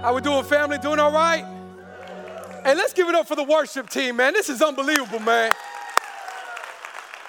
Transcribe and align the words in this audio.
How 0.00 0.14
we 0.14 0.20
doing, 0.20 0.44
family? 0.44 0.78
Doing 0.78 1.00
all 1.00 1.10
right? 1.10 1.44
Hey, 2.62 2.76
let's 2.76 2.92
give 2.92 3.08
it 3.08 3.16
up 3.16 3.26
for 3.26 3.34
the 3.34 3.42
worship 3.42 3.90
team, 3.90 4.14
man. 4.14 4.32
This 4.32 4.48
is 4.48 4.62
unbelievable, 4.62 5.18
man. 5.18 5.50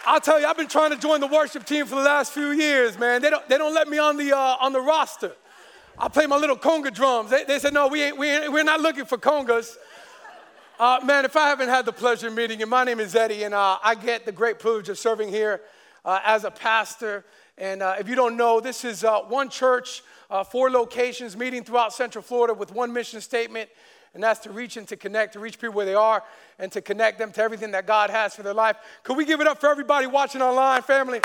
I'll 0.05 0.19
tell 0.19 0.39
you, 0.39 0.45
I've 0.45 0.55
been 0.55 0.67
trying 0.67 0.91
to 0.91 0.97
join 0.97 1.19
the 1.19 1.25
worship 1.25 1.65
team 1.65 1.87
for 1.87 1.95
the 1.95 2.03
last 2.03 2.31
few 2.31 2.51
years, 2.51 2.95
man. 2.99 3.23
They 3.23 3.31
don't, 3.31 3.49
they 3.49 3.57
don't 3.57 3.73
let 3.73 3.87
me 3.87 3.97
on 3.97 4.17
the, 4.17 4.37
uh, 4.37 4.57
on 4.61 4.71
the 4.71 4.81
roster. 4.81 5.31
I 5.97 6.09
play 6.09 6.27
my 6.27 6.37
little 6.37 6.55
conga 6.55 6.93
drums. 6.93 7.31
They, 7.31 7.43
they 7.43 7.57
said, 7.57 7.73
no, 7.73 7.87
we 7.87 8.03
ain't, 8.03 8.19
we 8.19 8.29
ain't, 8.29 8.53
we're 8.53 8.63
not 8.63 8.81
looking 8.81 9.05
for 9.05 9.17
congas. 9.17 9.75
Uh, 10.79 10.99
man, 11.03 11.25
if 11.25 11.35
I 11.35 11.47
haven't 11.47 11.69
had 11.69 11.87
the 11.87 11.91
pleasure 11.91 12.27
of 12.27 12.35
meeting 12.35 12.59
you, 12.59 12.67
my 12.67 12.83
name 12.83 12.99
is 12.99 13.15
Eddie, 13.15 13.45
and 13.45 13.55
uh, 13.55 13.79
I 13.83 13.95
get 13.95 14.27
the 14.27 14.31
great 14.31 14.59
privilege 14.59 14.89
of 14.89 14.99
serving 14.99 15.29
here 15.29 15.61
uh, 16.05 16.19
as 16.23 16.43
a 16.43 16.51
pastor. 16.51 17.25
And 17.59 17.83
uh, 17.83 17.95
if 17.99 18.07
you 18.07 18.15
don't 18.15 18.37
know, 18.37 18.61
this 18.61 18.85
is 18.85 19.03
uh, 19.03 19.19
one 19.23 19.49
church, 19.49 20.01
uh, 20.29 20.45
four 20.45 20.71
locations, 20.71 21.35
meeting 21.35 21.65
throughout 21.65 21.91
Central 21.91 22.21
Florida 22.21 22.53
with 22.53 22.71
one 22.71 22.93
mission 22.93 23.19
statement, 23.19 23.69
and 24.13 24.23
that's 24.23 24.39
to 24.41 24.49
reach 24.49 24.77
and 24.77 24.87
to 24.87 24.95
connect, 24.95 25.33
to 25.33 25.39
reach 25.41 25.59
people 25.59 25.75
where 25.75 25.85
they 25.85 25.93
are, 25.93 26.23
and 26.57 26.71
to 26.71 26.81
connect 26.81 27.19
them 27.19 27.33
to 27.33 27.41
everything 27.41 27.71
that 27.71 27.85
God 27.85 28.11
has 28.11 28.33
for 28.33 28.43
their 28.43 28.53
life. 28.53 28.77
Could 29.03 29.17
we 29.17 29.25
give 29.25 29.41
it 29.41 29.47
up 29.47 29.59
for 29.59 29.69
everybody 29.69 30.07
watching 30.07 30.41
online, 30.41 30.83
family? 30.83 31.19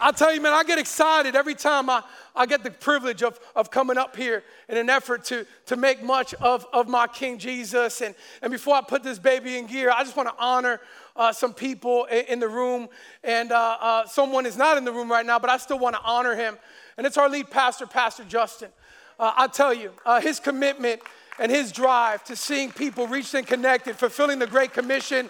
I'll 0.00 0.14
tell 0.14 0.34
you, 0.34 0.40
man, 0.40 0.54
I 0.54 0.64
get 0.64 0.78
excited 0.78 1.36
every 1.36 1.54
time 1.54 1.90
I, 1.90 2.02
I 2.34 2.46
get 2.46 2.64
the 2.64 2.70
privilege 2.70 3.22
of, 3.22 3.38
of 3.54 3.70
coming 3.70 3.98
up 3.98 4.16
here 4.16 4.42
in 4.68 4.78
an 4.78 4.88
effort 4.88 5.24
to, 5.26 5.46
to 5.66 5.76
make 5.76 6.02
much 6.02 6.32
of, 6.34 6.66
of 6.72 6.88
my 6.88 7.06
King 7.06 7.38
Jesus. 7.38 8.00
And, 8.00 8.14
and 8.40 8.50
before 8.50 8.74
I 8.74 8.80
put 8.80 9.02
this 9.02 9.18
baby 9.18 9.58
in 9.58 9.66
gear, 9.66 9.90
I 9.94 10.02
just 10.02 10.16
want 10.16 10.30
to 10.30 10.34
honor 10.38 10.80
uh, 11.16 11.32
some 11.32 11.52
people 11.52 12.04
in, 12.06 12.40
the 12.40 12.48
room. 12.48 12.88
And 13.22 13.52
uh, 13.52 13.76
uh, 13.80 14.06
someone 14.06 14.46
is 14.46 14.56
not 14.56 14.76
in 14.76 14.84
the 14.84 14.92
room 14.92 15.10
right 15.10 15.26
now, 15.26 15.38
but 15.38 15.50
I 15.50 15.56
still 15.56 15.78
want 15.78 15.96
to 15.96 16.02
honor 16.02 16.34
him. 16.34 16.56
And 16.96 17.06
it's 17.06 17.16
our 17.16 17.28
lead 17.28 17.50
pastor, 17.50 17.86
Pastor 17.86 18.24
Justin. 18.24 18.70
Uh, 19.18 19.32
I 19.36 19.46
tell 19.48 19.74
you, 19.74 19.92
uh, 20.06 20.20
his 20.20 20.40
commitment 20.40 21.02
and 21.38 21.50
his 21.50 21.72
drive 21.72 22.24
to 22.24 22.36
seeing 22.36 22.70
people 22.70 23.06
reached 23.06 23.34
and 23.34 23.46
connected, 23.46 23.96
fulfilling 23.96 24.38
the 24.38 24.46
Great 24.46 24.72
Commission. 24.72 25.28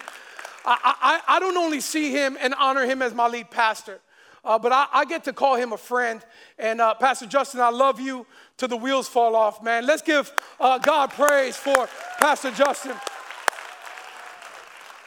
I, 0.65 0.95
I, 1.27 1.35
I 1.35 1.39
don't 1.39 1.57
only 1.57 1.81
see 1.81 2.11
him 2.11 2.37
and 2.39 2.53
honor 2.55 2.85
him 2.85 3.01
as 3.01 3.13
my 3.13 3.27
lead 3.27 3.49
pastor. 3.49 3.99
Uh, 4.43 4.57
but 4.57 4.71
I, 4.71 4.87
I, 4.91 5.05
get 5.05 5.23
to 5.25 5.33
call 5.33 5.55
him 5.55 5.71
a 5.71 5.77
friend. 5.77 6.23
And 6.57 6.81
uh, 6.81 6.95
Pastor 6.95 7.27
Justin, 7.27 7.61
I 7.61 7.69
love 7.69 7.99
you 7.99 8.25
till 8.57 8.67
the 8.67 8.77
wheels 8.77 9.07
fall 9.07 9.35
off, 9.35 9.61
man. 9.61 9.85
Let's 9.85 10.01
give 10.01 10.31
uh, 10.59 10.79
God 10.79 11.11
praise 11.11 11.55
for 11.57 11.87
Pastor 12.19 12.49
Justin. 12.51 12.95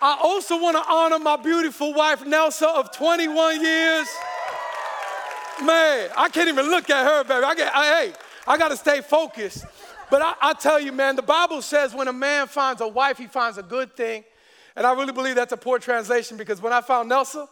I 0.04 0.18
also 0.22 0.60
want 0.60 0.76
to 0.76 0.84
honor 0.86 1.18
my 1.18 1.38
beautiful 1.38 1.94
wife, 1.94 2.26
Nelsa, 2.26 2.66
of 2.66 2.92
21 2.94 3.62
years. 3.62 4.06
Man, 5.64 6.10
I 6.14 6.28
can't 6.28 6.46
even 6.46 6.66
look 6.68 6.90
at 6.90 7.06
her, 7.06 7.24
baby. 7.24 7.42
I 7.42 7.54
get, 7.54 7.74
I, 7.74 7.86
hey, 7.86 8.12
I 8.46 8.58
got 8.58 8.68
to 8.68 8.76
stay 8.76 9.00
focused. 9.00 9.64
But 10.10 10.20
I, 10.20 10.34
I 10.42 10.52
tell 10.52 10.78
you, 10.78 10.92
man, 10.92 11.16
the 11.16 11.22
Bible 11.22 11.62
says 11.62 11.94
when 11.94 12.06
a 12.08 12.12
man 12.12 12.48
finds 12.48 12.82
a 12.82 12.86
wife, 12.86 13.16
he 13.16 13.26
finds 13.28 13.56
a 13.56 13.62
good 13.62 13.96
thing. 13.96 14.24
And 14.76 14.86
I 14.86 14.92
really 14.92 15.14
believe 15.14 15.36
that's 15.36 15.54
a 15.54 15.56
poor 15.56 15.78
translation 15.78 16.36
because 16.36 16.60
when 16.60 16.74
I 16.74 16.82
found 16.82 17.10
Nelsa, 17.10 17.48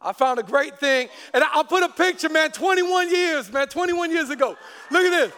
I 0.00 0.12
found 0.12 0.40
a 0.40 0.42
great 0.42 0.80
thing. 0.80 1.08
And 1.32 1.44
I'll 1.52 1.62
put 1.62 1.84
a 1.84 1.88
picture, 1.88 2.28
man, 2.28 2.50
21 2.50 3.10
years, 3.10 3.52
man, 3.52 3.68
21 3.68 4.10
years 4.10 4.28
ago. 4.28 4.56
Look 4.90 5.04
at 5.04 5.10
this. 5.10 5.32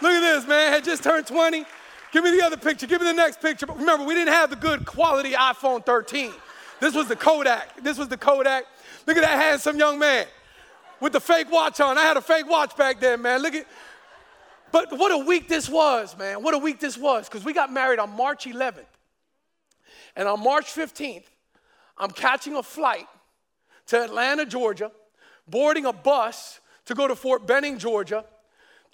Look 0.00 0.12
at 0.12 0.20
this, 0.20 0.46
man. 0.46 0.72
Had 0.72 0.84
just 0.84 1.02
turned 1.02 1.26
20. 1.26 1.64
Give 2.14 2.22
me 2.22 2.30
the 2.30 2.46
other 2.46 2.56
picture. 2.56 2.86
Give 2.86 3.00
me 3.00 3.08
the 3.08 3.12
next 3.12 3.40
picture. 3.40 3.66
But 3.66 3.76
remember, 3.76 4.06
we 4.06 4.14
didn't 4.14 4.32
have 4.32 4.48
the 4.48 4.54
good 4.54 4.86
quality 4.86 5.32
iPhone 5.32 5.84
13. 5.84 6.32
This 6.78 6.94
was 6.94 7.08
the 7.08 7.16
Kodak. 7.16 7.82
This 7.82 7.98
was 7.98 8.06
the 8.06 8.16
Kodak. 8.16 8.66
Look 9.04 9.16
at 9.16 9.22
that 9.22 9.36
handsome 9.36 9.76
young 9.76 9.98
man 9.98 10.26
with 11.00 11.12
the 11.12 11.20
fake 11.20 11.50
watch 11.50 11.80
on. 11.80 11.98
I 11.98 12.02
had 12.02 12.16
a 12.16 12.20
fake 12.20 12.48
watch 12.48 12.76
back 12.76 13.00
then, 13.00 13.20
man. 13.20 13.42
Look 13.42 13.56
at. 13.56 13.66
But 14.70 14.96
what 14.96 15.10
a 15.10 15.18
week 15.26 15.48
this 15.48 15.68
was, 15.68 16.16
man. 16.16 16.40
What 16.40 16.54
a 16.54 16.58
week 16.58 16.78
this 16.78 16.96
was. 16.96 17.28
Because 17.28 17.44
we 17.44 17.52
got 17.52 17.72
married 17.72 17.98
on 17.98 18.10
March 18.10 18.44
11th. 18.44 18.84
And 20.14 20.28
on 20.28 20.40
March 20.40 20.66
15th, 20.66 21.24
I'm 21.98 22.12
catching 22.12 22.54
a 22.54 22.62
flight 22.62 23.08
to 23.88 24.04
Atlanta, 24.04 24.46
Georgia, 24.46 24.92
boarding 25.48 25.84
a 25.84 25.92
bus 25.92 26.60
to 26.84 26.94
go 26.94 27.08
to 27.08 27.16
Fort 27.16 27.44
Benning, 27.44 27.76
Georgia. 27.76 28.24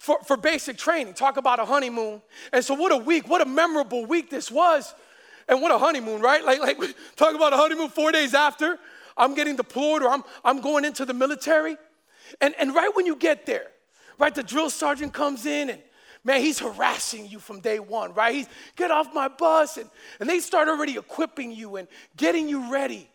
For, 0.01 0.17
for 0.23 0.35
basic 0.35 0.79
training, 0.79 1.13
talk 1.13 1.37
about 1.37 1.59
a 1.59 1.65
honeymoon. 1.65 2.23
And 2.51 2.65
so, 2.65 2.73
what 2.73 2.91
a 2.91 2.97
week, 2.97 3.29
what 3.29 3.39
a 3.39 3.45
memorable 3.45 4.03
week 4.03 4.31
this 4.31 4.49
was. 4.49 4.95
And 5.47 5.61
what 5.61 5.71
a 5.71 5.77
honeymoon, 5.77 6.21
right? 6.21 6.43
Like, 6.43 6.59
like 6.59 6.79
talk 7.15 7.35
about 7.35 7.53
a 7.53 7.55
honeymoon 7.55 7.89
four 7.89 8.11
days 8.11 8.33
after 8.33 8.79
I'm 9.15 9.35
getting 9.35 9.55
deployed 9.57 10.01
or 10.01 10.09
I'm, 10.09 10.23
I'm 10.43 10.59
going 10.59 10.85
into 10.85 11.05
the 11.05 11.13
military. 11.13 11.77
And, 12.41 12.55
and 12.57 12.73
right 12.73 12.89
when 12.95 13.05
you 13.05 13.15
get 13.15 13.45
there, 13.45 13.67
right, 14.17 14.33
the 14.33 14.41
drill 14.41 14.71
sergeant 14.71 15.13
comes 15.13 15.45
in 15.45 15.69
and 15.69 15.79
man, 16.23 16.41
he's 16.41 16.57
harassing 16.57 17.27
you 17.27 17.37
from 17.37 17.59
day 17.59 17.77
one, 17.77 18.15
right? 18.15 18.33
He's 18.33 18.47
get 18.75 18.89
off 18.89 19.13
my 19.13 19.27
bus. 19.27 19.77
And, 19.77 19.87
and 20.19 20.27
they 20.27 20.39
start 20.39 20.67
already 20.67 20.97
equipping 20.97 21.51
you 21.51 21.75
and 21.75 21.87
getting 22.17 22.49
you 22.49 22.71
ready 22.71 23.07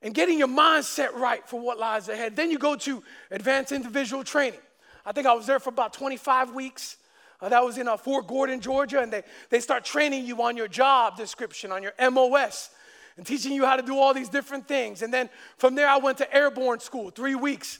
and 0.00 0.14
getting 0.14 0.38
your 0.38 0.48
mindset 0.48 1.12
right 1.12 1.46
for 1.46 1.60
what 1.60 1.78
lies 1.78 2.08
ahead. 2.08 2.36
Then 2.36 2.50
you 2.50 2.58
go 2.58 2.74
to 2.74 3.02
advanced 3.30 3.70
individual 3.70 4.24
training. 4.24 4.60
I 5.06 5.12
think 5.12 5.28
I 5.28 5.32
was 5.32 5.46
there 5.46 5.60
for 5.60 5.70
about 5.70 5.92
25 5.92 6.52
weeks. 6.52 6.96
Uh, 7.40 7.48
that 7.48 7.64
was 7.64 7.78
in 7.78 7.86
uh, 7.86 7.96
Fort 7.96 8.26
Gordon, 8.26 8.60
Georgia, 8.60 9.00
and 9.00 9.12
they, 9.12 9.22
they 9.50 9.60
start 9.60 9.84
training 9.84 10.26
you 10.26 10.42
on 10.42 10.56
your 10.56 10.66
job 10.66 11.16
description, 11.16 11.70
on 11.70 11.82
your 11.82 11.92
MOS, 12.10 12.70
and 13.16 13.24
teaching 13.24 13.52
you 13.52 13.64
how 13.64 13.76
to 13.76 13.82
do 13.82 13.96
all 13.96 14.12
these 14.12 14.28
different 14.28 14.66
things. 14.66 15.02
And 15.02 15.14
then 15.14 15.30
from 15.58 15.76
there, 15.76 15.88
I 15.88 15.98
went 15.98 16.18
to 16.18 16.34
airborne 16.34 16.80
school, 16.80 17.10
three 17.10 17.36
weeks. 17.36 17.78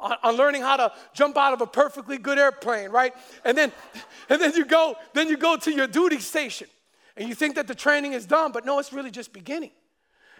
On, 0.00 0.16
on, 0.24 0.36
learning 0.36 0.62
how 0.62 0.76
to 0.78 0.92
jump 1.14 1.36
out 1.36 1.52
of 1.52 1.60
a 1.60 1.66
perfectly 1.66 2.18
good 2.18 2.36
airplane, 2.36 2.90
right? 2.90 3.14
And 3.44 3.56
then, 3.56 3.70
and 4.28 4.42
then 4.42 4.52
you 4.56 4.64
go, 4.64 4.96
then 5.12 5.28
you 5.28 5.36
go 5.36 5.56
to 5.56 5.70
your 5.70 5.86
duty 5.86 6.18
station, 6.18 6.66
and 7.16 7.28
you 7.28 7.36
think 7.36 7.54
that 7.54 7.68
the 7.68 7.74
training 7.74 8.12
is 8.12 8.26
done, 8.26 8.50
but 8.50 8.64
no, 8.64 8.80
it's 8.80 8.92
really 8.92 9.12
just 9.12 9.32
beginning. 9.32 9.70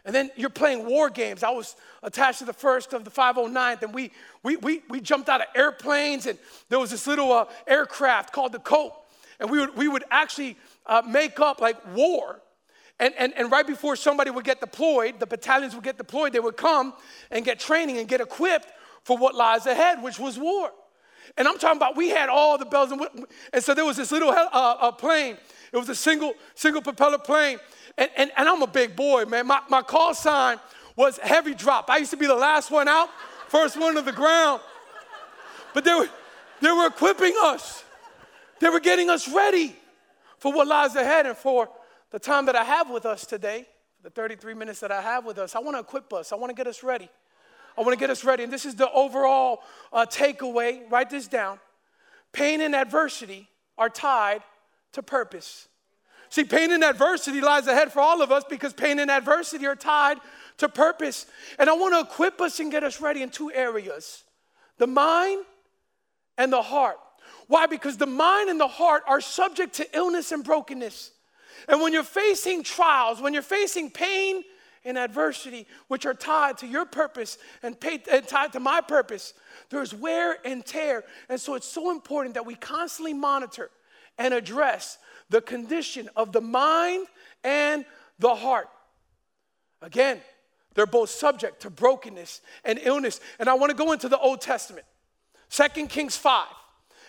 And 0.05 0.15
then 0.15 0.31
you're 0.37 0.51
playing 0.51 0.85
war 0.87 1.11
games. 1.11 1.43
I 1.43 1.51
was 1.51 1.77
attached 2.03 2.41
to 2.41 2.45
the 2.45 2.53
first 2.53 2.93
of 2.93 3.05
the 3.05 3.11
509th, 3.11 3.83
and 3.83 3.95
we, 3.95 4.11
we, 4.43 4.57
we, 4.57 4.83
we 4.89 5.01
jumped 5.01 5.29
out 5.29 5.41
of 5.41 5.47
airplanes, 5.55 6.27
and 6.27 6.39
there 6.69 6.79
was 6.79 6.91
this 6.91 7.07
little 7.07 7.31
uh, 7.31 7.45
aircraft 7.67 8.33
called 8.33 8.53
the 8.53 8.59
Colt. 8.59 8.95
And 9.39 9.49
we 9.51 9.61
would, 9.61 9.77
we 9.77 9.89
would 9.89 10.05
actually 10.11 10.57
uh, 10.87 11.03
make 11.07 11.39
up 11.39 11.61
like 11.61 11.77
war. 11.95 12.41
And, 12.99 13.15
and, 13.19 13.33
and 13.37 13.51
right 13.51 13.67
before 13.67 13.97
somebody 13.97 14.31
would 14.31 14.45
get 14.45 14.61
deployed, 14.61 15.21
the 15.21 15.27
battalions 15.27 15.75
would 15.75 15.85
get 15.85 15.99
deployed, 15.99 16.33
they 16.33 16.41
would 16.41 16.57
come 16.57 16.95
and 17.31 17.45
get 17.45 17.59
training 17.59 17.99
and 17.99 18.09
get 18.09 18.21
equipped 18.21 18.69
for 19.05 19.17
what 19.17 19.35
lies 19.35 19.67
ahead, 19.67 20.03
which 20.03 20.19
was 20.19 20.39
war. 20.39 20.71
And 21.37 21.49
I'm 21.49 21.59
talking 21.59 21.79
about 21.79 21.97
we 21.97 22.11
had 22.11 22.29
all 22.29 22.59
the 22.59 22.67
bells 22.67 22.91
and 22.93 23.01
and 23.53 23.63
so 23.63 23.75
there 23.75 23.85
was 23.85 23.97
this 23.97 24.13
little 24.13 24.31
uh, 24.31 24.49
uh, 24.53 24.93
plane. 24.93 25.39
It 25.73 25.77
was 25.77 25.89
a 25.89 25.95
single 25.95 26.35
single 26.55 26.83
propeller 26.83 27.19
plane, 27.19 27.59
and, 27.99 28.11
and, 28.17 28.31
and 28.37 28.49
I'm 28.49 28.63
a 28.63 28.67
big 28.67 28.97
boy, 28.97 29.25
man. 29.25 29.47
My, 29.47 29.61
my 29.69 29.83
call 29.83 30.15
sign 30.15 30.59
was 30.97 31.19
heavy 31.19 31.55
drop. 31.55 31.91
I 31.91 31.99
used 31.99 32.11
to 32.11 32.17
be 32.17 32.27
the 32.27 32.35
last 32.35 32.71
one 32.71 32.89
out, 32.89 33.09
first 33.49 33.79
one 33.79 33.95
to 33.95 34.03
the 34.03 34.13
ground. 34.13 34.61
But 35.75 35.85
they 35.85 35.95
were, 35.95 36.09
they 36.61 36.71
were 36.71 36.87
equipping 36.87 37.35
us, 37.43 37.85
they 38.61 38.69
were 38.69 38.81
getting 38.81 39.11
us 39.11 39.29
ready 39.29 39.77
for 40.39 40.53
what 40.53 40.67
lies 40.67 40.95
ahead 40.97 41.27
and 41.27 41.37
for 41.37 41.69
the 42.11 42.19
time 42.19 42.47
that 42.47 42.57
I 42.57 42.65
have 42.65 42.91
with 42.91 43.07
us 43.07 43.27
today, 43.27 43.67
the 44.03 44.11
33 44.11 44.55
minutes 44.55 44.81
that 44.81 44.93
I 44.93 45.01
have 45.01 45.25
with 45.25 45.39
us. 45.39 45.55
I 45.57 45.61
want 45.61 45.77
to 45.77 45.81
equip 45.81 46.13
us, 46.13 46.33
I 46.33 46.37
want 46.37 46.51
to 46.51 46.55
get 46.55 46.67
us 46.67 46.83
ready. 46.83 47.09
I 47.77 47.81
want 47.81 47.93
to 47.93 47.99
get 47.99 48.11
us 48.11 48.23
ready. 48.23 48.45
And 48.45 48.53
this 48.53 48.67
is 48.67 48.75
the 48.75 48.91
overall 48.93 49.63
uh, 49.93 50.05
takeaway. 50.05 50.83
Write 50.91 51.09
this 51.09 51.27
down. 51.27 51.59
Pain 52.33 52.61
and 52.61 52.75
adversity 52.75 53.49
are 53.79 53.89
tied 53.89 54.43
to 54.93 55.03
purpose. 55.03 55.69
See, 56.33 56.45
pain 56.45 56.73
and 56.73 56.83
adversity 56.83 57.43
lies 57.43 57.67
ahead 57.67 57.93
for 57.93 58.01
all 58.01 58.23
of 58.23 58.33
us 58.33 58.43
because 58.49 58.73
pain 58.73 58.99
and 58.99 59.11
adversity 59.11 59.67
are 59.67 59.77
tied 59.77 60.17
to 60.57 60.67
purpose. 60.67 61.27
And 61.59 61.69
I 61.69 61.75
want 61.75 61.93
to 61.95 62.01
equip 62.01 62.41
us 62.41 62.59
and 62.59 62.73
get 62.73 62.83
us 62.83 63.03
ready 63.03 63.21
in 63.21 63.29
two 63.29 63.53
areas 63.53 64.25
the 64.79 64.87
mind 64.87 65.45
and 66.39 66.51
the 66.51 66.63
heart. 66.63 66.97
Why? 67.49 67.67
Because 67.67 67.99
the 67.99 68.07
mind 68.07 68.49
and 68.49 68.59
the 68.59 68.67
heart 68.67 69.03
are 69.07 69.21
subject 69.21 69.75
to 69.75 69.87
illness 69.95 70.33
and 70.33 70.43
brokenness. 70.43 71.11
And 71.69 71.83
when 71.83 71.93
you're 71.93 72.03
facing 72.03 72.63
trials, 72.63 73.21
when 73.21 73.35
you're 73.35 73.43
facing 73.43 73.91
pain 73.91 74.43
and 74.87 74.97
adversity, 74.97 75.67
which 75.89 76.07
are 76.07 76.15
tied 76.15 76.57
to 76.59 76.67
your 76.67 76.87
purpose 76.87 77.37
and, 77.63 77.79
pay, 77.79 78.03
and 78.11 78.27
tied 78.27 78.55
to 78.55 78.61
my 78.61 78.81
purpose, 78.81 79.35
there's 79.69 79.93
wear 79.93 80.39
and 80.47 80.65
tear. 80.65 81.05
And 81.29 81.39
so 81.39 81.57
it's 81.57 81.69
so 81.69 81.91
important 81.91 82.37
that 82.37 82.47
we 82.47 82.55
constantly 82.55 83.13
monitor 83.13 83.69
and 84.17 84.33
address 84.33 84.97
the 85.31 85.41
condition 85.41 86.09
of 86.17 86.33
the 86.33 86.41
mind 86.41 87.07
and 87.45 87.85
the 88.19 88.35
heart. 88.35 88.69
Again, 89.81 90.21
they're 90.75 90.87
both 90.87 91.11
subject 91.11 91.63
to 91.63 91.71
brokenness 91.71 92.41
and 92.65 92.79
illness. 92.83 93.21
And 93.39 93.49
I 93.49 93.55
want 93.55 93.71
to 93.71 93.77
go 93.77 93.93
into 93.93 94.09
the 94.09 94.19
Old 94.19 94.41
Testament, 94.41 94.87
Second 95.49 95.89
Kings 95.89 96.17
5. 96.17 96.47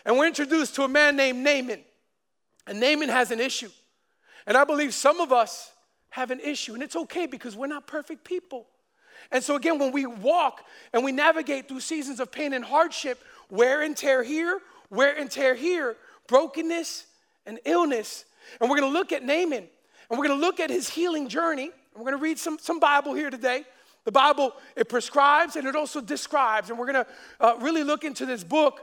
And 0.05 0.17
we're 0.17 0.27
introduced 0.27 0.75
to 0.75 0.83
a 0.83 0.87
man 0.87 1.15
named 1.15 1.43
Naaman. 1.43 1.79
And 2.67 2.79
Naaman 2.79 3.09
has 3.09 3.31
an 3.31 3.39
issue. 3.39 3.69
And 4.45 4.57
I 4.57 4.65
believe 4.65 4.93
some 4.93 5.21
of 5.21 5.31
us 5.31 5.71
have 6.09 6.31
an 6.31 6.39
issue. 6.41 6.73
And 6.73 6.83
it's 6.83 6.95
okay 6.95 7.25
because 7.25 7.55
we're 7.55 7.67
not 7.67 7.87
perfect 7.87 8.23
people. 8.23 8.67
And 9.31 9.43
so, 9.43 9.55
again, 9.55 9.79
when 9.79 9.93
we 9.93 10.05
walk 10.05 10.61
and 10.91 11.03
we 11.03 11.11
navigate 11.11 11.69
through 11.69 11.79
seasons 11.79 12.19
of 12.19 12.31
pain 12.31 12.53
and 12.53 12.65
hardship, 12.65 13.23
wear 13.49 13.81
and 13.81 13.95
tear 13.95 14.23
here, 14.23 14.59
wear 14.89 15.17
and 15.17 15.31
tear 15.31 15.55
here, 15.55 15.95
brokenness 16.27 17.05
and 17.45 17.59
illness. 17.65 18.25
And 18.59 18.69
we're 18.69 18.77
going 18.77 18.91
to 18.91 18.97
look 18.97 19.11
at 19.11 19.23
Naaman 19.23 19.67
and 20.09 20.19
we're 20.19 20.27
going 20.27 20.39
to 20.39 20.45
look 20.45 20.59
at 20.59 20.69
his 20.69 20.89
healing 20.89 21.27
journey. 21.27 21.71
And 21.93 22.03
we're 22.03 22.11
going 22.11 22.17
to 22.17 22.23
read 22.23 22.39
some, 22.39 22.57
some 22.59 22.79
Bible 22.79 23.13
here 23.13 23.29
today. 23.29 23.63
The 24.05 24.11
Bible, 24.11 24.53
it 24.75 24.89
prescribes 24.89 25.55
and 25.55 25.67
it 25.67 25.75
also 25.75 26.01
describes. 26.01 26.69
And 26.69 26.77
we're 26.77 26.91
going 26.91 27.05
to 27.05 27.07
uh, 27.39 27.55
really 27.61 27.83
look 27.83 28.03
into 28.03 28.25
this 28.25 28.43
book 28.43 28.81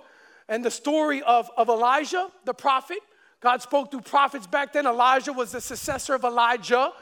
and 0.48 0.64
the 0.64 0.70
story 0.70 1.22
of, 1.22 1.50
of 1.56 1.68
Elisha, 1.68 2.30
the 2.44 2.54
prophet. 2.54 2.98
God 3.40 3.62
spoke 3.62 3.90
through 3.90 4.02
prophets 4.02 4.46
back 4.46 4.72
then. 4.72 4.86
Elisha 4.86 5.32
was 5.32 5.52
the 5.52 5.60
successor 5.60 6.14
of 6.14 6.24
Elijah. 6.24 6.92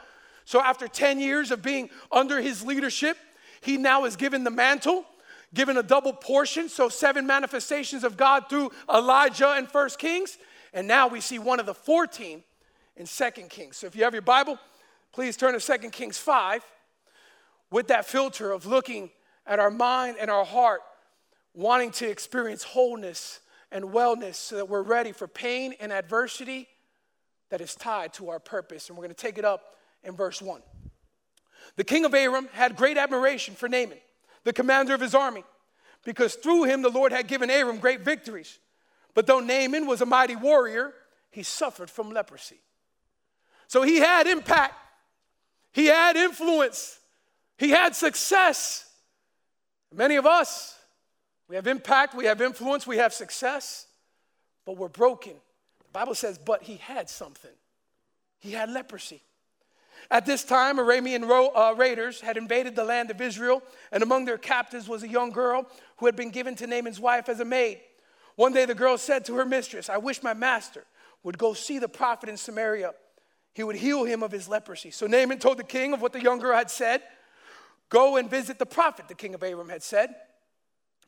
So 0.45 0.61
after 0.61 0.89
10 0.89 1.21
years 1.21 1.51
of 1.51 1.63
being 1.63 1.91
under 2.13 2.41
his 2.41 2.65
leadership, 2.65 3.17
he 3.61 3.77
now 3.77 4.05
is 4.05 4.17
given 4.17 4.45
the 4.45 4.51
mantle, 4.51 5.05
given 5.55 5.77
a 5.77 5.83
double 5.83 6.13
portion. 6.13 6.69
So 6.69 6.89
seven 6.89 7.27
manifestations 7.27 8.05
of 8.05 8.17
God 8.17 8.49
through 8.49 8.71
Elijah 8.93 9.57
in 9.59 9.67
First 9.67 9.99
Kings. 9.99 10.39
And 10.73 10.87
now 10.87 11.09
we 11.09 11.21
see 11.21 11.39
one 11.39 11.61
of 11.61 11.67
the 11.67 11.75
14 11.75 12.43
in 12.97 13.07
Second 13.07 13.51
Kings. 13.51 13.77
So 13.77 13.87
if 13.87 13.97
you 13.97 14.05
have 14.05 14.13
your 14.13 14.23
Bible, 14.23 14.59
please 15.13 15.37
turn 15.37 15.55
to 15.55 15.61
Second 15.61 15.93
Kings 15.93 16.19
5 16.19 16.65
with 17.71 17.89
that 17.89 18.07
filter 18.07 18.51
of 18.51 18.67
looking 18.67 19.11
at 19.47 19.59
our 19.59 19.71
mind 19.71 20.17
and 20.21 20.31
our 20.31 20.45
heart, 20.45 20.81
wanting 21.55 21.91
to 21.93 22.09
experience 22.09 22.63
wholeness 22.63 23.41
and 23.71 23.87
wellness 23.87 24.35
so 24.35 24.57
that 24.57 24.69
we're 24.69 24.83
ready 24.83 25.13
for 25.13 25.27
pain 25.27 25.75
and 25.81 25.93
adversity 25.93 26.69
that 27.51 27.61
is 27.61 27.75
tied 27.75 28.13
to 28.15 28.31
our 28.31 28.39
purpose. 28.39 28.89
And 28.89 28.97
we're 28.97 29.05
going 29.05 29.15
to 29.15 29.21
take 29.21 29.39
it 29.39 29.45
up 29.45 29.77
in 30.03 30.15
verse 30.15 30.43
1. 30.43 30.61
The 31.77 31.85
king 31.85 32.05
of 32.05 32.15
Aram 32.15 32.49
had 32.53 32.77
great 32.77 32.97
admiration 32.97 33.55
for 33.55 33.69
Naaman, 33.69 33.99
the 34.45 34.53
commander 34.53 34.95
of 34.95 35.01
his 35.01 35.15
army, 35.15 35.45
because 36.05 36.35
through 36.35 36.65
him 36.65 36.83
the 36.83 36.89
Lord 36.89 37.13
had 37.13 37.29
given 37.29 37.51
Aram 37.51 37.79
great 37.79 38.01
victories. 38.01 38.59
But 39.19 39.27
though 39.27 39.41
Naaman 39.41 39.89
was 39.89 40.01
a 40.01 40.07
mighty 40.07 40.37
warrior, 40.37 40.95
he 41.33 41.43
suffered 41.43 41.91
from 41.91 42.13
leprosy. 42.13 42.61
So 43.67 43.83
he 43.83 43.97
had 43.97 44.29
impact, 44.29 44.77
he 45.73 45.87
had 45.87 46.15
influence, 46.15 47.01
he 47.57 47.71
had 47.71 47.97
success. 47.97 48.89
Many 49.93 50.15
of 50.15 50.25
us, 50.25 50.79
we 51.49 51.57
have 51.57 51.67
impact, 51.67 52.15
we 52.15 52.27
have 52.27 52.41
influence, 52.41 52.87
we 52.87 52.99
have 52.99 53.13
success, 53.13 53.89
but 54.65 54.77
we're 54.77 54.87
broken. 54.87 55.33
The 55.33 55.93
Bible 55.93 56.15
says, 56.15 56.39
but 56.39 56.63
he 56.63 56.77
had 56.77 57.11
something. 57.11 57.51
He 58.39 58.53
had 58.53 58.71
leprosy. 58.71 59.21
At 60.13 60.27
this 60.27 60.45
time, 60.45 60.77
Aramean 60.77 61.29
ro- 61.29 61.51
uh, 61.57 61.75
raiders 61.77 62.21
had 62.21 62.37
invaded 62.37 62.77
the 62.77 62.85
land 62.85 63.11
of 63.11 63.21
Israel, 63.21 63.65
and 63.91 64.05
among 64.05 64.27
their 64.27 64.39
captives 64.39 64.89
was 64.89 65.03
a 65.03 65.09
young 65.09 65.33
girl 65.33 65.67
who 65.97 66.07
had 66.07 66.15
been 66.15 66.31
given 66.31 66.55
to 66.55 66.69
Naaman's 66.69 67.01
wife 67.01 67.29
as 67.29 67.41
a 67.41 67.45
maid. 67.45 67.81
One 68.39 68.53
day, 68.53 68.67
the 68.67 68.75
girl 68.77 68.97
said 68.97 69.25
to 69.25 69.35
her 69.35 69.45
mistress, 69.45 69.91
I 69.91 69.97
wish 69.97 70.23
my 70.23 70.33
master 70.33 70.85
would 71.25 71.39
go 71.39 71.55
see 71.55 71.81
the 71.81 71.89
prophet 71.89 72.29
in 72.29 72.37
Samaria. 72.37 72.93
He 73.53 73.65
would 73.65 73.75
heal 73.75 74.05
him 74.05 74.23
of 74.23 74.31
his 74.31 74.49
leprosy. 74.49 74.93
So 74.93 75.09
Naaman 75.09 75.41
told 75.41 75.59
the 75.59 75.65
king 75.65 75.93
of 75.93 76.01
what 76.01 76.13
the 76.13 76.23
young 76.23 76.39
girl 76.39 76.57
had 76.57 76.71
said. 76.71 77.03
Go 77.89 78.17
and 78.17 78.31
visit 78.31 78.61
the 78.61 78.65
prophet, 78.65 79.09
the 79.09 79.17
king 79.17 79.35
of 79.35 79.43
Aram 79.43 79.69
had 79.69 79.83
said. 79.83 80.15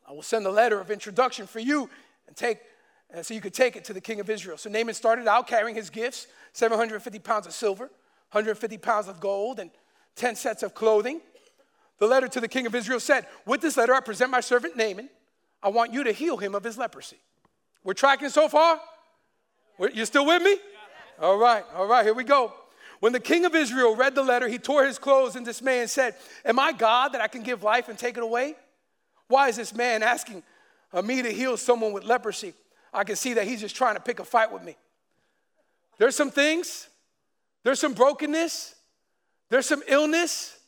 I 0.09 0.11
will 0.11 0.25
send 0.25 0.45
a 0.45 0.51
letter 0.51 0.81
of 0.81 0.91
introduction 0.91 1.47
for 1.47 1.61
you 1.61 1.89
and 2.27 2.35
take 2.37 2.59
and 3.13 3.25
so 3.25 3.33
you 3.33 3.41
could 3.41 3.55
take 3.55 3.77
it 3.77 3.85
to 3.85 3.93
the 3.93 4.01
king 4.01 4.19
of 4.19 4.29
Israel. 4.29 4.59
So 4.59 4.69
Naaman 4.69 4.95
started 4.95 5.29
out 5.29 5.47
carrying 5.47 5.77
his 5.77 5.89
gifts 5.89 6.27
750 6.53 7.21
pounds 7.21 7.47
of 7.47 7.53
silver, 7.53 7.85
150 8.33 8.77
pounds 8.79 9.07
of 9.07 9.21
gold, 9.21 9.61
and 9.61 9.71
10 10.17 10.35
sets 10.35 10.65
of 10.65 10.75
clothing. 10.75 11.21
The 11.99 12.09
letter 12.09 12.27
to 12.27 12.41
the 12.41 12.49
king 12.49 12.67
of 12.67 12.75
Israel 12.75 12.99
said, 12.99 13.29
With 13.47 13.61
this 13.61 13.77
letter, 13.77 13.95
I 13.95 14.01
present 14.01 14.33
my 14.33 14.41
servant 14.41 14.77
Naaman. 14.77 15.11
I 15.63 15.69
want 15.69 15.93
you 15.93 16.05
to 16.05 16.13
heal 16.13 16.37
him 16.37 16.55
of 16.55 16.65
his 16.65 16.79
leprosy. 16.79 17.19
We're 17.85 17.95
tracking 17.95 18.29
so 18.29 18.49
far? 18.49 18.81
You 19.93 20.05
still 20.05 20.27
with 20.27 20.43
me? 20.43 20.57
All 21.21 21.39
right, 21.39 21.65
all 21.75 21.87
right, 21.87 22.05
here 22.05 22.15
we 22.15 22.25
go. 22.25 22.53
When 23.01 23.13
the 23.13 23.21
king 23.21 23.47
of 23.47 23.55
Israel 23.55 23.97
read 23.97 24.15
the 24.15 24.23
letter, 24.23 24.49
he 24.49 24.59
tore 24.59 24.87
his 24.87 24.99
clothes 24.99 25.37
in 25.37 25.45
dismay 25.45 25.81
and 25.81 25.89
said, 25.89 26.15
Am 26.45 26.59
I 26.59 26.73
God 26.73 27.13
that 27.13 27.21
I 27.21 27.29
can 27.29 27.43
give 27.43 27.63
life 27.63 27.89
and 27.89 27.99
take 27.99 28.17
it 28.17 28.23
away? 28.23 28.55
Why 29.29 29.49
is 29.49 29.57
this 29.57 29.75
man 29.75 30.03
asking 30.03 30.43
uh, 30.93 31.01
me 31.01 31.23
to 31.23 31.31
heal 31.31 31.57
someone 31.57 31.93
with 31.93 32.05
leprosy? 32.05 32.53
I 32.93 33.05
can 33.05 33.17
see 33.17 33.35
that 33.35 33.47
he's 33.47 33.61
just 33.61 33.77
trying 33.77 33.95
to 33.95 34.01
pick 34.01 34.19
a 34.19 34.25
fight 34.25 34.53
with 34.53 34.63
me. 34.63 34.77
There's 35.99 36.17
some 36.17 36.31
things, 36.31 36.89
there's 37.63 37.81
some 37.81 37.95
brokenness, 37.95 38.75
there's 39.49 39.67
some 39.67 39.83
illness, 39.87 40.59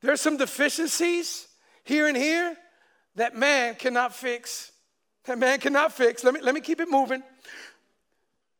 there's 0.00 0.20
some 0.20 0.36
deficiencies 0.36 1.48
here 1.84 2.06
and 2.06 2.16
here 2.16 2.56
that 3.16 3.36
man 3.36 3.74
cannot 3.74 4.14
fix. 4.14 4.72
That 5.24 5.38
man 5.38 5.58
cannot 5.60 5.92
fix. 5.92 6.24
Let 6.24 6.34
me, 6.34 6.40
let 6.40 6.54
me 6.54 6.60
keep 6.60 6.80
it 6.80 6.90
moving. 6.90 7.22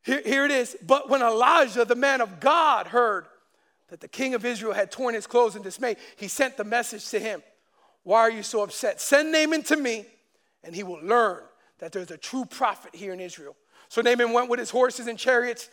Here, 0.03 0.21
here 0.23 0.45
it 0.45 0.51
is. 0.51 0.75
But 0.85 1.09
when 1.09 1.21
Elisha, 1.21 1.85
the 1.85 1.95
man 1.95 2.21
of 2.21 2.39
God, 2.39 2.87
heard 2.87 3.25
that 3.89 4.01
the 4.01 4.07
king 4.07 4.33
of 4.33 4.45
Israel 4.45 4.73
had 4.73 4.91
torn 4.91 5.13
his 5.13 5.27
clothes 5.27 5.55
in 5.55 5.61
dismay, 5.61 5.95
he 6.15 6.27
sent 6.27 6.57
the 6.57 6.63
message 6.63 7.09
to 7.09 7.19
him 7.19 7.43
why 8.05 8.19
are 8.19 8.31
you 8.31 8.43
so 8.43 8.61
upset? 8.61 9.01
Send 9.01 9.31
Naaman 9.31 9.63
to 9.63 9.75
me, 9.75 10.05
and 10.63 10.75
he 10.75 10.83
will 10.83 10.99
learn 11.01 11.41
that 11.79 11.91
there's 11.91 12.11
a 12.11 12.17
true 12.17 12.45
prophet 12.45 12.93
here 12.93 13.11
in 13.11 13.19
Israel. 13.19 13.55
So 13.89 14.01
Naaman 14.01 14.31
went 14.31 14.47
with 14.47 14.59
his 14.59 14.69
horses 14.69 15.07
and 15.07 15.17
chariots 15.17 15.69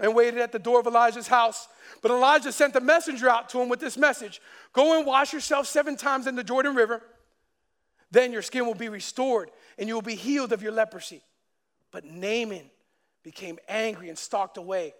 and 0.00 0.12
waited 0.12 0.40
at 0.40 0.50
the 0.50 0.58
door 0.58 0.80
of 0.80 0.86
Elisha's 0.88 1.28
house. 1.28 1.68
But 2.02 2.10
Elisha 2.10 2.50
sent 2.50 2.74
a 2.74 2.80
messenger 2.80 3.30
out 3.30 3.48
to 3.50 3.60
him 3.60 3.68
with 3.68 3.78
this 3.78 3.96
message 3.96 4.42
Go 4.72 4.98
and 4.98 5.06
wash 5.06 5.32
yourself 5.32 5.68
seven 5.68 5.96
times 5.96 6.26
in 6.26 6.34
the 6.34 6.42
Jordan 6.42 6.74
River. 6.74 7.02
Then 8.10 8.32
your 8.32 8.42
skin 8.42 8.66
will 8.66 8.74
be 8.74 8.88
restored, 8.88 9.50
and 9.78 9.88
you 9.88 9.94
will 9.94 10.02
be 10.02 10.14
healed 10.14 10.52
of 10.52 10.62
your 10.62 10.72
leprosy. 10.72 11.22
But 11.90 12.04
Naaman 12.04 12.70
became 13.22 13.58
angry 13.68 14.08
and 14.08 14.18
stalked 14.18 14.56
away. 14.56 14.94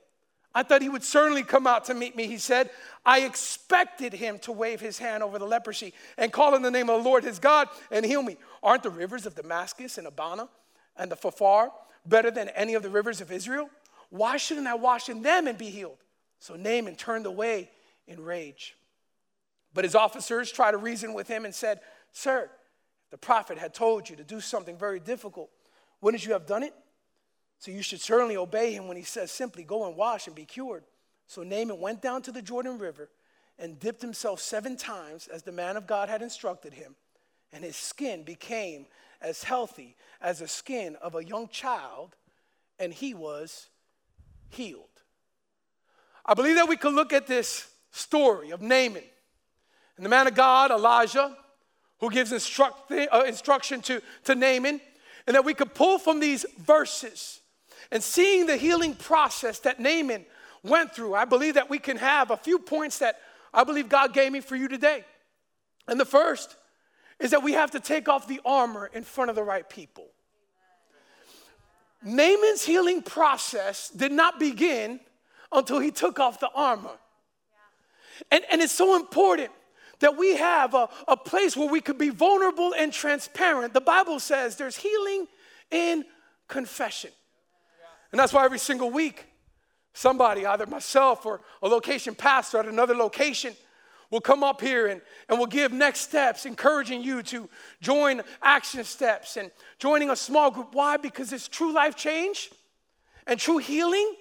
I 0.55 0.63
thought 0.63 0.81
he 0.81 0.89
would 0.89 1.05
certainly 1.05 1.43
come 1.43 1.67
out 1.67 1.85
to 1.85 1.95
meet 1.95 2.17
me, 2.17 2.27
he 2.27 2.39
said. 2.39 2.71
I 3.05 3.21
expected 3.21 4.15
him 4.15 4.39
to 4.41 4.53
wave 4.53 4.81
his 4.81 4.99
hand 4.99 5.23
over 5.23 5.39
the 5.39 5.47
leprosy 5.47 5.93
and 6.17 6.33
call 6.33 6.55
in 6.55 6.63
the 6.63 6.71
name 6.71 6.89
of 6.89 7.03
the 7.03 7.09
Lord 7.09 7.25
his 7.25 7.39
God 7.39 7.69
and 7.91 8.07
heal 8.07 8.23
me. 8.23 8.39
Aren't 8.63 8.83
the 8.83 8.91
rivers 8.91 9.27
of 9.27 9.35
Damascus 9.35 9.99
and 9.99 10.07
Abana 10.07 10.49
and 10.97 11.13
the 11.13 11.17
Pharpar 11.17 11.71
better 12.07 12.31
than 12.31 12.49
any 12.49 12.73
of 12.73 12.83
the 12.83 12.89
rivers 12.89 13.21
of 13.21 13.31
Israel? 13.31 13.69
Why 14.09 14.39
shouldn't 14.39 14.67
I 14.67 14.77
wash 14.77 15.11
in 15.11 15.21
them 15.21 15.47
and 15.47 15.59
be 15.59 15.69
healed? 15.69 15.99
So 16.39 16.57
Naaman 16.57 16.97
turned 16.97 17.27
away 17.27 17.71
in 18.07 18.25
rage. 18.25 18.77
But 19.75 19.85
his 19.85 19.95
officers 19.95 20.51
tried 20.51 20.71
to 20.71 20.79
reason 20.79 21.13
with 21.13 21.29
him 21.29 21.45
and 21.45 21.55
said, 21.55 21.81
Sir, 22.13 22.49
the 23.11 23.19
prophet 23.19 23.59
had 23.59 23.75
told 23.75 24.09
you 24.09 24.17
to 24.17 24.25
do 24.25 24.41
something 24.41 24.77
very 24.77 25.01
difficult. 25.01 25.51
Wouldn't 26.01 26.27
you 26.27 26.33
have 26.33 26.47
done 26.47 26.63
it? 26.63 26.75
So 27.59 27.71
you 27.71 27.83
should 27.83 28.01
certainly 28.01 28.37
obey 28.37 28.73
him 28.73 28.89
when 28.89 28.97
he 28.97 29.03
says 29.03 29.31
simply, 29.31 29.65
Go 29.65 29.87
and 29.87 29.97
wash 29.97 30.27
and 30.27 30.37
be 30.37 30.45
cured. 30.45 30.85
So 31.27 31.43
Naaman 31.43 31.81
went 31.81 32.03
down 32.03 32.23
to 32.23 32.33
the 32.33 32.43
Jordan 32.43 32.79
River 32.79 33.09
and 33.59 33.81
dipped 33.81 34.03
himself 34.03 34.41
seven 34.41 34.77
times 34.77 35.29
as 35.29 35.43
the 35.43 35.53
man 35.53 35.77
of 35.77 35.87
God 35.87 36.09
had 36.09 36.23
instructed 36.23 36.75
him, 36.75 36.95
and 37.53 37.65
his 37.65 37.77
skin 37.77 38.23
became 38.23 38.87
as 39.23 39.43
healthy 39.43 39.97
as 40.21 40.41
the 40.41 40.49
skin 40.49 40.97
of 40.97 41.15
a 41.15 41.25
young 41.25 41.49
child, 41.49 42.15
and 42.79 42.93
he 42.93 43.15
was 43.15 43.69
healed. 44.51 44.85
I 46.25 46.35
believe 46.35 46.57
that 46.57 46.69
we 46.69 46.77
could 46.77 46.93
look 46.93 47.13
at 47.13 47.27
this 47.27 47.71
story 47.91 48.51
of 48.51 48.61
Naaman 48.61 49.03
and 49.97 50.05
the 50.05 50.11
man 50.11 50.27
of 50.27 50.35
God, 50.35 50.71
Elisha, 50.71 51.37
who 52.01 52.11
gives 52.11 52.33
instruct, 52.33 52.91
uh, 52.91 53.25
instruction 53.27 53.81
to, 53.83 54.03
to 54.25 54.35
Naaman, 54.35 54.81
and 55.27 55.35
that 55.35 55.45
we 55.45 55.55
could 55.55 55.75
pull 55.75 55.99
from 55.99 56.21
these 56.21 56.45
verses 56.59 57.41
and 57.91 58.03
seeing 58.03 58.47
the 58.47 58.57
healing 58.57 58.95
process 58.95 59.61
that 59.61 59.81
Naaman 59.81 60.25
went 60.63 60.93
through, 60.93 61.15
I 61.15 61.25
believe 61.25 61.55
that 61.55 61.71
we 61.71 61.79
can 61.79 61.97
have 61.97 62.31
a 62.31 62.37
few 62.37 62.59
points 62.59 62.99
that 62.99 63.17
I 63.55 63.65
believe 63.65 63.89
God 63.89 64.13
gave 64.13 64.33
me 64.33 64.41
for 64.41 64.57
you 64.57 64.69
today. 64.69 65.05
And 65.89 65.99
the 65.99 66.05
first 66.05 66.57
is 67.19 67.31
that 67.31 67.43
we 67.43 67.53
have 67.53 67.71
to 67.71 67.81
take 67.81 68.09
off 68.09 68.29
the 68.29 68.41
armor 68.45 68.91
in 68.93 69.03
front 69.05 69.31
of 69.31 69.37
the 69.37 69.43
right 69.43 69.69
people. 69.69 70.07
Naaman's 72.05 72.65
healing 72.65 73.03
process 73.03 73.89
did 73.89 74.13
not 74.13 74.39
begin 74.39 75.01
until 75.51 75.79
he 75.79 75.91
took 75.91 76.21
off 76.21 76.41
the 76.41 76.51
armor. 76.55 76.99
And, 78.31 78.45
and 78.51 78.61
it's 78.61 78.73
so 78.73 78.97
important 78.97 79.51
that 80.01 80.17
we 80.17 80.37
have 80.37 80.75
a, 80.75 80.89
a 81.09 81.17
place 81.17 81.57
where 81.57 81.69
we 81.69 81.81
could 81.81 81.99
be 81.99 82.11
vulnerable 82.11 82.75
and 82.75 82.93
transparent. 82.93 83.73
The 83.75 83.81
Bible 83.81 84.21
says 84.21 84.57
there's 84.57 84.77
healing 84.77 85.27
in 85.71 86.05
confession. 86.49 87.11
And 88.13 88.19
that's 88.19 88.33
why 88.33 88.45
every 88.45 88.59
single 88.59 88.91
week, 88.91 89.27
somebody, 89.93 90.47
either 90.47 90.67
myself 90.67 91.27
or 91.27 91.41
a 91.63 91.69
location 91.69 92.15
pastor 92.15 92.59
at 92.59 92.67
another 92.67 92.95
location, 92.95 93.55
will 94.11 94.21
come 94.21 94.45
up 94.45 94.61
here 94.61 94.87
and, 94.87 95.01
and 95.29 95.39
will 95.39 95.47
give 95.47 95.73
next 95.73 96.01
steps, 96.01 96.47
encouraging 96.47 97.03
you 97.03 97.23
to 97.25 97.49
join 97.81 98.23
action 98.43 98.85
steps 98.85 99.37
and 99.37 99.51
joining 99.79 100.11
a 100.11 100.17
small 100.17 100.51
group. 100.51 100.69
Why? 100.73 100.97
Because 100.97 101.33
it's 101.33 101.49
true 101.49 101.73
life 101.73 101.97
change 101.97 102.51
and 103.27 103.39
true 103.39 103.59
healing 103.59 104.15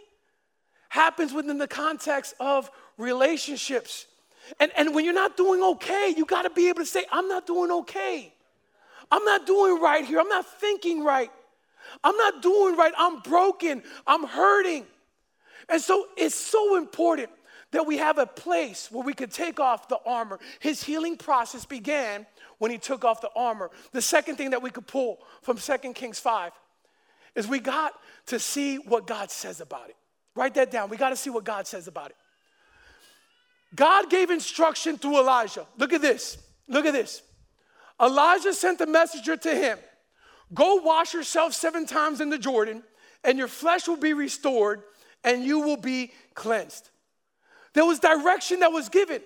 happens 0.89 1.33
within 1.33 1.57
the 1.57 1.67
context 1.67 2.33
of 2.39 2.71
relationships. 2.97 4.07
And, 4.59 4.71
and 4.77 4.93
when 4.93 5.05
you're 5.05 5.13
not 5.13 5.37
doing 5.37 5.61
okay, 5.61 6.13
you 6.15 6.25
got 6.25 6.43
to 6.43 6.49
be 6.49 6.69
able 6.69 6.81
to 6.81 6.85
say, 6.85 7.05
I'm 7.11 7.27
not 7.27 7.47
doing 7.47 7.71
okay. 7.71 8.33
I'm 9.11 9.23
not 9.23 9.45
doing 9.45 9.81
right 9.81 10.05
here. 10.05 10.19
I'm 10.19 10.27
not 10.27 10.45
thinking 10.59 11.03
right. 11.03 11.31
I'm 12.03 12.17
not 12.17 12.41
doing 12.41 12.75
right. 12.75 12.93
I'm 12.97 13.19
broken. 13.21 13.83
I'm 14.07 14.25
hurting. 14.25 14.85
And 15.69 15.81
so 15.81 16.07
it's 16.17 16.35
so 16.35 16.77
important 16.77 17.29
that 17.71 17.85
we 17.85 17.97
have 17.97 18.17
a 18.17 18.25
place 18.25 18.89
where 18.91 19.03
we 19.03 19.13
could 19.13 19.31
take 19.31 19.59
off 19.59 19.87
the 19.87 19.99
armor. 20.05 20.39
His 20.59 20.83
healing 20.83 21.17
process 21.17 21.65
began 21.65 22.25
when 22.57 22.71
he 22.71 22.77
took 22.77 23.03
off 23.03 23.21
the 23.21 23.31
armor. 23.35 23.69
The 23.91 24.01
second 24.01 24.37
thing 24.37 24.51
that 24.51 24.61
we 24.61 24.69
could 24.69 24.87
pull 24.87 25.19
from 25.41 25.57
2 25.57 25.93
Kings 25.93 26.19
5 26.19 26.51
is 27.35 27.47
we 27.47 27.59
got 27.59 27.93
to 28.27 28.39
see 28.39 28.77
what 28.77 29.07
God 29.07 29.29
says 29.29 29.59
about 29.59 29.89
it. 29.89 29.95
Write 30.35 30.53
that 30.55 30.71
down. 30.71 30.89
We 30.89 30.97
got 30.97 31.09
to 31.09 31.15
see 31.15 31.29
what 31.29 31.43
God 31.43 31.67
says 31.67 31.87
about 31.87 32.11
it. 32.11 32.15
God 33.75 34.09
gave 34.09 34.29
instruction 34.31 34.97
through 34.97 35.17
Elisha. 35.17 35.65
Look 35.77 35.93
at 35.93 36.01
this. 36.01 36.37
Look 36.67 36.85
at 36.85 36.93
this. 36.93 37.21
Elisha 37.99 38.53
sent 38.53 38.81
a 38.81 38.85
messenger 38.85 39.37
to 39.37 39.55
him 39.55 39.77
Go 40.53 40.75
wash 40.75 41.13
yourself 41.13 41.53
seven 41.53 41.85
times 41.85 42.21
in 42.21 42.29
the 42.29 42.37
Jordan, 42.37 42.83
and 43.23 43.37
your 43.37 43.47
flesh 43.47 43.87
will 43.87 43.97
be 43.97 44.13
restored, 44.13 44.83
and 45.23 45.43
you 45.43 45.59
will 45.59 45.77
be 45.77 46.11
cleansed. 46.35 46.89
There 47.73 47.85
was 47.85 47.99
direction 47.99 48.59
that 48.59 48.71
was 48.71 48.89
given. 48.89 49.21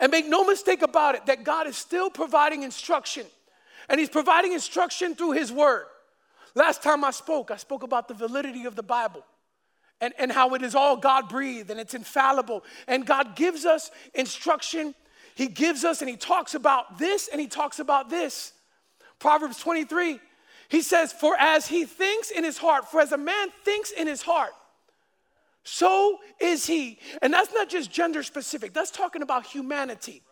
And 0.00 0.10
make 0.10 0.26
no 0.26 0.44
mistake 0.44 0.82
about 0.82 1.14
it, 1.14 1.26
that 1.26 1.44
God 1.44 1.66
is 1.66 1.76
still 1.76 2.10
providing 2.10 2.62
instruction. 2.62 3.26
And 3.88 4.00
He's 4.00 4.08
providing 4.08 4.52
instruction 4.52 5.14
through 5.14 5.32
His 5.32 5.52
Word. 5.52 5.84
Last 6.54 6.82
time 6.82 7.04
I 7.04 7.10
spoke, 7.12 7.50
I 7.50 7.56
spoke 7.56 7.82
about 7.82 8.08
the 8.08 8.14
validity 8.14 8.64
of 8.64 8.74
the 8.74 8.82
Bible 8.82 9.24
and, 10.02 10.12
and 10.18 10.32
how 10.32 10.54
it 10.54 10.62
is 10.62 10.74
all 10.74 10.96
God 10.96 11.28
breathed 11.28 11.70
and 11.70 11.78
it's 11.78 11.94
infallible. 11.94 12.64
And 12.88 13.06
God 13.06 13.36
gives 13.36 13.64
us 13.64 13.90
instruction. 14.12 14.94
He 15.36 15.46
gives 15.46 15.84
us 15.84 16.02
and 16.02 16.10
He 16.10 16.16
talks 16.16 16.54
about 16.54 16.98
this 16.98 17.28
and 17.30 17.40
He 17.40 17.46
talks 17.46 17.78
about 17.78 18.10
this. 18.10 18.52
Proverbs 19.20 19.58
23, 19.58 20.18
He 20.68 20.82
says, 20.82 21.12
For 21.12 21.36
as 21.38 21.68
he 21.68 21.84
thinks 21.84 22.32
in 22.32 22.42
his 22.42 22.58
heart, 22.58 22.90
for 22.90 23.00
as 23.00 23.12
a 23.12 23.16
man 23.16 23.48
thinks 23.64 23.92
in 23.92 24.08
his 24.08 24.20
heart, 24.20 24.50
so 25.62 26.18
is 26.40 26.66
he. 26.66 26.98
And 27.22 27.32
that's 27.32 27.54
not 27.54 27.68
just 27.68 27.92
gender 27.92 28.24
specific, 28.24 28.72
that's 28.72 28.90
talking 28.90 29.22
about 29.22 29.46
humanity. 29.46 30.22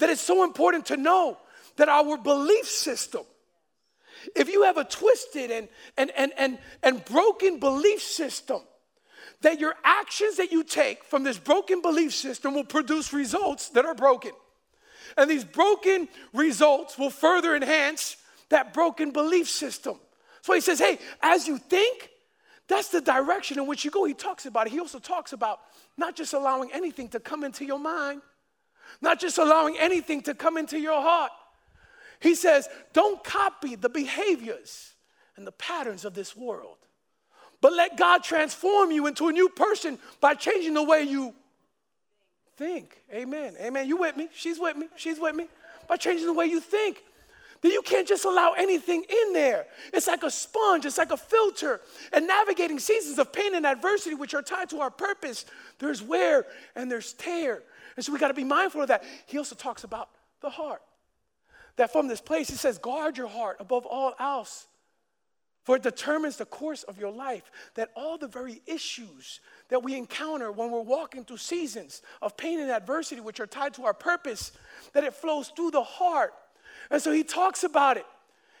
That 0.00 0.10
it's 0.10 0.20
so 0.20 0.42
important 0.42 0.86
to 0.86 0.96
know 0.96 1.38
that 1.76 1.88
our 1.88 2.16
belief 2.16 2.66
system, 2.66 3.22
if 4.34 4.48
you 4.48 4.64
have 4.64 4.76
a 4.76 4.84
twisted 4.84 5.52
and, 5.52 5.68
and, 5.96 6.10
and, 6.16 6.32
and, 6.36 6.58
and 6.82 7.04
broken 7.04 7.60
belief 7.60 8.02
system, 8.02 8.62
that 9.42 9.58
your 9.58 9.74
actions 9.84 10.36
that 10.36 10.52
you 10.52 10.62
take 10.62 11.04
from 11.04 11.22
this 11.22 11.38
broken 11.38 11.80
belief 11.80 12.14
system 12.14 12.54
will 12.54 12.64
produce 12.64 13.12
results 13.12 13.70
that 13.70 13.86
are 13.86 13.94
broken. 13.94 14.32
And 15.16 15.30
these 15.30 15.44
broken 15.44 16.08
results 16.32 16.98
will 16.98 17.10
further 17.10 17.56
enhance 17.56 18.16
that 18.50 18.72
broken 18.74 19.10
belief 19.10 19.48
system. 19.48 19.98
So 20.42 20.54
he 20.54 20.60
says, 20.60 20.78
hey, 20.78 20.98
as 21.22 21.48
you 21.48 21.58
think, 21.58 22.10
that's 22.68 22.88
the 22.88 23.00
direction 23.00 23.58
in 23.58 23.66
which 23.66 23.84
you 23.84 23.90
go. 23.90 24.04
He 24.04 24.14
talks 24.14 24.46
about 24.46 24.66
it. 24.66 24.72
He 24.72 24.78
also 24.78 24.98
talks 24.98 25.32
about 25.32 25.60
not 25.96 26.14
just 26.14 26.34
allowing 26.34 26.70
anything 26.72 27.08
to 27.08 27.20
come 27.20 27.42
into 27.42 27.64
your 27.64 27.80
mind, 27.80 28.22
not 29.00 29.18
just 29.18 29.38
allowing 29.38 29.76
anything 29.78 30.22
to 30.22 30.34
come 30.34 30.56
into 30.56 30.78
your 30.78 31.00
heart. 31.00 31.32
He 32.20 32.34
says, 32.34 32.68
don't 32.92 33.22
copy 33.24 33.74
the 33.74 33.88
behaviors 33.88 34.92
and 35.36 35.46
the 35.46 35.52
patterns 35.52 36.04
of 36.04 36.14
this 36.14 36.36
world. 36.36 36.76
But 37.60 37.74
let 37.74 37.96
God 37.96 38.22
transform 38.24 38.90
you 38.90 39.06
into 39.06 39.28
a 39.28 39.32
new 39.32 39.48
person 39.48 39.98
by 40.20 40.34
changing 40.34 40.74
the 40.74 40.82
way 40.82 41.02
you 41.02 41.34
think. 42.56 43.02
Amen. 43.12 43.54
Amen. 43.60 43.86
You 43.88 43.98
with 43.98 44.16
me? 44.16 44.28
She's 44.34 44.58
with 44.58 44.76
me. 44.76 44.86
She's 44.96 45.18
with 45.18 45.34
me. 45.34 45.46
By 45.88 45.96
changing 45.96 46.26
the 46.26 46.32
way 46.32 46.46
you 46.46 46.60
think. 46.60 47.02
Then 47.62 47.72
you 47.72 47.82
can't 47.82 48.08
just 48.08 48.24
allow 48.24 48.52
anything 48.56 49.04
in 49.08 49.32
there. 49.34 49.66
It's 49.92 50.06
like 50.06 50.22
a 50.22 50.30
sponge, 50.30 50.86
it's 50.86 50.96
like 50.96 51.10
a 51.10 51.16
filter. 51.16 51.80
And 52.12 52.26
navigating 52.26 52.78
seasons 52.78 53.18
of 53.18 53.32
pain 53.32 53.54
and 53.54 53.66
adversity, 53.66 54.14
which 54.14 54.32
are 54.32 54.40
tied 54.40 54.70
to 54.70 54.80
our 54.80 54.90
purpose, 54.90 55.44
there's 55.78 56.02
wear 56.02 56.46
and 56.74 56.90
there's 56.90 57.12
tear. 57.12 57.62
And 57.96 58.04
so 58.04 58.12
we 58.12 58.18
got 58.18 58.28
to 58.28 58.34
be 58.34 58.44
mindful 58.44 58.80
of 58.80 58.88
that. 58.88 59.04
He 59.26 59.36
also 59.36 59.54
talks 59.54 59.84
about 59.84 60.08
the 60.40 60.48
heart. 60.48 60.80
That 61.76 61.92
from 61.92 62.08
this 62.08 62.20
place, 62.20 62.48
he 62.48 62.56
says, 62.56 62.78
guard 62.78 63.18
your 63.18 63.28
heart 63.28 63.58
above 63.60 63.84
all 63.84 64.14
else 64.18 64.66
for 65.62 65.76
it 65.76 65.82
determines 65.82 66.36
the 66.36 66.46
course 66.46 66.82
of 66.84 66.98
your 66.98 67.10
life. 67.10 67.50
That 67.74 67.90
all 67.94 68.16
the 68.16 68.28
very 68.28 68.62
issues 68.66 69.40
that 69.68 69.82
we 69.82 69.94
encounter 69.94 70.50
when 70.50 70.70
we're 70.70 70.80
walking 70.80 71.24
through 71.24 71.36
seasons 71.38 72.02
of 72.22 72.36
pain 72.36 72.60
and 72.60 72.70
adversity, 72.70 73.20
which 73.20 73.40
are 73.40 73.46
tied 73.46 73.74
to 73.74 73.84
our 73.84 73.94
purpose, 73.94 74.52
that 74.94 75.04
it 75.04 75.14
flows 75.14 75.52
through 75.54 75.72
the 75.72 75.82
heart. 75.82 76.32
And 76.90 77.00
so 77.00 77.12
he 77.12 77.22
talks 77.22 77.62
about 77.62 77.96
it. 77.96 78.06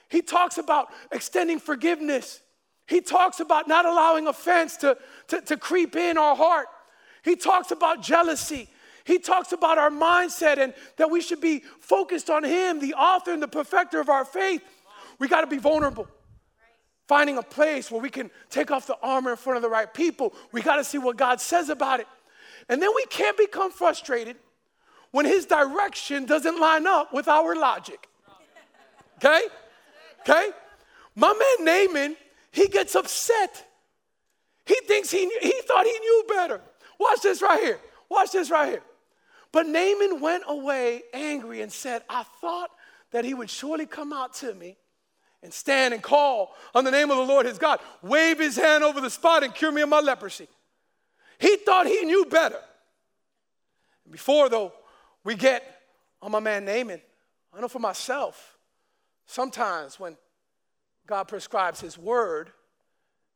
He 0.08 0.22
talks 0.22 0.58
about 0.58 0.88
extending 1.10 1.58
forgiveness. 1.58 2.40
He 2.86 3.00
talks 3.00 3.40
about 3.40 3.68
not 3.68 3.86
allowing 3.86 4.26
offense 4.26 4.76
to, 4.78 4.98
to, 5.28 5.40
to 5.42 5.56
creep 5.56 5.96
in 5.96 6.18
our 6.18 6.36
heart. 6.36 6.66
He 7.22 7.36
talks 7.36 7.70
about 7.70 8.02
jealousy. 8.02 8.68
He 9.04 9.18
talks 9.18 9.52
about 9.52 9.78
our 9.78 9.90
mindset 9.90 10.58
and 10.58 10.74
that 10.96 11.10
we 11.10 11.20
should 11.20 11.40
be 11.40 11.60
focused 11.80 12.28
on 12.28 12.44
Him, 12.44 12.80
the 12.80 12.94
author 12.94 13.32
and 13.32 13.42
the 13.42 13.48
perfecter 13.48 14.00
of 14.00 14.08
our 14.08 14.24
faith. 14.24 14.62
We 15.18 15.28
got 15.28 15.40
to 15.42 15.46
be 15.46 15.58
vulnerable 15.58 16.08
finding 17.10 17.38
a 17.38 17.42
place 17.42 17.90
where 17.90 18.00
we 18.00 18.08
can 18.08 18.30
take 18.50 18.70
off 18.70 18.86
the 18.86 18.96
armor 19.02 19.32
in 19.32 19.36
front 19.36 19.56
of 19.56 19.62
the 19.62 19.68
right 19.68 19.92
people. 19.92 20.32
We 20.52 20.62
got 20.62 20.76
to 20.76 20.84
see 20.84 20.96
what 20.96 21.16
God 21.16 21.40
says 21.40 21.68
about 21.68 21.98
it. 21.98 22.06
And 22.68 22.80
then 22.80 22.90
we 22.94 23.04
can't 23.06 23.36
become 23.36 23.72
frustrated 23.72 24.36
when 25.10 25.26
His 25.26 25.44
direction 25.44 26.24
doesn't 26.24 26.60
line 26.60 26.86
up 26.86 27.12
with 27.12 27.26
our 27.26 27.56
logic. 27.56 28.06
Okay? 29.16 29.42
Okay? 30.20 30.50
My 31.16 31.32
man 31.32 31.64
Naaman, 31.66 32.16
he 32.52 32.68
gets 32.68 32.94
upset. 32.94 33.66
He 34.64 34.76
thinks 34.86 35.10
he, 35.10 35.28
he 35.42 35.54
thought 35.66 35.84
he 35.84 35.98
knew 35.98 36.24
better. 36.28 36.60
Watch 37.00 37.22
this 37.22 37.42
right 37.42 37.60
here. 37.60 37.80
Watch 38.08 38.30
this 38.30 38.52
right 38.52 38.68
here. 38.68 38.82
But 39.50 39.66
Naaman 39.66 40.20
went 40.20 40.44
away 40.46 41.02
angry 41.12 41.60
and 41.60 41.72
said, 41.72 42.02
I 42.08 42.22
thought 42.40 42.70
that 43.10 43.24
he 43.24 43.34
would 43.34 43.50
surely 43.50 43.86
come 43.86 44.12
out 44.12 44.32
to 44.34 44.54
me 44.54 44.76
and 45.42 45.52
stand 45.52 45.94
and 45.94 46.02
call 46.02 46.54
on 46.74 46.84
the 46.84 46.90
name 46.90 47.10
of 47.10 47.16
the 47.16 47.24
Lord 47.24 47.46
his 47.46 47.58
God, 47.58 47.80
wave 48.02 48.38
his 48.38 48.56
hand 48.56 48.84
over 48.84 49.00
the 49.00 49.10
spot 49.10 49.42
and 49.42 49.54
cure 49.54 49.72
me 49.72 49.82
of 49.82 49.88
my 49.88 50.00
leprosy. 50.00 50.48
He 51.38 51.56
thought 51.56 51.86
he 51.86 52.04
knew 52.04 52.26
better. 52.26 52.60
Before, 54.10 54.48
though, 54.48 54.72
we 55.24 55.34
get 55.34 55.62
on 56.20 56.32
my 56.32 56.40
man 56.40 56.64
Naaman, 56.64 57.00
I 57.54 57.60
know 57.60 57.68
for 57.68 57.78
myself, 57.78 58.58
sometimes 59.26 59.98
when 59.98 60.16
God 61.06 61.24
prescribes 61.24 61.80
his 61.80 61.96
word 61.96 62.50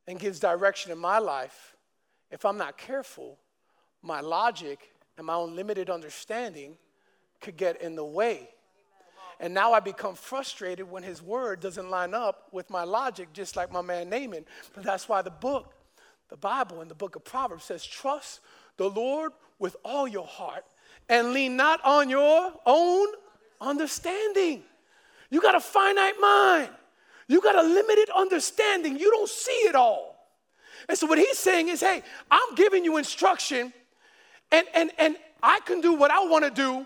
and 0.07 0.19
gives 0.19 0.39
direction 0.39 0.91
in 0.91 0.97
my 0.97 1.17
life, 1.17 1.75
if 2.29 2.45
I'm 2.45 2.57
not 2.57 2.77
careful, 2.77 3.39
my 4.01 4.21
logic 4.21 4.91
and 5.17 5.25
my 5.25 5.33
own 5.33 5.55
limited 5.55 5.89
understanding 5.89 6.77
could 7.41 7.57
get 7.57 7.81
in 7.81 7.95
the 7.95 8.05
way 8.05 8.49
and 9.39 9.53
now 9.53 9.73
I 9.73 9.79
become 9.79 10.15
frustrated 10.15 10.89
when 10.89 11.03
his 11.03 11.21
word 11.21 11.59
doesn't 11.59 11.89
line 11.89 12.13
up 12.13 12.47
with 12.51 12.69
my 12.69 12.83
logic, 12.83 13.33
just 13.33 13.55
like 13.55 13.71
my 13.71 13.81
man 13.81 14.09
Naaman. 14.09 14.45
But 14.73 14.83
that's 14.83 15.09
why 15.09 15.21
the 15.21 15.31
book, 15.31 15.73
the 16.29 16.37
Bible, 16.37 16.81
and 16.81 16.89
the 16.89 16.95
book 16.95 17.15
of 17.15 17.23
Proverbs 17.23 17.65
says, 17.65 17.85
Trust 17.85 18.39
the 18.77 18.89
Lord 18.89 19.31
with 19.59 19.75
all 19.83 20.07
your 20.07 20.25
heart 20.25 20.65
and 21.09 21.33
lean 21.33 21.55
not 21.55 21.83
on 21.83 22.09
your 22.09 22.53
own 22.65 23.07
understanding. 23.59 24.63
You 25.29 25.41
got 25.41 25.55
a 25.55 25.59
finite 25.59 26.19
mind, 26.19 26.69
you 27.27 27.41
got 27.41 27.55
a 27.55 27.67
limited 27.67 28.09
understanding. 28.15 28.97
You 28.97 29.11
don't 29.11 29.29
see 29.29 29.51
it 29.51 29.75
all. 29.75 30.15
And 30.87 30.97
so, 30.97 31.07
what 31.07 31.17
he's 31.17 31.37
saying 31.37 31.69
is, 31.69 31.81
Hey, 31.81 32.03
I'm 32.29 32.55
giving 32.55 32.85
you 32.85 32.97
instruction, 32.97 33.73
and, 34.51 34.67
and, 34.73 34.91
and 34.97 35.17
I 35.41 35.59
can 35.61 35.81
do 35.81 35.93
what 35.93 36.11
I 36.11 36.25
want 36.25 36.45
to 36.45 36.51
do 36.51 36.85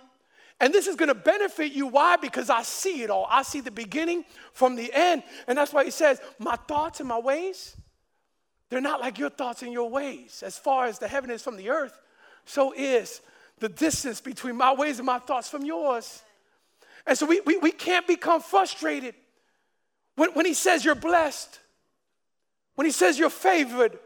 and 0.60 0.74
this 0.74 0.88
is 0.88 0.96
going 0.96 1.08
to 1.08 1.16
benefit 1.16 1.72
you. 1.72 1.88
Why? 1.88 2.18
Because 2.18 2.50
I 2.50 2.64
see 2.64 3.02
it 3.02 3.10
all. 3.10 3.28
I 3.30 3.44
see 3.44 3.62
the 3.62 3.72
beginning 3.72 4.26
from 4.52 4.76
the 4.76 4.92
end. 4.94 5.24
And 5.48 5.58
that's 5.58 5.72
why 5.72 5.86
he 5.86 5.92
says, 5.92 6.20
My 6.38 6.56
thoughts 6.56 7.00
and 7.00 7.08
my 7.08 7.20
ways, 7.20 7.78
they're 8.70 8.82
not 8.82 9.00
like 9.00 9.18
your 9.18 9.30
thoughts 9.30 9.62
and 9.62 9.72
your 9.72 9.90
ways. 9.90 10.44
As 10.46 10.58
far 10.58 10.86
as 10.86 11.00
the 11.00 11.08
heaven 11.08 11.30
is 11.30 11.42
from 11.42 11.56
the 11.56 11.70
earth, 11.70 11.98
so 12.46 12.74
is 12.76 13.22
the 13.60 13.70
distance 13.70 14.22
between 14.22 14.56
my 14.56 14.74
ways 14.74 15.00
and 15.00 15.06
my 15.06 15.20
thoughts 15.20 15.50
from 15.50 15.64
yours. 15.64 16.24
And 17.08 17.18
so 17.18 17.26
we, 17.26 17.42
we, 17.42 17.58
we 17.58 17.72
can't 17.72 18.06
become 18.06 18.42
frustrated 18.42 19.16
when, 20.16 20.32
when 20.34 20.46
he 20.46 20.54
says 20.54 20.84
you're 20.84 20.96
blessed, 20.96 21.60
when 22.76 22.86
he 22.86 22.92
says 22.92 23.18
you're 23.18 23.30
favored, 23.30 23.98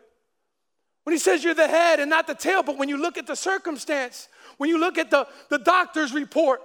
when 1.04 1.14
he 1.14 1.20
says 1.20 1.44
you're 1.44 1.56
the 1.56 1.68
head 1.68 2.00
and 2.00 2.10
not 2.10 2.28
the 2.28 2.36
tail, 2.36 2.64
but 2.64 2.78
when 2.78 2.90
you 2.90 2.98
look 2.98 3.18
at 3.18 3.28
the 3.28 3.36
circumstance, 3.36 4.28
when 4.58 4.70
you 4.70 4.80
look 4.80 4.98
at 4.98 5.10
the, 5.10 5.28
the 5.50 5.58
doctor's 5.60 6.14
report, 6.14 6.62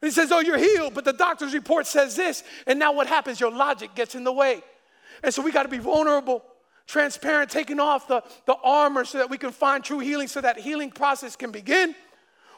he 0.00 0.10
says, 0.10 0.30
Oh, 0.30 0.40
you're 0.40 0.58
healed, 0.58 0.94
but 0.94 1.04
the 1.04 1.12
doctor's 1.12 1.54
report 1.54 1.86
says 1.86 2.16
this. 2.16 2.44
And 2.66 2.78
now 2.78 2.92
what 2.92 3.06
happens? 3.06 3.40
Your 3.40 3.50
logic 3.50 3.94
gets 3.94 4.14
in 4.14 4.24
the 4.24 4.32
way. 4.32 4.62
And 5.22 5.32
so 5.32 5.42
we 5.42 5.52
got 5.52 5.62
to 5.62 5.68
be 5.68 5.78
vulnerable, 5.78 6.44
transparent, 6.86 7.50
taking 7.50 7.80
off 7.80 8.08
the, 8.08 8.22
the 8.46 8.56
armor 8.62 9.04
so 9.04 9.18
that 9.18 9.30
we 9.30 9.38
can 9.38 9.50
find 9.52 9.82
true 9.82 10.00
healing, 10.00 10.28
so 10.28 10.40
that 10.40 10.58
healing 10.58 10.90
process 10.90 11.36
can 11.36 11.50
begin. 11.50 11.94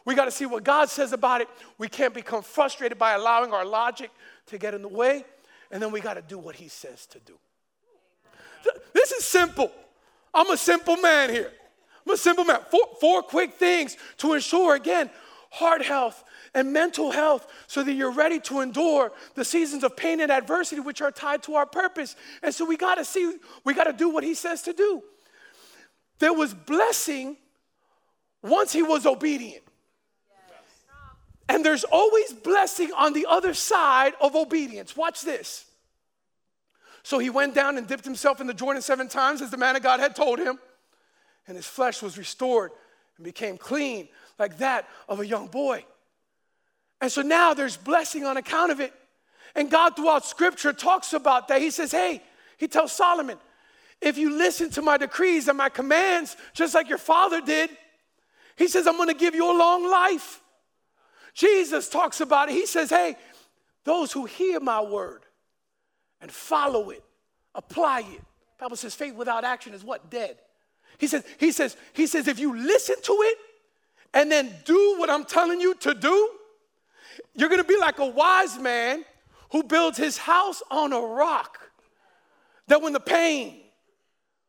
We 0.05 0.15
got 0.15 0.27
to 0.27 0.31
see 0.31 0.47
what 0.47 0.65
God 0.65 0.89
says 0.89 1.13
about 1.13 1.41
it. 1.41 1.49
We 1.79 1.89
can't 1.89 2.15
become 2.15 2.43
frustrated 2.43 2.99
by 2.99 3.13
allowing 3.13 3.53
our 3.53 3.65
logic 3.65 4.11
to 4.47 4.59
get 4.59 4.75
in 4.75 4.83
the 4.83 4.89
way. 4.89 5.25
And 5.71 5.83
then 5.83 5.91
we 5.91 6.01
got 6.01 6.15
to 6.15 6.23
do 6.23 6.39
what 6.39 6.55
He 6.55 6.69
says 6.69 7.07
to 7.07 7.19
do. 7.21 7.35
This 8.93 9.13
is 9.13 9.25
simple. 9.25 9.71
I'm 10.33 10.51
a 10.51 10.57
simple 10.57 10.97
man 10.97 11.31
here. 11.31 11.53
A 12.11 12.17
simple 12.17 12.45
man. 12.45 12.61
Four, 12.71 12.89
four 13.01 13.23
quick 13.23 13.55
things 13.55 13.97
to 14.19 14.35
ensure, 14.35 14.75
again, 14.75 15.11
heart 15.51 15.83
health 15.85 16.23
and 16.55 16.73
mental 16.73 17.11
health 17.11 17.47
so 17.67 17.83
that 17.83 17.93
you're 17.93 18.13
ready 18.13 18.41
to 18.41 18.61
endure 18.61 19.13
the 19.35 19.45
seasons 19.45 19.83
of 19.85 19.97
pain 19.97 20.21
and 20.21 20.31
adversity 20.31 20.81
which 20.81 21.03
are 21.03 21.11
tied 21.11 21.43
to 21.45 21.55
our 21.55 21.67
purpose. 21.67 22.17
And 22.43 22.55
so 22.55 22.65
we 22.65 22.77
got 22.77 22.97
to 22.97 23.05
see, 23.05 23.37
we 23.65 23.75
got 23.75 23.85
to 23.85 23.93
do 23.93 24.09
what 24.09 24.25
he 24.25 24.35
says 24.35 24.63
to 24.63 24.73
do. 24.73 25.03
There 26.19 26.33
was 26.33 26.55
blessing 26.55 27.37
once 28.43 28.73
he 28.73 28.83
was 28.83 29.05
obedient. 29.05 29.65
And 31.49 31.65
there's 31.65 31.85
always 31.85 32.33
blessing 32.33 32.91
on 32.97 33.13
the 33.13 33.27
other 33.29 33.55
side 33.55 34.15
of 34.21 34.35
obedience. 34.35 34.97
Watch 34.97 35.23
this. 35.23 35.65
So 37.03 37.19
he 37.19 37.31
went 37.31 37.55
down 37.55 37.79
and 37.79 37.87
dipped 37.87 38.05
himself 38.05 38.41
in 38.41 38.47
the 38.49 38.55
Jordan 38.55 38.83
seven 38.83 39.09
times 39.09 39.41
as 39.41 39.51
the 39.51 39.57
man 39.57 39.77
of 39.77 39.83
God 39.83 40.01
had 40.01 40.17
told 40.17 40.41
him, 40.41 40.59
and 41.47 41.57
his 41.57 41.67
flesh 41.67 42.03
was 42.03 42.19
restored 42.19 42.71
and 43.17 43.25
became 43.25 43.57
clean 43.57 44.09
like 44.39 44.59
that 44.59 44.89
of 45.09 45.21
a 45.21 45.27
young 45.27 45.49
boy. 45.49 45.85
And 47.01 47.11
so 47.11 47.23
now 47.23 47.55
there's 47.55 47.77
blessing 47.77 48.25
on 48.25 48.37
account 48.37 48.73
of 48.73 48.81
it. 48.81 48.93
And 49.55 49.71
God, 49.71 49.97
throughout 49.97 50.25
scripture, 50.25 50.73
talks 50.73 51.13
about 51.13 51.49
that. 51.49 51.61
He 51.61 51.71
says, 51.71 51.93
Hey, 51.93 52.23
he 52.59 52.69
tells 52.69 52.93
Solomon, 52.93 53.39
if 54.01 54.19
you 54.19 54.37
listen 54.37 54.71
to 54.71 54.83
my 54.83 54.99
decrees 54.99 55.49
and 55.49 55.57
my 55.57 55.69
commands, 55.69 56.37
just 56.53 56.75
like 56.75 56.89
your 56.89 56.99
father 56.99 57.41
did, 57.41 57.71
he 58.57 58.69
says, 58.69 58.87
I'm 58.87 58.97
gonna 58.97 59.15
give 59.15 59.35
you 59.35 59.51
a 59.51 59.57
long 59.57 59.89
life. 59.91 60.41
Jesus 61.35 61.89
talks 61.89 62.21
about 62.21 62.49
it. 62.49 62.53
He 62.53 62.67
says, 62.67 62.91
Hey, 62.91 63.17
those 63.85 64.13
who 64.13 64.25
hear 64.25 64.61
my 64.61 64.81
word 64.81 65.23
and 66.21 66.31
follow 66.31 66.91
it, 66.91 67.05
apply 67.55 68.01
it. 68.01 68.21
The 68.59 68.65
Bible 68.65 68.77
says 68.77 68.95
faith 68.95 69.15
without 69.15 69.45
action 69.45 69.75
is 69.75 69.85
what? 69.85 70.11
Dead. 70.11 70.39
He 70.99 71.07
says, 71.07 71.25
he 71.39 71.53
says, 71.53 71.77
he 71.93 72.07
says, 72.07 72.29
if 72.29 72.39
you 72.39 72.57
listen 72.57 72.97
to 73.03 73.13
it 73.13 73.39
and 74.15 74.31
then 74.31 74.53
do 74.65 74.97
what 74.99 75.11
I'm 75.11 75.25
telling 75.25 75.61
you 75.61 75.75
to 75.75 75.95
do, 75.95 76.31
you're 77.35 77.49
gonna 77.49 77.65
be 77.65 77.79
like 77.79 77.99
a 77.99 78.07
wise 78.07 78.59
man 78.59 79.05
who 79.53 79.63
builds 79.63 79.99
his 79.99 80.17
house 80.17 80.63
on 80.71 80.93
a 80.93 81.01
rock. 81.01 81.61
That 82.69 82.83
when 82.83 82.93
the 82.93 83.01
pain, 83.01 83.61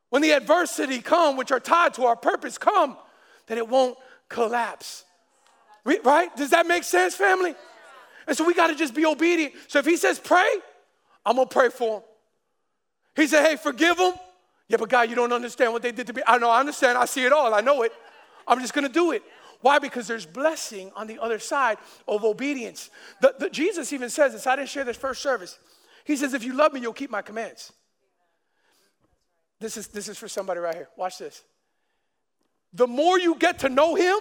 when 0.10 0.22
the 0.22 0.32
adversity 0.32 1.02
come, 1.02 1.38
which 1.38 1.52
are 1.52 1.60
tied 1.60 1.94
to 1.96 2.06
our 2.06 2.16
purpose, 2.16 2.58
come, 2.58 2.98
that 3.48 3.58
it 3.58 3.68
won't 3.68 3.98
collapse. 4.30 5.04
Right? 5.86 6.36
Does 6.36 6.50
that 6.50 6.68
make 6.68 6.84
sense, 6.84 7.16
family? 7.16 7.56
And 8.28 8.36
so 8.36 8.44
we 8.44 8.54
got 8.54 8.68
to 8.68 8.76
just 8.76 8.94
be 8.94 9.06
obedient. 9.06 9.54
So 9.68 9.80
if 9.80 9.86
he 9.86 9.96
says 9.96 10.20
pray, 10.20 10.50
I'm 11.26 11.36
to 11.38 11.46
pray 11.46 11.70
for 11.70 11.98
him. 11.98 12.04
He 13.16 13.28
said, 13.28 13.46
hey, 13.46 13.56
forgive 13.56 13.98
them. 13.98 14.14
Yeah, 14.70 14.78
but 14.78 14.90
God, 14.90 15.10
you 15.10 15.16
don't 15.16 15.32
understand 15.32 15.72
what 15.74 15.82
they 15.82 15.92
did 15.92 16.08
to 16.08 16.14
me. 16.14 16.22
I 16.28 16.38
know, 16.38 16.50
I 16.50 16.60
understand. 16.60 16.98
I 16.98 17.06
see 17.06 17.24
it 17.24 17.32
all. 17.32 17.54
I 17.54 17.62
know 17.62 17.84
it. 17.84 17.94
I'm 18.48 18.60
just 18.60 18.74
going 18.74 18.88
to 18.88 18.94
do 18.94 19.12
it. 19.12 19.24
Why? 19.62 19.80
Because 19.80 20.08
there's 20.08 20.26
blessing 20.26 20.92
on 20.96 21.08
the 21.08 21.20
other 21.22 21.40
side 21.40 21.78
of 22.08 22.24
obedience. 22.24 22.90
The, 23.22 23.34
the, 23.40 23.50
Jesus 23.50 23.92
even 23.94 24.10
says 24.10 24.34
this. 24.34 24.46
I 24.46 24.56
didn't 24.56 24.70
share 24.70 24.84
this 24.84 24.98
first 24.98 25.22
service. 25.22 25.58
He 26.04 26.16
says, 26.16 26.34
if 26.34 26.44
you 26.44 26.54
love 26.54 26.74
me, 26.74 26.80
you'll 26.82 26.94
keep 26.94 27.10
my 27.10 27.22
commands. 27.22 27.72
This 29.60 29.78
is, 29.78 29.88
this 29.88 30.08
is 30.08 30.18
for 30.18 30.28
somebody 30.28 30.60
right 30.60 30.76
here. 30.76 30.90
Watch 30.96 31.18
this. 31.18 31.44
The 32.74 32.88
more 32.88 33.18
you 33.18 33.36
get 33.36 33.60
to 33.60 33.70
know 33.70 33.96
him, 33.96 34.18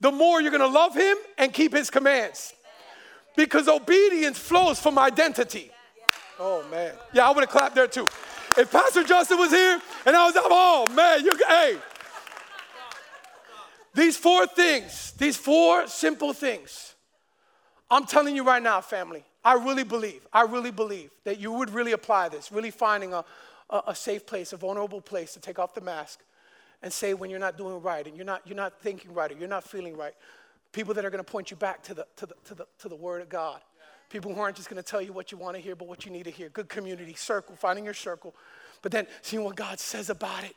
the 0.00 0.12
more 0.12 0.40
you're 0.40 0.52
gonna 0.52 0.66
love 0.66 0.94
him 0.94 1.16
and 1.38 1.52
keep 1.52 1.72
his 1.72 1.90
commands. 1.90 2.52
Because 3.36 3.68
obedience 3.68 4.38
flows 4.38 4.80
from 4.80 4.98
identity. 4.98 5.70
Oh 6.38 6.64
man. 6.70 6.92
Yeah, 7.12 7.28
I 7.28 7.30
would 7.30 7.42
have 7.42 7.50
clapped 7.50 7.74
there 7.74 7.86
too. 7.86 8.08
If 8.58 8.72
Pastor 8.72 9.04
Justin 9.04 9.38
was 9.38 9.50
here 9.50 9.80
and 10.06 10.16
I 10.16 10.24
was 10.24 10.34
oh 10.36 10.86
man, 10.94 11.24
you 11.24 11.36
hey. 11.46 11.76
These 13.94 14.16
four 14.18 14.46
things, 14.46 15.12
these 15.12 15.36
four 15.36 15.86
simple 15.86 16.32
things. 16.32 16.94
I'm 17.90 18.04
telling 18.04 18.36
you 18.36 18.44
right 18.44 18.62
now, 18.62 18.80
family, 18.80 19.24
I 19.44 19.54
really 19.54 19.84
believe, 19.84 20.26
I 20.32 20.42
really 20.42 20.70
believe 20.70 21.10
that 21.24 21.38
you 21.38 21.52
would 21.52 21.70
really 21.70 21.92
apply 21.92 22.28
this, 22.28 22.50
really 22.50 22.70
finding 22.70 23.14
a, 23.14 23.24
a, 23.70 23.82
a 23.88 23.94
safe 23.94 24.26
place, 24.26 24.52
a 24.52 24.56
vulnerable 24.56 25.00
place 25.00 25.34
to 25.34 25.40
take 25.40 25.58
off 25.58 25.72
the 25.72 25.80
mask 25.80 26.20
and 26.82 26.92
say 26.92 27.14
when 27.14 27.30
you're 27.30 27.38
not 27.38 27.56
doing 27.56 27.80
right 27.80 28.06
and 28.06 28.16
you're 28.16 28.26
not, 28.26 28.42
you're 28.44 28.56
not 28.56 28.80
thinking 28.80 29.14
right 29.14 29.30
or 29.30 29.34
you're 29.36 29.48
not 29.48 29.64
feeling 29.64 29.96
right. 29.96 30.14
People 30.72 30.94
that 30.94 31.04
are 31.04 31.10
going 31.10 31.24
to 31.24 31.30
point 31.30 31.50
you 31.50 31.56
back 31.56 31.82
to 31.84 31.94
the, 31.94 32.06
to 32.16 32.26
the, 32.26 32.34
to 32.44 32.54
the, 32.54 32.66
to 32.80 32.88
the 32.88 32.96
Word 32.96 33.22
of 33.22 33.28
God. 33.28 33.60
People 34.10 34.34
who 34.34 34.40
aren't 34.40 34.56
just 34.56 34.68
going 34.68 34.82
to 34.82 34.88
tell 34.88 35.02
you 35.02 35.12
what 35.12 35.32
you 35.32 35.38
want 35.38 35.56
to 35.56 35.62
hear, 35.62 35.74
but 35.74 35.88
what 35.88 36.04
you 36.04 36.12
need 36.12 36.24
to 36.24 36.30
hear. 36.30 36.48
Good 36.48 36.68
community, 36.68 37.14
circle, 37.14 37.56
finding 37.56 37.84
your 37.84 37.94
circle. 37.94 38.34
But 38.82 38.92
then 38.92 39.06
seeing 39.22 39.42
what 39.42 39.56
God 39.56 39.80
says 39.80 40.10
about 40.10 40.44
it. 40.44 40.54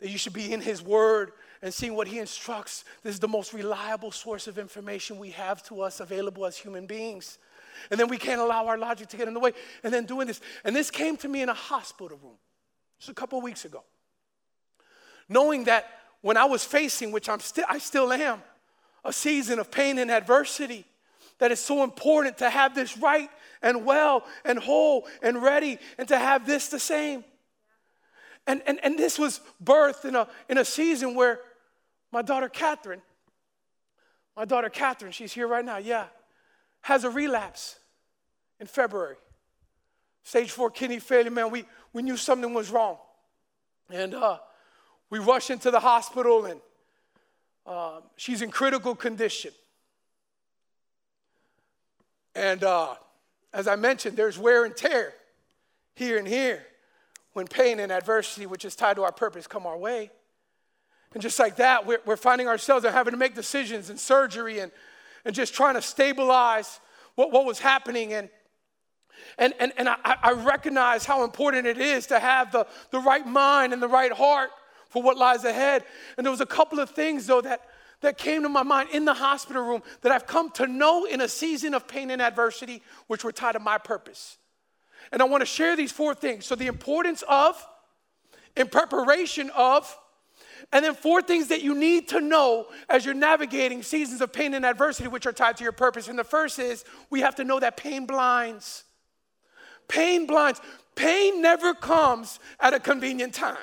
That 0.00 0.10
you 0.10 0.18
should 0.18 0.32
be 0.32 0.52
in 0.52 0.60
His 0.60 0.82
Word 0.82 1.32
and 1.62 1.72
seeing 1.72 1.94
what 1.94 2.08
He 2.08 2.18
instructs. 2.18 2.84
This 3.02 3.14
is 3.14 3.20
the 3.20 3.28
most 3.28 3.52
reliable 3.52 4.10
source 4.10 4.46
of 4.46 4.58
information 4.58 5.18
we 5.18 5.30
have 5.30 5.62
to 5.64 5.80
us 5.80 6.00
available 6.00 6.44
as 6.44 6.56
human 6.56 6.86
beings. 6.86 7.38
And 7.90 7.98
then 7.98 8.08
we 8.08 8.18
can't 8.18 8.40
allow 8.40 8.66
our 8.66 8.78
logic 8.78 9.08
to 9.08 9.16
get 9.16 9.28
in 9.28 9.34
the 9.34 9.40
way. 9.40 9.52
And 9.82 9.92
then 9.92 10.04
doing 10.04 10.26
this. 10.26 10.40
And 10.64 10.76
this 10.76 10.90
came 10.90 11.16
to 11.18 11.28
me 11.28 11.42
in 11.42 11.48
a 11.48 11.54
hospital 11.54 12.18
room 12.22 12.36
just 12.98 13.10
a 13.10 13.14
couple 13.14 13.40
weeks 13.40 13.64
ago 13.64 13.82
knowing 15.28 15.64
that 15.64 15.86
when 16.20 16.36
I 16.36 16.44
was 16.44 16.64
facing, 16.64 17.12
which 17.12 17.28
I'm 17.28 17.40
still, 17.40 17.64
I 17.68 17.78
still 17.78 18.12
am, 18.12 18.42
a 19.04 19.12
season 19.12 19.58
of 19.58 19.70
pain 19.70 19.98
and 19.98 20.10
adversity, 20.10 20.84
that 21.38 21.52
it's 21.52 21.60
so 21.60 21.82
important 21.82 22.38
to 22.38 22.50
have 22.50 22.74
this 22.74 22.96
right 22.98 23.30
and 23.62 23.84
well 23.84 24.24
and 24.44 24.58
whole 24.58 25.06
and 25.22 25.42
ready 25.42 25.78
and 25.98 26.08
to 26.08 26.18
have 26.18 26.46
this 26.46 26.68
the 26.68 26.78
same. 26.78 27.24
And, 28.46 28.62
and, 28.66 28.78
and 28.84 28.98
this 28.98 29.18
was 29.18 29.40
birthed 29.62 30.04
in 30.04 30.14
a, 30.14 30.28
in 30.48 30.58
a 30.58 30.64
season 30.64 31.14
where 31.14 31.40
my 32.12 32.22
daughter 32.22 32.48
Catherine, 32.48 33.02
my 34.36 34.44
daughter 34.44 34.68
Catherine, 34.68 35.12
she's 35.12 35.32
here 35.32 35.48
right 35.48 35.64
now, 35.64 35.78
yeah, 35.78 36.06
has 36.82 37.04
a 37.04 37.10
relapse 37.10 37.78
in 38.60 38.66
February. 38.66 39.16
Stage 40.22 40.50
four 40.50 40.70
kidney 40.70 41.00
failure, 41.00 41.30
man, 41.30 41.50
we, 41.50 41.64
we 41.92 42.02
knew 42.02 42.16
something 42.16 42.54
was 42.54 42.70
wrong. 42.70 42.98
And 43.90 44.14
uh, 44.14 44.38
we 45.10 45.18
rush 45.18 45.50
into 45.50 45.70
the 45.70 45.80
hospital, 45.80 46.46
and 46.46 46.60
uh, 47.66 48.00
she's 48.16 48.42
in 48.42 48.50
critical 48.50 48.94
condition. 48.94 49.52
And 52.34 52.64
uh, 52.64 52.94
as 53.52 53.68
I 53.68 53.76
mentioned, 53.76 54.16
there's 54.16 54.38
wear 54.38 54.64
and 54.64 54.76
tear 54.76 55.14
here 55.94 56.18
and 56.18 56.26
here 56.26 56.66
when 57.32 57.46
pain 57.46 57.80
and 57.80 57.92
adversity, 57.92 58.46
which 58.46 58.64
is 58.64 58.74
tied 58.74 58.96
to 58.96 59.02
our 59.02 59.12
purpose, 59.12 59.46
come 59.46 59.66
our 59.66 59.76
way. 59.76 60.10
And 61.12 61.22
just 61.22 61.38
like 61.38 61.56
that, 61.56 61.86
we're, 61.86 62.00
we're 62.04 62.16
finding 62.16 62.48
ourselves 62.48 62.84
having 62.84 63.12
to 63.12 63.16
make 63.16 63.34
decisions 63.34 63.90
and 63.90 63.98
surgery 63.98 64.58
and, 64.58 64.72
and 65.24 65.34
just 65.34 65.54
trying 65.54 65.74
to 65.74 65.82
stabilize 65.82 66.80
what, 67.14 67.30
what 67.30 67.44
was 67.44 67.60
happening. 67.60 68.12
And, 68.12 68.28
and, 69.38 69.54
and, 69.60 69.72
and 69.76 69.88
I, 69.88 70.16
I 70.22 70.32
recognize 70.32 71.04
how 71.04 71.22
important 71.22 71.66
it 71.66 71.78
is 71.78 72.08
to 72.08 72.18
have 72.18 72.50
the, 72.50 72.66
the 72.90 72.98
right 72.98 73.26
mind 73.26 73.72
and 73.72 73.80
the 73.80 73.88
right 73.88 74.12
heart 74.12 74.50
for 74.88 75.02
what 75.02 75.16
lies 75.16 75.44
ahead. 75.44 75.84
And 76.16 76.26
there 76.26 76.32
was 76.32 76.40
a 76.40 76.46
couple 76.46 76.80
of 76.80 76.90
things, 76.90 77.26
though, 77.26 77.40
that, 77.40 77.60
that 78.04 78.16
came 78.18 78.42
to 78.42 78.48
my 78.48 78.62
mind 78.62 78.90
in 78.92 79.04
the 79.04 79.14
hospital 79.14 79.62
room 79.62 79.82
that 80.02 80.12
I've 80.12 80.26
come 80.26 80.50
to 80.52 80.66
know 80.66 81.04
in 81.04 81.20
a 81.20 81.28
season 81.28 81.74
of 81.74 81.86
pain 81.88 82.10
and 82.10 82.22
adversity, 82.22 82.82
which 83.06 83.24
were 83.24 83.32
tied 83.32 83.52
to 83.52 83.58
my 83.58 83.78
purpose. 83.78 84.38
And 85.12 85.20
I 85.20 85.26
want 85.26 85.42
to 85.42 85.46
share 85.46 85.76
these 85.76 85.92
four 85.92 86.14
things. 86.14 86.46
So, 86.46 86.54
the 86.54 86.66
importance 86.66 87.22
of, 87.28 87.66
in 88.56 88.68
preparation 88.68 89.50
of, 89.54 89.98
and 90.72 90.84
then 90.84 90.94
four 90.94 91.20
things 91.20 91.48
that 91.48 91.62
you 91.62 91.74
need 91.74 92.08
to 92.08 92.20
know 92.20 92.66
as 92.88 93.04
you're 93.04 93.14
navigating 93.14 93.82
seasons 93.82 94.20
of 94.20 94.32
pain 94.32 94.54
and 94.54 94.64
adversity, 94.64 95.08
which 95.08 95.26
are 95.26 95.32
tied 95.32 95.56
to 95.58 95.62
your 95.62 95.72
purpose. 95.72 96.08
And 96.08 96.18
the 96.18 96.24
first 96.24 96.58
is 96.58 96.84
we 97.10 97.20
have 97.20 97.34
to 97.36 97.44
know 97.44 97.60
that 97.60 97.76
pain 97.76 98.06
blinds. 98.06 98.84
Pain 99.88 100.26
blinds. 100.26 100.60
Pain 100.94 101.42
never 101.42 101.74
comes 101.74 102.38
at 102.60 102.72
a 102.72 102.80
convenient 102.80 103.34
time. 103.34 103.56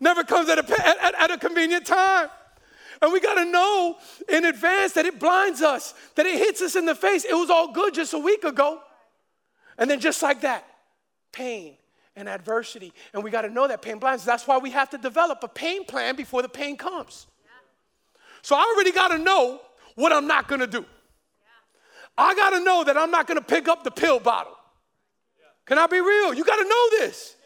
Never 0.00 0.24
comes 0.24 0.48
at 0.48 0.58
a, 0.58 1.04
at, 1.04 1.14
at 1.14 1.30
a 1.30 1.38
convenient 1.38 1.86
time. 1.86 2.28
And 3.00 3.12
we 3.12 3.20
got 3.20 3.34
to 3.34 3.44
know 3.44 3.96
in 4.28 4.44
advance 4.44 4.92
that 4.94 5.06
it 5.06 5.20
blinds 5.20 5.62
us, 5.62 5.94
that 6.16 6.26
it 6.26 6.36
hits 6.38 6.60
us 6.60 6.74
in 6.76 6.84
the 6.84 6.94
face. 6.94 7.24
It 7.24 7.34
was 7.34 7.50
all 7.50 7.72
good 7.72 7.94
just 7.94 8.12
a 8.12 8.18
week 8.18 8.44
ago. 8.44 8.80
And 9.76 9.88
then 9.88 10.00
just 10.00 10.22
like 10.22 10.40
that, 10.40 10.66
pain 11.32 11.76
and 12.16 12.28
adversity. 12.28 12.92
And 13.14 13.22
we 13.22 13.30
got 13.30 13.42
to 13.42 13.50
know 13.50 13.68
that 13.68 13.82
pain 13.82 13.98
blinds. 13.98 14.24
That's 14.24 14.46
why 14.46 14.58
we 14.58 14.70
have 14.70 14.90
to 14.90 14.98
develop 14.98 15.42
a 15.44 15.48
pain 15.48 15.84
plan 15.84 16.16
before 16.16 16.42
the 16.42 16.48
pain 16.48 16.76
comes. 16.76 17.26
So 18.42 18.56
I 18.56 18.74
already 18.74 18.92
got 18.92 19.08
to 19.08 19.18
know 19.18 19.60
what 19.94 20.12
I'm 20.12 20.26
not 20.26 20.48
going 20.48 20.60
to 20.60 20.66
do. 20.66 20.84
I 22.16 22.34
got 22.34 22.50
to 22.50 22.60
know 22.60 22.82
that 22.82 22.96
I'm 22.96 23.12
not 23.12 23.28
going 23.28 23.38
to 23.38 23.44
pick 23.44 23.68
up 23.68 23.84
the 23.84 23.92
pill 23.92 24.18
bottle. 24.18 24.56
Can 25.66 25.78
I 25.78 25.86
be 25.86 26.00
real? 26.00 26.34
You 26.34 26.44
got 26.44 26.56
to 26.56 26.64
know 26.64 26.90
this 26.90 27.36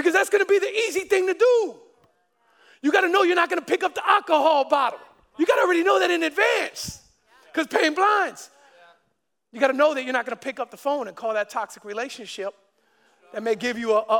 because 0.00 0.14
that's 0.14 0.30
going 0.30 0.44
to 0.44 0.48
be 0.48 0.58
the 0.58 0.70
easy 0.88 1.00
thing 1.00 1.26
to 1.26 1.34
do. 1.34 1.76
You 2.82 2.90
got 2.90 3.02
to 3.02 3.08
know 3.08 3.22
you're 3.22 3.36
not 3.36 3.50
going 3.50 3.60
to 3.60 3.66
pick 3.66 3.82
up 3.82 3.94
the 3.94 4.08
alcohol 4.08 4.68
bottle. 4.68 4.98
You 5.38 5.46
got 5.46 5.56
to 5.56 5.62
already 5.62 5.84
know 5.84 5.98
that 5.98 6.10
in 6.10 6.22
advance 6.22 7.02
because 7.52 7.66
pain 7.66 7.94
blinds. 7.94 8.50
You 9.52 9.60
got 9.60 9.68
to 9.68 9.76
know 9.76 9.94
that 9.94 10.04
you're 10.04 10.12
not 10.12 10.24
going 10.24 10.36
to 10.36 10.42
pick 10.42 10.58
up 10.58 10.70
the 10.70 10.76
phone 10.76 11.08
and 11.08 11.16
call 11.16 11.34
that 11.34 11.50
toxic 11.50 11.84
relationship 11.84 12.54
that 13.32 13.42
may 13.42 13.54
give 13.56 13.78
you 13.78 13.92
a, 13.92 13.98
a, 13.98 14.14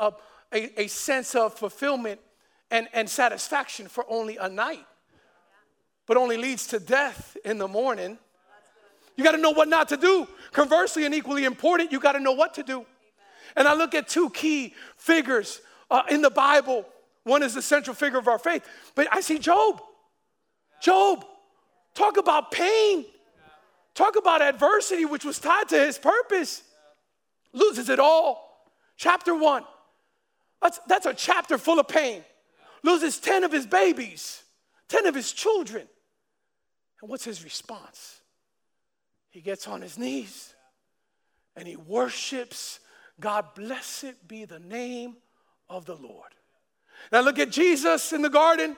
a, 0.00 0.14
a, 0.52 0.82
a 0.82 0.86
sense 0.86 1.34
of 1.34 1.54
fulfillment 1.54 2.20
and, 2.70 2.88
and 2.92 3.08
satisfaction 3.08 3.88
for 3.88 4.04
only 4.08 4.36
a 4.36 4.48
night, 4.48 4.86
but 6.06 6.16
only 6.16 6.36
leads 6.36 6.66
to 6.68 6.78
death 6.78 7.36
in 7.44 7.58
the 7.58 7.68
morning. 7.68 8.18
You 9.16 9.24
got 9.24 9.32
to 9.32 9.38
know 9.38 9.50
what 9.50 9.68
not 9.68 9.88
to 9.88 9.96
do. 9.96 10.28
Conversely, 10.52 11.04
and 11.04 11.14
equally 11.14 11.44
important, 11.44 11.90
you 11.90 11.98
got 11.98 12.12
to 12.12 12.20
know 12.20 12.32
what 12.32 12.54
to 12.54 12.62
do. 12.62 12.84
And 13.56 13.68
I 13.68 13.74
look 13.74 13.94
at 13.94 14.08
two 14.08 14.30
key 14.30 14.74
figures 14.96 15.60
uh, 15.90 16.02
in 16.10 16.22
the 16.22 16.30
Bible. 16.30 16.84
One 17.24 17.42
is 17.42 17.54
the 17.54 17.62
central 17.62 17.94
figure 17.94 18.18
of 18.18 18.28
our 18.28 18.38
faith, 18.38 18.66
but 18.94 19.08
I 19.10 19.20
see 19.20 19.38
Job. 19.38 19.80
Job, 20.82 21.24
talk 21.94 22.16
about 22.16 22.50
pain. 22.50 23.06
Talk 23.94 24.16
about 24.16 24.42
adversity, 24.42 25.04
which 25.04 25.24
was 25.24 25.38
tied 25.38 25.68
to 25.68 25.78
his 25.78 25.98
purpose. 25.98 26.62
Loses 27.52 27.88
it 27.88 28.00
all. 28.00 28.66
Chapter 28.96 29.34
one. 29.34 29.64
That's, 30.60 30.80
that's 30.88 31.06
a 31.06 31.14
chapter 31.14 31.58
full 31.58 31.78
of 31.78 31.88
pain. 31.88 32.22
Loses 32.82 33.18
10 33.18 33.44
of 33.44 33.52
his 33.52 33.66
babies, 33.66 34.42
10 34.88 35.06
of 35.06 35.14
his 35.14 35.32
children. 35.32 35.86
And 37.00 37.10
what's 37.10 37.24
his 37.24 37.44
response? 37.44 38.20
He 39.30 39.40
gets 39.40 39.66
on 39.68 39.80
his 39.80 39.98
knees 39.98 40.54
and 41.56 41.66
he 41.66 41.76
worships 41.76 42.80
God. 43.20 43.54
Blessed 43.54 44.28
be 44.28 44.44
the 44.44 44.58
name 44.58 45.16
of 45.68 45.84
the 45.84 45.96
Lord. 45.96 46.30
Now 47.12 47.20
look 47.20 47.38
at 47.38 47.50
Jesus 47.50 48.12
in 48.12 48.22
the 48.22 48.30
garden. 48.30 48.76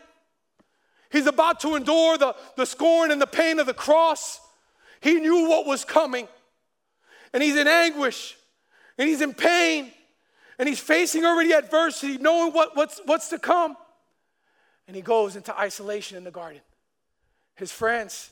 He's 1.10 1.26
about 1.26 1.60
to 1.60 1.76
endure 1.76 2.18
the, 2.18 2.34
the 2.56 2.66
scorn 2.66 3.10
and 3.10 3.20
the 3.20 3.26
pain 3.26 3.58
of 3.58 3.66
the 3.66 3.74
cross. 3.74 4.40
He 5.00 5.14
knew 5.14 5.48
what 5.48 5.66
was 5.66 5.84
coming. 5.84 6.28
And 7.32 7.42
he's 7.42 7.56
in 7.56 7.68
anguish. 7.68 8.36
And 8.98 9.08
he's 9.08 9.20
in 9.20 9.34
pain. 9.34 9.92
And 10.58 10.68
he's 10.68 10.80
facing 10.80 11.24
already 11.24 11.52
adversity, 11.52 12.18
knowing 12.18 12.52
what, 12.52 12.76
what's, 12.76 13.00
what's 13.04 13.28
to 13.28 13.38
come. 13.38 13.76
And 14.86 14.96
he 14.96 15.02
goes 15.02 15.36
into 15.36 15.56
isolation 15.58 16.16
in 16.16 16.24
the 16.24 16.30
garden. 16.30 16.60
His 17.56 17.72
friends, 17.72 18.30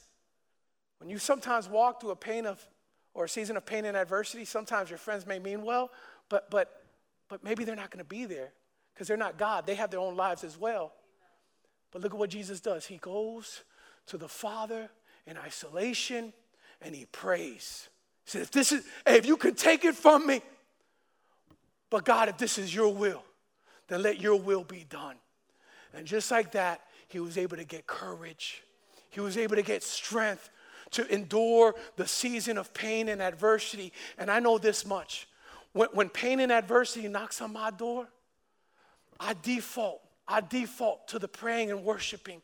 when 0.99 1.11
you 1.11 1.19
sometimes 1.19 1.69
walk 1.69 2.01
through 2.01 2.11
a 2.11 2.17
pain 2.17 2.47
of 2.47 2.65
or 3.15 3.25
a 3.25 3.29
season 3.29 3.57
of 3.57 3.65
pain 3.65 3.85
and 3.85 3.97
adversity, 3.97 4.45
sometimes 4.45 4.91
your 4.91 4.99
friends 4.99 5.27
may 5.27 5.39
mean 5.39 5.63
well, 5.63 5.91
but 6.29 6.51
but 6.51 6.83
but 7.29 7.43
maybe 7.43 7.65
they're 7.65 7.77
not 7.77 7.91
going 7.91 8.05
to 8.05 8.09
be 8.09 8.25
there 8.27 8.53
because 8.93 9.09
they're 9.09 9.17
not 9.17 9.39
God. 9.39 9.67
They 9.67 9.77
have 9.77 9.91
their 9.91 10.01
own 10.01 10.17
lives 10.17 10.45
as 10.45 10.59
well. 10.59 10.93
But 11.91 12.03
look 12.03 12.13
at 12.13 12.19
what 12.19 12.31
Jesus 12.31 12.61
does. 12.61 12.87
He 12.87 12.99
goes 12.99 13.63
to 14.07 14.19
the 14.19 14.29
Father 14.29 14.91
in 15.27 15.39
isolation 15.39 16.33
and 16.83 16.95
he 16.95 17.07
prays. 17.07 17.89
He 18.25 18.31
said, 18.31 18.43
if 18.43 18.51
this 18.51 18.73
is, 18.73 18.85
hey, 19.07 19.17
if 19.17 19.27
you 19.27 19.37
can 19.37 19.55
take 19.55 19.85
it 19.85 19.95
from 19.95 20.27
me, 20.27 20.43
but 21.91 22.05
God, 22.05 22.29
if 22.29 22.37
this 22.37 22.59
is 22.59 22.75
your 22.75 22.93
will, 22.93 23.23
then 23.89 24.03
let 24.03 24.21
your 24.21 24.37
will 24.37 24.65
be 24.65 24.85
done. 24.89 25.17
And 25.95 26.07
just 26.07 26.31
like 26.31 26.53
that, 26.53 26.81
he 27.07 27.21
was 27.21 27.39
able 27.39 27.57
to 27.57 27.65
get 27.65 27.87
courage. 27.87 28.63
He 29.11 29.21
was 29.21 29.37
able 29.37 29.57
to 29.57 29.63
get 29.63 29.83
strength 29.83 30.51
to 30.95 31.07
endure 31.13 31.75
the 31.97 32.07
season 32.07 32.59
of 32.59 32.75
pain 32.75 33.09
and 33.09 33.23
adversity. 33.23 33.93
And 34.19 34.31
I 34.31 34.41
know 34.41 34.59
this 34.59 34.85
much 34.87 35.29
when, 35.75 35.89
when 35.93 36.09
pain 36.09 36.41
and 36.41 36.51
adversity 36.51 37.07
knocks 37.09 37.43
on 37.43 37.53
my 37.53 37.71
door, 37.71 38.09
I 39.21 39.35
default. 39.43 40.01
I 40.27 40.41
default 40.41 41.09
to 41.09 41.19
the 41.19 41.29
praying 41.29 41.71
and 41.71 41.85
worshiping. 41.85 42.41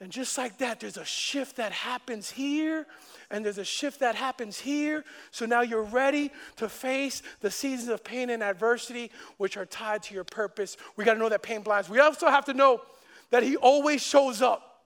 And 0.00 0.10
just 0.10 0.36
like 0.38 0.58
that, 0.58 0.80
there's 0.80 0.96
a 0.96 1.04
shift 1.04 1.56
that 1.56 1.72
happens 1.72 2.30
here, 2.30 2.86
and 3.30 3.44
there's 3.44 3.58
a 3.58 3.64
shift 3.64 4.00
that 4.00 4.14
happens 4.14 4.58
here. 4.58 5.04
So 5.30 5.46
now 5.46 5.60
you're 5.60 5.82
ready 5.82 6.30
to 6.56 6.68
face 6.68 7.22
the 7.40 7.50
seasons 7.50 7.90
of 7.90 8.02
pain 8.02 8.30
and 8.30 8.42
adversity, 8.42 9.10
which 9.36 9.56
are 9.56 9.66
tied 9.66 10.02
to 10.04 10.14
your 10.14 10.24
purpose. 10.24 10.76
We 10.96 11.04
got 11.04 11.14
to 11.14 11.20
know 11.20 11.28
that 11.28 11.42
pain 11.42 11.62
blinds. 11.62 11.88
We 11.88 12.00
also 12.00 12.28
have 12.28 12.44
to 12.46 12.54
know 12.54 12.82
that 13.30 13.42
He 13.42 13.56
always 13.56 14.02
shows 14.02 14.42
up. 14.42 14.82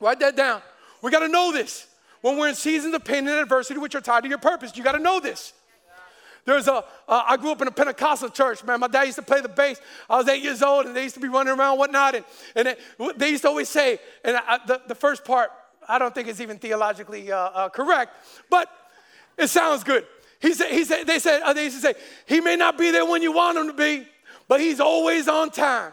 Write 0.00 0.20
that 0.20 0.36
down. 0.36 0.62
We 1.02 1.10
got 1.10 1.20
to 1.20 1.28
know 1.28 1.52
this 1.52 1.86
when 2.20 2.36
we're 2.36 2.48
in 2.48 2.54
seasons 2.54 2.94
of 2.94 3.04
pain 3.04 3.26
and 3.28 3.38
adversity, 3.38 3.78
which 3.78 3.94
are 3.94 4.00
tied 4.00 4.22
to 4.22 4.28
your 4.28 4.38
purpose. 4.38 4.76
You 4.76 4.84
got 4.84 4.92
to 4.92 4.98
know 4.98 5.20
this. 5.20 5.52
There's 6.44 6.66
a. 6.66 6.76
Uh, 6.76 6.82
I 7.26 7.36
grew 7.36 7.52
up 7.52 7.60
in 7.60 7.68
a 7.68 7.70
Pentecostal 7.70 8.30
church, 8.30 8.64
man. 8.64 8.80
My 8.80 8.88
dad 8.88 9.02
used 9.02 9.16
to 9.16 9.22
play 9.22 9.40
the 9.40 9.48
bass. 9.50 9.80
I 10.08 10.16
was 10.16 10.28
eight 10.28 10.42
years 10.42 10.62
old, 10.62 10.86
and 10.86 10.96
they 10.96 11.02
used 11.02 11.14
to 11.14 11.20
be 11.20 11.28
running 11.28 11.52
around 11.52 11.76
whatnot. 11.78 12.14
And, 12.14 12.24
and 12.56 12.68
it, 12.68 12.80
they 13.18 13.30
used 13.30 13.42
to 13.42 13.48
always 13.48 13.68
say, 13.68 13.98
and 14.24 14.36
I, 14.36 14.58
the, 14.66 14.80
the 14.88 14.94
first 14.94 15.24
part, 15.24 15.50
I 15.86 15.98
don't 15.98 16.14
think 16.14 16.26
is 16.26 16.40
even 16.40 16.58
theologically 16.58 17.30
uh, 17.30 17.36
uh, 17.36 17.68
correct, 17.68 18.14
but 18.48 18.70
it 19.36 19.48
sounds 19.48 19.84
good. 19.84 20.06
He 20.40 20.54
said, 20.54 20.70
he 20.70 20.84
said, 20.84 21.06
they 21.06 21.18
said, 21.18 21.42
uh, 21.42 21.52
they 21.52 21.64
used 21.64 21.76
to 21.76 21.82
say, 21.82 21.94
he 22.26 22.40
may 22.40 22.56
not 22.56 22.78
be 22.78 22.90
there 22.90 23.04
when 23.04 23.22
you 23.22 23.32
want 23.32 23.58
him 23.58 23.66
to 23.66 23.72
be, 23.72 24.06
but 24.46 24.60
he's 24.60 24.80
always 24.80 25.28
on 25.28 25.50
time. 25.50 25.92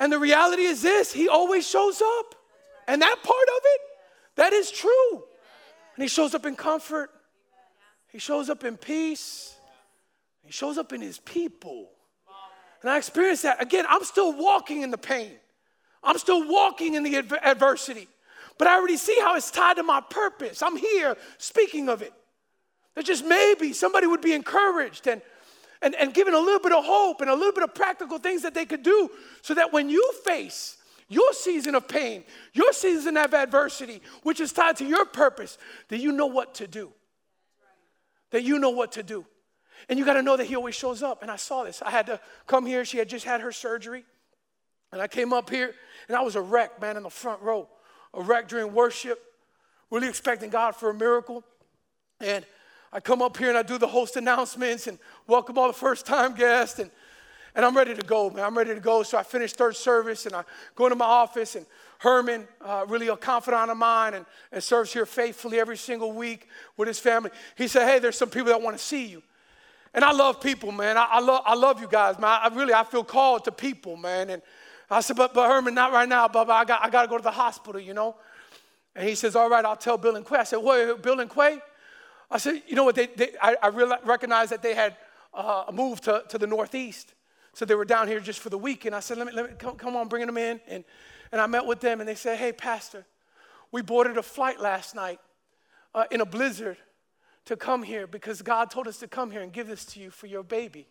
And 0.00 0.12
the 0.12 0.18
reality 0.18 0.62
is 0.62 0.82
this, 0.82 1.12
he 1.12 1.28
always 1.28 1.68
shows 1.68 2.02
up. 2.02 2.34
And 2.86 3.00
that 3.02 3.16
part 3.22 3.48
of 3.56 3.62
it, 3.64 3.80
that 4.38 4.52
is 4.52 4.70
true. 4.70 5.12
And 5.96 6.02
he 6.02 6.06
shows 6.06 6.32
up 6.32 6.46
in 6.46 6.54
comfort. 6.54 7.10
He 8.12 8.20
shows 8.20 8.48
up 8.48 8.62
in 8.62 8.76
peace. 8.76 9.56
He 10.44 10.52
shows 10.52 10.78
up 10.78 10.92
in 10.92 11.00
his 11.00 11.18
people. 11.18 11.90
And 12.80 12.90
I 12.90 12.98
experienced 12.98 13.42
that. 13.42 13.60
Again, 13.60 13.84
I'm 13.88 14.04
still 14.04 14.32
walking 14.32 14.82
in 14.82 14.92
the 14.92 14.98
pain. 14.98 15.32
I'm 16.04 16.18
still 16.18 16.48
walking 16.48 16.94
in 16.94 17.02
the 17.02 17.16
adversity. 17.16 18.06
But 18.58 18.68
I 18.68 18.76
already 18.76 18.96
see 18.96 19.18
how 19.20 19.34
it's 19.34 19.50
tied 19.50 19.76
to 19.76 19.82
my 19.82 20.00
purpose. 20.08 20.62
I'm 20.62 20.76
here 20.76 21.16
speaking 21.38 21.88
of 21.88 22.00
it. 22.02 22.12
That 22.94 23.04
just 23.04 23.24
maybe 23.24 23.72
somebody 23.72 24.06
would 24.06 24.20
be 24.20 24.34
encouraged 24.34 25.08
and, 25.08 25.20
and, 25.82 25.96
and 25.96 26.14
given 26.14 26.34
a 26.34 26.38
little 26.38 26.60
bit 26.60 26.72
of 26.72 26.84
hope 26.84 27.20
and 27.20 27.28
a 27.28 27.34
little 27.34 27.52
bit 27.52 27.64
of 27.64 27.74
practical 27.74 28.18
things 28.18 28.42
that 28.42 28.54
they 28.54 28.66
could 28.66 28.84
do 28.84 29.10
so 29.42 29.54
that 29.54 29.72
when 29.72 29.88
you 29.88 30.12
face 30.24 30.77
your 31.08 31.32
season 31.32 31.74
of 31.74 31.88
pain, 31.88 32.24
your 32.52 32.72
season 32.72 33.16
of 33.16 33.32
adversity, 33.32 34.02
which 34.22 34.40
is 34.40 34.52
tied 34.52 34.76
to 34.76 34.84
your 34.84 35.04
purpose, 35.04 35.58
that 35.88 35.98
you 35.98 36.12
know 36.12 36.26
what 36.26 36.54
to 36.56 36.66
do 36.66 36.92
that 38.30 38.42
you 38.42 38.58
know 38.58 38.70
what 38.70 38.92
to 38.92 39.02
do. 39.02 39.24
And 39.88 39.98
you 39.98 40.04
got 40.04 40.14
to 40.14 40.22
know 40.22 40.36
that 40.36 40.46
He 40.46 40.56
always 40.56 40.74
shows 40.74 41.02
up. 41.02 41.22
And 41.22 41.30
I 41.30 41.36
saw 41.36 41.64
this. 41.64 41.82
I 41.82 41.90
had 41.90 42.06
to 42.06 42.20
come 42.46 42.66
here. 42.66 42.84
She 42.84 42.98
had 42.98 43.08
just 43.08 43.24
had 43.24 43.40
her 43.40 43.52
surgery. 43.52 44.04
And 44.92 45.00
I 45.00 45.06
came 45.06 45.32
up 45.32 45.50
here 45.50 45.74
and 46.08 46.16
I 46.16 46.22
was 46.22 46.36
a 46.36 46.40
wreck, 46.40 46.80
man, 46.80 46.96
in 46.96 47.02
the 47.02 47.10
front 47.10 47.42
row. 47.42 47.68
A 48.14 48.22
wreck 48.22 48.48
during 48.48 48.72
worship, 48.72 49.20
really 49.90 50.08
expecting 50.08 50.50
God 50.50 50.74
for 50.74 50.90
a 50.90 50.94
miracle. 50.94 51.44
And 52.20 52.44
I 52.92 53.00
come 53.00 53.20
up 53.20 53.36
here 53.36 53.50
and 53.50 53.58
I 53.58 53.62
do 53.62 53.78
the 53.78 53.86
host 53.86 54.16
announcements 54.16 54.86
and 54.86 54.98
welcome 55.26 55.58
all 55.58 55.66
the 55.66 55.74
first 55.74 56.06
time 56.06 56.34
guests. 56.34 56.78
And, 56.78 56.90
and 57.54 57.64
I'm 57.64 57.76
ready 57.76 57.94
to 57.94 58.02
go, 58.02 58.30
man. 58.30 58.44
I'm 58.44 58.56
ready 58.56 58.74
to 58.74 58.80
go. 58.80 59.02
So 59.02 59.18
I 59.18 59.22
finished 59.22 59.56
third 59.56 59.76
service 59.76 60.26
and 60.26 60.34
I 60.34 60.44
go 60.74 60.86
into 60.86 60.96
my 60.96 61.06
office 61.06 61.56
and 61.56 61.66
Herman, 61.98 62.46
uh, 62.60 62.84
really 62.88 63.08
a 63.08 63.16
confidant 63.16 63.70
of 63.70 63.76
mine 63.76 64.14
and, 64.14 64.26
and 64.52 64.62
serves 64.62 64.92
here 64.92 65.06
faithfully 65.06 65.58
every 65.58 65.76
single 65.76 66.12
week 66.12 66.46
with 66.76 66.86
his 66.86 66.98
family. 66.98 67.30
He 67.56 67.66
said, 67.66 67.88
Hey, 67.88 67.98
there's 67.98 68.16
some 68.16 68.30
people 68.30 68.48
that 68.48 68.62
want 68.62 68.76
to 68.76 68.82
see 68.82 69.06
you. 69.06 69.22
And 69.94 70.04
I 70.04 70.12
love 70.12 70.40
people, 70.40 70.70
man. 70.70 70.96
I, 70.96 71.06
I, 71.12 71.20
love, 71.20 71.42
I 71.44 71.54
love 71.54 71.80
you 71.80 71.88
guys, 71.88 72.18
man. 72.18 72.38
I 72.42 72.48
really, 72.54 72.74
I 72.74 72.84
feel 72.84 73.02
called 73.02 73.44
to 73.44 73.52
people, 73.52 73.96
man. 73.96 74.30
And 74.30 74.42
I 74.90 75.00
said, 75.00 75.16
but, 75.16 75.34
but 75.34 75.48
Herman, 75.48 75.74
not 75.74 75.92
right 75.92 76.08
now, 76.08 76.28
Bubba. 76.28 76.50
I 76.50 76.64
got, 76.64 76.84
I 76.84 76.90
got 76.90 77.02
to 77.02 77.08
go 77.08 77.16
to 77.16 77.22
the 77.22 77.30
hospital, 77.30 77.80
you 77.80 77.94
know. 77.94 78.16
And 78.94 79.08
he 79.08 79.14
says, 79.14 79.34
all 79.34 79.48
right, 79.48 79.64
I'll 79.64 79.76
tell 79.76 79.98
Bill 79.98 80.16
and 80.16 80.26
Quay. 80.26 80.38
I 80.38 80.44
said, 80.44 80.58
what, 80.58 81.02
Bill 81.02 81.20
and 81.20 81.30
Quay? 81.30 81.58
I 82.30 82.38
said, 82.38 82.62
you 82.66 82.74
know 82.74 82.84
what, 82.84 82.94
they, 82.94 83.06
they, 83.06 83.30
I, 83.40 83.56
I 83.62 83.68
recognized 83.68 84.52
that 84.52 84.62
they 84.62 84.74
had 84.74 84.96
uh, 85.32 85.64
moved 85.72 86.04
to, 86.04 86.24
to 86.28 86.38
the 86.38 86.46
Northeast. 86.46 87.14
So 87.58 87.64
they 87.64 87.74
were 87.74 87.84
down 87.84 88.06
here 88.06 88.20
just 88.20 88.38
for 88.38 88.50
the 88.50 88.58
week. 88.58 88.84
And 88.84 88.94
I 88.94 89.00
said, 89.00 89.18
let 89.18 89.26
me, 89.26 89.32
let 89.32 89.50
me 89.50 89.56
come, 89.58 89.76
come 89.76 89.96
on, 89.96 90.06
bring 90.08 90.24
them 90.24 90.38
in. 90.38 90.60
And 90.68 90.84
and 91.30 91.40
I 91.40 91.46
met 91.46 91.66
with 91.66 91.80
them, 91.80 92.00
and 92.00 92.08
they 92.08 92.14
said, 92.14 92.38
Hey, 92.38 92.52
Pastor, 92.52 93.04
we 93.70 93.82
boarded 93.82 94.16
a 94.16 94.22
flight 94.22 94.60
last 94.60 94.94
night 94.94 95.20
uh, 95.94 96.04
in 96.10 96.20
a 96.20 96.26
blizzard 96.26 96.78
to 97.44 97.56
come 97.56 97.82
here 97.82 98.06
because 98.06 98.42
God 98.42 98.70
told 98.70 98.88
us 98.88 98.98
to 98.98 99.08
come 99.08 99.30
here 99.30 99.42
and 99.42 99.52
give 99.52 99.66
this 99.66 99.84
to 99.86 100.00
you 100.00 100.10
for 100.10 100.26
your 100.26 100.42
baby. 100.42 100.86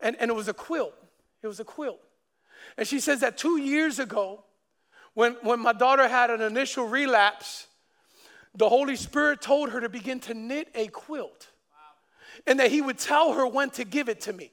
And, 0.00 0.16
and 0.20 0.30
it 0.30 0.34
was 0.34 0.48
a 0.48 0.54
quilt. 0.54 0.94
It 1.42 1.46
was 1.46 1.60
a 1.60 1.64
quilt. 1.64 2.00
And 2.76 2.86
she 2.86 3.00
says 3.00 3.20
that 3.20 3.38
two 3.38 3.58
years 3.58 3.98
ago, 3.98 4.44
when, 5.14 5.34
when 5.42 5.60
my 5.60 5.72
daughter 5.72 6.08
had 6.08 6.30
an 6.30 6.42
initial 6.42 6.86
relapse, 6.86 7.68
the 8.54 8.68
Holy 8.68 8.96
Spirit 8.96 9.40
told 9.40 9.70
her 9.70 9.80
to 9.80 9.88
begin 9.88 10.20
to 10.20 10.34
knit 10.34 10.68
a 10.74 10.88
quilt 10.88 11.48
and 12.46 12.60
that 12.60 12.70
He 12.70 12.82
would 12.82 12.98
tell 12.98 13.32
her 13.32 13.46
when 13.46 13.70
to 13.70 13.84
give 13.84 14.10
it 14.10 14.22
to 14.22 14.32
me. 14.32 14.52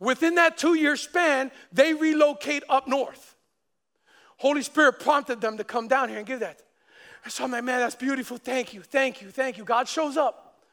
Within 0.00 0.36
that 0.36 0.56
two 0.56 0.74
year 0.74 0.96
span, 0.96 1.52
they 1.72 1.92
relocate 1.94 2.64
up 2.68 2.88
north. 2.88 3.36
Holy 4.38 4.62
Spirit 4.62 4.98
prompted 4.98 5.42
them 5.42 5.58
to 5.58 5.64
come 5.64 5.86
down 5.86 6.08
here 6.08 6.16
and 6.16 6.26
give 6.26 6.40
that. 6.40 6.62
And 7.22 7.32
so 7.32 7.44
I'm 7.44 7.50
like, 7.50 7.64
man, 7.64 7.80
that's 7.80 7.94
beautiful. 7.94 8.38
Thank 8.38 8.72
you, 8.72 8.80
thank 8.80 9.20
you, 9.20 9.30
thank 9.30 9.58
you. 9.58 9.64
God 9.64 9.86
shows 9.86 10.16
up. 10.16 10.64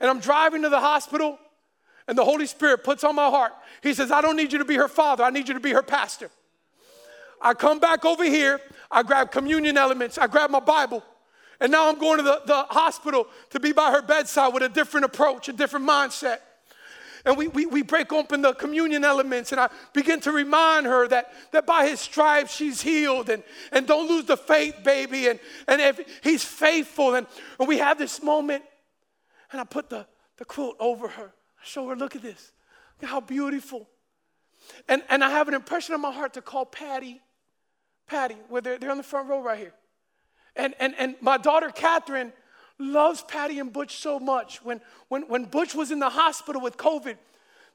And 0.00 0.08
I'm 0.08 0.18
driving 0.18 0.62
to 0.62 0.70
the 0.70 0.80
hospital, 0.80 1.38
and 2.08 2.16
the 2.16 2.24
Holy 2.24 2.46
Spirit 2.46 2.82
puts 2.82 3.04
on 3.04 3.14
my 3.14 3.28
heart. 3.28 3.52
He 3.82 3.92
says, 3.92 4.10
I 4.10 4.22
don't 4.22 4.36
need 4.36 4.52
you 4.52 4.58
to 4.58 4.64
be 4.64 4.76
her 4.76 4.88
father, 4.88 5.22
I 5.22 5.28
need 5.28 5.48
you 5.48 5.54
to 5.54 5.60
be 5.60 5.72
her 5.72 5.82
pastor. 5.82 6.30
I 7.42 7.52
come 7.52 7.78
back 7.78 8.06
over 8.06 8.24
here, 8.24 8.60
I 8.90 9.02
grab 9.02 9.30
communion 9.30 9.76
elements, 9.76 10.16
I 10.16 10.28
grab 10.28 10.48
my 10.48 10.60
Bible, 10.60 11.04
and 11.60 11.70
now 11.70 11.90
I'm 11.90 11.98
going 11.98 12.16
to 12.16 12.22
the, 12.22 12.40
the 12.46 12.62
hospital 12.70 13.26
to 13.50 13.60
be 13.60 13.72
by 13.72 13.90
her 13.90 14.00
bedside 14.00 14.54
with 14.54 14.62
a 14.62 14.68
different 14.70 15.04
approach, 15.04 15.48
a 15.50 15.52
different 15.52 15.86
mindset. 15.86 16.38
And 17.24 17.36
we, 17.36 17.48
we, 17.48 17.66
we 17.66 17.82
break 17.82 18.12
open 18.12 18.42
the 18.42 18.52
communion 18.54 19.04
elements 19.04 19.52
and 19.52 19.60
i 19.60 19.68
begin 19.92 20.20
to 20.20 20.32
remind 20.32 20.86
her 20.86 21.06
that, 21.08 21.32
that 21.52 21.66
by 21.66 21.86
his 21.86 22.00
stripes 22.00 22.54
she's 22.54 22.80
healed 22.80 23.28
and, 23.28 23.42
and 23.70 23.86
don't 23.86 24.08
lose 24.08 24.24
the 24.24 24.36
faith 24.36 24.76
baby 24.84 25.28
and, 25.28 25.38
and 25.68 25.80
if 25.80 26.00
he's 26.22 26.44
faithful. 26.44 27.14
And, 27.14 27.26
and 27.58 27.68
we 27.68 27.78
have 27.78 27.98
this 27.98 28.22
moment 28.22 28.64
and 29.50 29.60
i 29.60 29.64
put 29.64 29.90
the, 29.90 30.06
the 30.38 30.44
quilt 30.44 30.76
over 30.80 31.08
her. 31.08 31.32
I 31.60 31.64
show 31.64 31.88
her 31.88 31.96
look 31.96 32.16
at 32.16 32.22
this. 32.22 32.52
Look 33.00 33.10
how 33.10 33.20
beautiful. 33.20 33.88
And, 34.88 35.02
and 35.08 35.22
i 35.22 35.30
have 35.30 35.48
an 35.48 35.54
impression 35.54 35.94
in 35.94 36.00
my 36.00 36.12
heart 36.12 36.34
to 36.34 36.42
call 36.42 36.64
patty 36.64 37.20
patty 38.06 38.36
where 38.48 38.60
they're, 38.60 38.78
they're 38.78 38.90
on 38.90 38.96
the 38.96 39.02
front 39.02 39.28
row 39.28 39.42
right 39.42 39.58
here. 39.58 39.74
And, 40.54 40.74
and, 40.78 40.94
and 40.98 41.16
my 41.20 41.38
daughter 41.38 41.70
catherine 41.70 42.32
loves 42.82 43.22
Patty 43.22 43.58
and 43.58 43.72
Butch 43.72 43.96
so 43.96 44.18
much. 44.18 44.62
When, 44.64 44.80
when, 45.08 45.22
when 45.22 45.44
Butch 45.44 45.74
was 45.74 45.90
in 45.90 45.98
the 45.98 46.10
hospital 46.10 46.60
with 46.60 46.76
COVID, 46.76 47.16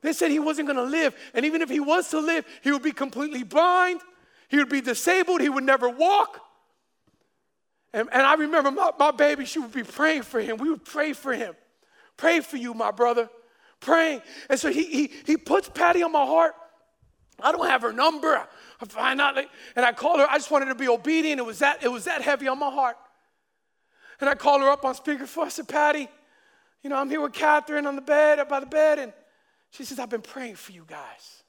they 0.02 0.14
said 0.14 0.30
he 0.30 0.40
wasn't 0.40 0.68
gonna 0.68 0.84
live. 0.84 1.16
And 1.34 1.46
even 1.46 1.62
if 1.62 1.70
he 1.70 1.80
was 1.80 2.10
to 2.12 2.20
live, 2.20 2.46
he 2.62 2.72
would 2.72 2.84
be 2.84 2.92
completely 2.92 3.44
blind, 3.44 4.02
he 4.50 4.58
would 4.58 4.70
be 4.70 4.82
disabled, 4.82 5.42
he 5.42 5.50
would 5.50 5.64
never 5.64 5.90
walk. 5.90 6.42
And, 7.94 8.10
and 8.12 8.22
I 8.22 8.36
remember 8.36 8.70
my, 8.70 8.92
my 9.00 9.12
baby, 9.12 9.46
she 9.46 9.60
would 9.60 9.72
be 9.72 9.84
praying 9.84 10.24
for 10.24 10.40
him. 10.40 10.58
We 10.58 10.70
would 10.70 10.86
pray 10.86 11.14
for 11.14 11.34
him. 11.34 11.56
Pray 12.16 12.42
for 12.42 12.58
you, 12.58 12.74
my 12.74 12.92
brother. 12.92 13.30
Praying. 13.80 14.22
And 14.50 14.60
so 14.60 14.70
he, 14.70 14.86
he, 14.86 15.12
he 15.26 15.38
puts 15.38 15.70
Patty 15.70 16.04
on 16.04 16.12
my 16.12 16.26
heart. 16.26 16.54
I 17.40 17.52
don't 17.52 17.68
have 17.68 17.82
her 17.84 17.94
number. 17.94 18.36
I 18.82 18.86
find 18.86 19.22
out, 19.22 19.38
and 19.38 19.86
I 19.86 19.94
called 19.94 20.20
her. 20.20 20.28
I 20.30 20.38
just 20.38 20.52
wanted 20.52 20.66
to 20.66 20.76
be 20.76 20.88
obedient. 20.88 21.40
It 21.40 21.46
was 21.46 21.60
that, 21.60 21.84
it 21.84 21.88
was 21.88 22.06
that 22.06 22.22
heavy 22.22 22.48
on 22.48 22.60
my 22.60 22.70
heart. 22.70 22.98
And 24.20 24.30
I 24.30 24.36
called 24.36 24.62
her 24.62 24.70
up 24.70 24.84
on 24.84 24.96
speakerphone. 24.96 25.46
I 25.46 25.50
said, 25.50 25.68
Patty, 25.68 26.08
you 26.84 26.90
know, 26.90 26.98
I'm 26.98 27.10
here 27.10 27.22
with 27.22 27.34
Catherine 27.34 27.86
on 27.86 27.96
the 27.96 28.02
bed, 28.02 28.46
by 28.48 28.60
the 28.60 28.66
bed. 28.66 29.00
And 29.00 29.14
she 29.70 29.84
says, 29.84 30.00
I've 30.00 30.10
been 30.10 30.22
praying 30.22 30.56
for 30.56 30.72
you 30.72 30.86
guys. 30.88 31.44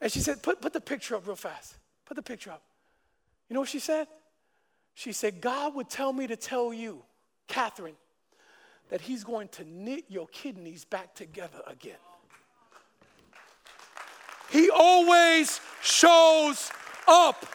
And 0.00 0.10
she 0.10 0.20
said, 0.20 0.42
put, 0.42 0.60
put 0.60 0.72
the 0.72 0.80
picture 0.80 1.16
up 1.16 1.26
real 1.26 1.36
fast. 1.36 1.76
Put 2.04 2.16
the 2.16 2.22
picture 2.22 2.50
up. 2.50 2.62
You 3.48 3.54
know 3.54 3.60
what 3.60 3.68
she 3.68 3.78
said? 3.78 4.08
She 4.94 5.12
said, 5.12 5.40
God 5.40 5.74
would 5.74 5.90
tell 5.90 6.12
me 6.12 6.26
to 6.26 6.36
tell 6.36 6.72
you, 6.72 7.02
Catherine, 7.48 7.96
that 8.88 9.00
He's 9.00 9.24
going 9.24 9.48
to 9.48 9.64
knit 9.64 10.04
your 10.08 10.26
kidneys 10.28 10.84
back 10.84 11.14
together 11.14 11.60
again. 11.66 11.96
He 14.50 14.70
always 14.70 15.60
shows 15.82 16.70
up. 17.08 17.46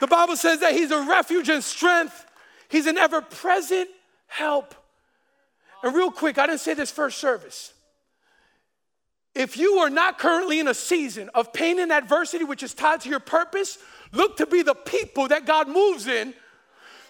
The 0.00 0.06
Bible 0.06 0.36
says 0.36 0.60
that 0.60 0.72
He's 0.72 0.90
a 0.90 1.02
refuge 1.02 1.48
and 1.48 1.62
strength 1.62 2.26
He's 2.70 2.86
an 2.86 2.96
ever 2.96 3.20
present 3.20 3.88
help. 4.26 4.74
And 5.82 5.94
real 5.94 6.10
quick, 6.10 6.38
I 6.38 6.46
didn't 6.46 6.60
say 6.60 6.74
this 6.74 6.90
first 6.90 7.18
service. 7.18 7.74
If 9.34 9.56
you 9.56 9.74
are 9.74 9.90
not 9.90 10.18
currently 10.18 10.60
in 10.60 10.68
a 10.68 10.74
season 10.74 11.30
of 11.34 11.52
pain 11.52 11.78
and 11.78 11.92
adversity, 11.92 12.44
which 12.44 12.62
is 12.62 12.74
tied 12.74 13.00
to 13.02 13.08
your 13.08 13.20
purpose, 13.20 13.78
look 14.12 14.36
to 14.38 14.46
be 14.46 14.62
the 14.62 14.74
people 14.74 15.28
that 15.28 15.46
God 15.46 15.68
moves 15.68 16.06
in 16.06 16.34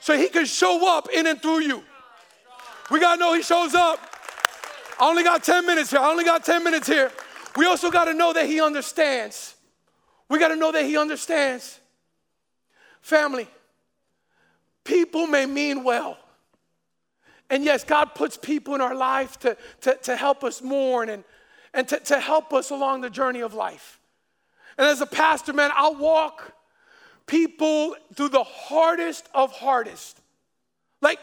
so 0.00 0.16
He 0.16 0.28
can 0.28 0.46
show 0.46 0.96
up 0.96 1.08
in 1.12 1.26
and 1.26 1.40
through 1.40 1.60
you. 1.60 1.82
We 2.90 3.00
got 3.00 3.16
to 3.16 3.20
know 3.20 3.34
He 3.34 3.42
shows 3.42 3.74
up. 3.74 4.00
I 4.98 5.08
only 5.08 5.22
got 5.24 5.42
10 5.44 5.66
minutes 5.66 5.90
here. 5.90 6.00
I 6.00 6.10
only 6.10 6.24
got 6.24 6.44
10 6.44 6.62
minutes 6.64 6.86
here. 6.86 7.10
We 7.56 7.66
also 7.66 7.90
got 7.90 8.04
to 8.04 8.14
know 8.14 8.32
that 8.32 8.46
He 8.46 8.60
understands. 8.60 9.54
We 10.28 10.38
got 10.38 10.48
to 10.48 10.56
know 10.56 10.72
that 10.72 10.84
He 10.84 10.96
understands. 10.96 11.80
Family, 13.00 13.48
People 14.84 15.26
may 15.26 15.46
mean 15.46 15.84
well. 15.84 16.18
And 17.50 17.64
yes, 17.64 17.84
God 17.84 18.14
puts 18.14 18.36
people 18.36 18.74
in 18.74 18.80
our 18.80 18.94
life 18.94 19.38
to, 19.40 19.56
to, 19.82 19.96
to 20.02 20.16
help 20.16 20.44
us 20.44 20.62
mourn 20.62 21.08
and, 21.08 21.24
and 21.74 21.88
to, 21.88 21.98
to 21.98 22.20
help 22.20 22.52
us 22.52 22.70
along 22.70 23.00
the 23.00 23.10
journey 23.10 23.40
of 23.40 23.54
life. 23.54 23.98
And 24.78 24.86
as 24.86 25.00
a 25.00 25.06
pastor, 25.06 25.52
man, 25.52 25.70
I'll 25.74 25.96
walk 25.96 26.52
people 27.26 27.96
through 28.14 28.30
the 28.30 28.44
hardest 28.44 29.28
of 29.34 29.52
hardest. 29.52 30.20
Like 31.02 31.18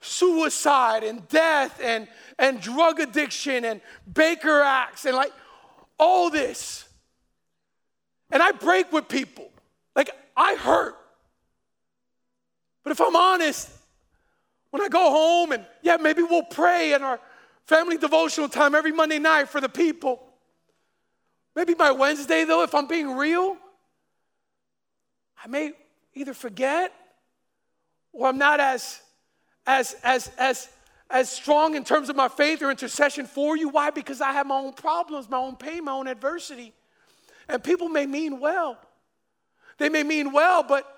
suicide 0.00 1.04
and 1.04 1.26
death 1.28 1.80
and, 1.82 2.08
and 2.38 2.60
drug 2.60 3.00
addiction 3.00 3.64
and 3.64 3.80
Baker 4.12 4.60
Acts 4.60 5.04
and 5.04 5.16
like 5.16 5.32
all 5.98 6.28
this. 6.28 6.88
And 8.30 8.42
I 8.42 8.52
break 8.52 8.92
with 8.92 9.08
people. 9.08 9.50
Like 9.94 10.10
I 10.36 10.56
hurt. 10.56 10.96
But 12.86 12.92
if 12.92 13.00
I'm 13.00 13.16
honest, 13.16 13.68
when 14.70 14.80
I 14.80 14.86
go 14.86 15.10
home 15.10 15.50
and 15.50 15.66
yeah, 15.82 15.96
maybe 15.96 16.22
we'll 16.22 16.44
pray 16.44 16.92
in 16.92 17.02
our 17.02 17.18
family 17.64 17.96
devotional 17.96 18.48
time 18.48 18.76
every 18.76 18.92
Monday 18.92 19.18
night 19.18 19.48
for 19.48 19.60
the 19.60 19.68
people. 19.68 20.22
Maybe 21.56 21.74
by 21.74 21.90
Wednesday, 21.90 22.44
though, 22.44 22.62
if 22.62 22.76
I'm 22.76 22.86
being 22.86 23.16
real, 23.16 23.56
I 25.44 25.48
may 25.48 25.72
either 26.14 26.32
forget 26.32 26.92
or 28.12 28.28
I'm 28.28 28.38
not 28.38 28.60
as, 28.60 29.00
as, 29.66 29.96
as, 30.04 30.30
as, 30.38 30.68
as 31.10 31.28
strong 31.28 31.74
in 31.74 31.82
terms 31.82 32.08
of 32.08 32.14
my 32.14 32.28
faith 32.28 32.62
or 32.62 32.70
intercession 32.70 33.26
for 33.26 33.56
you. 33.56 33.68
Why? 33.68 33.90
Because 33.90 34.20
I 34.20 34.30
have 34.30 34.46
my 34.46 34.58
own 34.58 34.74
problems, 34.74 35.28
my 35.28 35.38
own 35.38 35.56
pain, 35.56 35.86
my 35.86 35.92
own 35.92 36.06
adversity. 36.06 36.72
And 37.48 37.64
people 37.64 37.88
may 37.88 38.06
mean 38.06 38.38
well. 38.38 38.78
They 39.78 39.88
may 39.88 40.04
mean 40.04 40.30
well, 40.30 40.62
but 40.62 40.95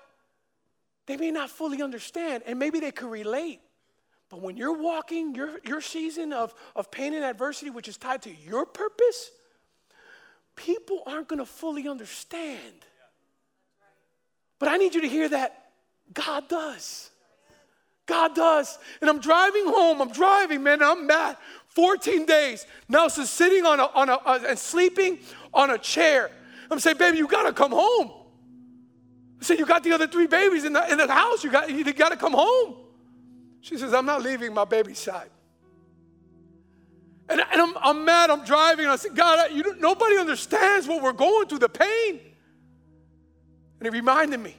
they 1.09 1.17
may 1.17 1.31
not 1.31 1.49
fully 1.49 1.81
understand, 1.81 2.43
and 2.45 2.59
maybe 2.59 2.79
they 2.79 2.91
could 2.91 3.09
relate. 3.09 3.61
But 4.29 4.41
when 4.43 4.55
you're 4.55 4.77
walking 4.79 5.33
your, 5.33 5.59
your 5.65 5.81
season 5.81 6.31
of, 6.31 6.53
of 6.75 6.91
pain 6.91 7.15
and 7.15 7.25
adversity, 7.25 7.71
which 7.71 7.87
is 7.87 7.97
tied 7.97 8.21
to 8.21 8.31
your 8.31 8.67
purpose, 8.67 9.31
people 10.55 11.01
aren't 11.07 11.27
going 11.27 11.39
to 11.39 11.47
fully 11.47 11.87
understand. 11.87 12.85
But 14.59 14.69
I 14.69 14.77
need 14.77 14.93
you 14.93 15.01
to 15.01 15.09
hear 15.09 15.27
that 15.29 15.71
God 16.13 16.47
does. 16.47 17.09
God 18.05 18.35
does. 18.35 18.77
And 19.01 19.09
I'm 19.09 19.19
driving 19.19 19.65
home. 19.65 20.03
I'm 20.03 20.11
driving, 20.11 20.61
man. 20.61 20.83
I'm 20.83 21.07
mad. 21.07 21.37
14 21.69 22.27
days. 22.27 22.67
Nelsa's 22.87 23.31
sitting 23.31 23.65
on 23.65 23.79
a, 23.79 23.85
on 23.85 24.09
a, 24.09 24.13
uh, 24.13 24.43
and 24.47 24.59
sleeping 24.59 25.17
on 25.55 25.71
a 25.71 25.79
chair. 25.79 26.29
I'm 26.69 26.79
saying, 26.79 26.97
baby, 26.97 27.17
you 27.17 27.27
got 27.27 27.47
to 27.47 27.53
come 27.53 27.71
home. 27.71 28.11
I 29.41 29.45
said, 29.45 29.59
You 29.59 29.65
got 29.65 29.83
the 29.83 29.93
other 29.93 30.07
three 30.07 30.27
babies 30.27 30.65
in 30.65 30.73
the, 30.73 30.91
in 30.91 30.97
the 30.97 31.11
house. 31.11 31.43
You 31.43 31.51
got, 31.51 31.69
you 31.69 31.83
got 31.93 32.09
to 32.09 32.17
come 32.17 32.33
home. 32.33 32.75
She 33.61 33.77
says, 33.77 33.93
I'm 33.93 34.05
not 34.05 34.21
leaving 34.21 34.53
my 34.53 34.65
baby's 34.65 34.99
side. 34.99 35.29
And, 37.29 37.39
and 37.39 37.61
I'm, 37.61 37.73
I'm 37.77 38.05
mad. 38.05 38.29
I'm 38.29 38.43
driving. 38.43 38.85
And 38.85 38.91
I 38.91 38.95
said, 38.95 39.15
God, 39.15 39.51
you 39.51 39.75
nobody 39.79 40.17
understands 40.17 40.87
what 40.87 41.03
we're 41.03 41.13
going 41.13 41.47
through, 41.47 41.59
the 41.59 41.69
pain. 41.69 42.19
And 43.79 43.85
he 43.85 43.89
reminded 43.89 44.39
me 44.39 44.55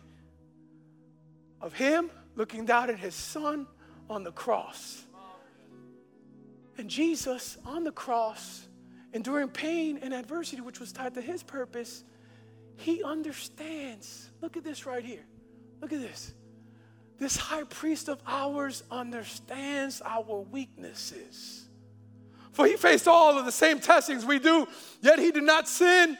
of 1.60 1.74
him 1.74 2.10
looking 2.36 2.64
down 2.64 2.88
at 2.88 2.98
his 2.98 3.14
son 3.14 3.66
on 4.08 4.24
the 4.24 4.32
cross. 4.32 5.04
And 6.78 6.88
Jesus 6.88 7.58
on 7.66 7.84
the 7.84 7.92
cross, 7.92 8.66
enduring 9.12 9.48
pain 9.48 9.98
and 10.00 10.14
adversity, 10.14 10.62
which 10.62 10.80
was 10.80 10.92
tied 10.92 11.14
to 11.14 11.20
his 11.20 11.42
purpose, 11.42 12.04
he 12.80 13.02
understands. 13.02 14.30
Look 14.40 14.56
at 14.56 14.64
this 14.64 14.86
right 14.86 15.04
here. 15.04 15.24
Look 15.80 15.92
at 15.92 16.00
this. 16.00 16.32
This 17.18 17.36
high 17.36 17.64
priest 17.64 18.08
of 18.08 18.20
ours 18.26 18.82
understands 18.90 20.00
our 20.04 20.40
weaknesses. 20.40 21.66
For 22.52 22.66
he 22.66 22.76
faced 22.76 23.06
all 23.06 23.38
of 23.38 23.44
the 23.44 23.52
same 23.52 23.78
testings 23.78 24.24
we 24.24 24.38
do, 24.38 24.66
yet 25.02 25.18
he 25.18 25.30
did 25.30 25.44
not 25.44 25.68
sin. 25.68 26.16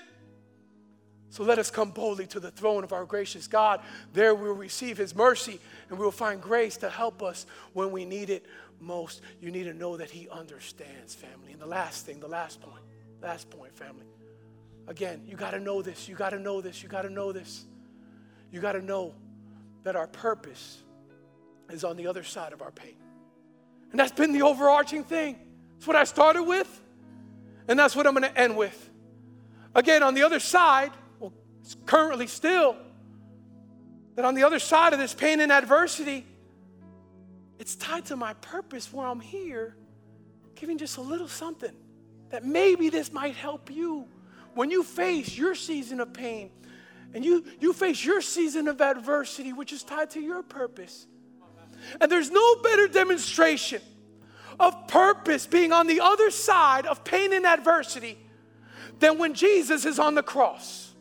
So 1.30 1.44
let 1.44 1.58
us 1.58 1.70
come 1.70 1.90
boldly 1.90 2.26
to 2.28 2.40
the 2.40 2.50
throne 2.50 2.84
of 2.84 2.92
our 2.92 3.04
gracious 3.04 3.46
God. 3.46 3.80
There 4.12 4.34
we 4.34 4.48
will 4.48 4.56
receive 4.56 4.98
his 4.98 5.14
mercy 5.14 5.60
and 5.88 5.98
we 5.98 6.04
will 6.04 6.10
find 6.10 6.42
grace 6.42 6.76
to 6.78 6.90
help 6.90 7.22
us 7.22 7.46
when 7.72 7.92
we 7.92 8.04
need 8.04 8.30
it 8.30 8.44
most. 8.80 9.22
You 9.40 9.50
need 9.50 9.64
to 9.64 9.74
know 9.74 9.96
that 9.96 10.10
he 10.10 10.28
understands, 10.28 11.14
family. 11.14 11.52
And 11.52 11.60
the 11.60 11.66
last 11.66 12.04
thing, 12.04 12.20
the 12.20 12.28
last 12.28 12.60
point, 12.60 12.82
last 13.22 13.48
point, 13.48 13.74
family. 13.76 14.06
Again, 14.86 15.22
you 15.26 15.36
got 15.36 15.52
to 15.52 15.60
know 15.60 15.82
this. 15.82 16.08
You 16.08 16.16
got 16.16 16.30
to 16.30 16.38
know 16.38 16.60
this. 16.60 16.82
You 16.82 16.88
got 16.88 17.02
to 17.02 17.10
know 17.10 17.32
this. 17.32 17.64
You 18.50 18.60
got 18.60 18.72
to 18.72 18.82
know 18.82 19.14
that 19.84 19.96
our 19.96 20.06
purpose 20.06 20.82
is 21.70 21.84
on 21.84 21.96
the 21.96 22.06
other 22.06 22.22
side 22.22 22.52
of 22.52 22.62
our 22.62 22.70
pain. 22.70 22.96
And 23.90 23.98
that's 23.98 24.12
been 24.12 24.32
the 24.32 24.42
overarching 24.42 25.04
thing. 25.04 25.38
That's 25.74 25.86
what 25.86 25.96
I 25.96 26.04
started 26.04 26.42
with, 26.42 26.80
and 27.68 27.78
that's 27.78 27.96
what 27.96 28.06
I'm 28.06 28.14
going 28.14 28.30
to 28.30 28.38
end 28.38 28.56
with. 28.56 28.90
Again, 29.74 30.02
on 30.02 30.14
the 30.14 30.22
other 30.24 30.40
side, 30.40 30.92
well, 31.18 31.32
it's 31.60 31.76
currently 31.86 32.26
still, 32.26 32.76
that 34.16 34.24
on 34.24 34.34
the 34.34 34.42
other 34.42 34.58
side 34.58 34.92
of 34.92 34.98
this 34.98 35.14
pain 35.14 35.40
and 35.40 35.50
adversity, 35.50 36.26
it's 37.58 37.76
tied 37.76 38.04
to 38.06 38.16
my 38.16 38.34
purpose 38.34 38.92
where 38.92 39.06
I'm 39.06 39.20
here, 39.20 39.76
giving 40.54 40.76
just 40.76 40.98
a 40.98 41.00
little 41.00 41.28
something 41.28 41.72
that 42.30 42.44
maybe 42.44 42.90
this 42.90 43.12
might 43.12 43.34
help 43.34 43.70
you 43.70 44.06
when 44.54 44.70
you 44.70 44.82
face 44.82 45.36
your 45.36 45.54
season 45.54 46.00
of 46.00 46.12
pain 46.12 46.50
and 47.14 47.24
you, 47.24 47.44
you 47.60 47.72
face 47.72 48.04
your 48.04 48.20
season 48.20 48.68
of 48.68 48.80
adversity, 48.80 49.52
which 49.52 49.72
is 49.72 49.82
tied 49.82 50.10
to 50.10 50.20
your 50.20 50.42
purpose. 50.42 51.06
And 52.00 52.10
there's 52.10 52.30
no 52.30 52.56
better 52.56 52.88
demonstration 52.88 53.82
of 54.58 54.86
purpose 54.88 55.46
being 55.46 55.72
on 55.72 55.86
the 55.86 56.00
other 56.00 56.30
side 56.30 56.86
of 56.86 57.02
pain 57.04 57.32
and 57.32 57.46
adversity 57.46 58.18
than 58.98 59.18
when 59.18 59.34
Jesus 59.34 59.84
is 59.84 59.98
on 59.98 60.14
the 60.14 60.22
cross. 60.22 60.92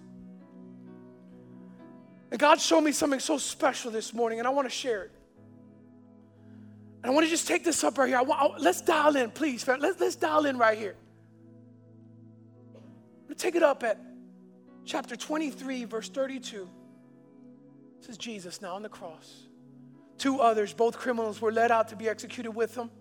And 2.31 2.39
God 2.39 2.61
showed 2.61 2.81
me 2.81 2.91
something 2.91 3.19
so 3.19 3.37
special 3.37 3.91
this 3.91 4.13
morning, 4.13 4.39
and 4.39 4.47
I 4.47 4.51
want 4.51 4.67
to 4.67 4.73
share 4.73 5.03
it. 5.03 5.11
And 7.01 7.11
I 7.11 7.13
want 7.13 7.25
to 7.25 7.29
just 7.29 7.47
take 7.47 7.63
this 7.63 7.83
up 7.83 7.97
right 7.97 8.07
here. 8.07 8.21
Want, 8.21 8.61
let's 8.61 8.81
dial 8.81 9.15
in, 9.15 9.31
please. 9.31 9.67
Let's, 9.67 9.99
let's 9.99 10.15
dial 10.15 10.45
in 10.45 10.57
right 10.57 10.77
here. 10.77 10.95
Take 13.39 13.55
it 13.55 13.63
up 13.63 13.83
at 13.83 13.97
chapter 14.83 15.15
23, 15.15 15.85
verse 15.85 16.09
32. 16.09 16.69
This 18.01 18.09
is 18.09 18.17
Jesus 18.17 18.61
now 18.61 18.75
on 18.75 18.83
the 18.83 18.89
cross. 18.89 19.47
Two 20.17 20.41
others, 20.41 20.73
both 20.73 20.97
criminals, 20.97 21.41
were 21.41 21.51
led 21.51 21.71
out 21.71 21.87
to 21.87 21.95
be 21.95 22.09
executed 22.09 22.51
with 22.51 22.75
him. 22.75 22.91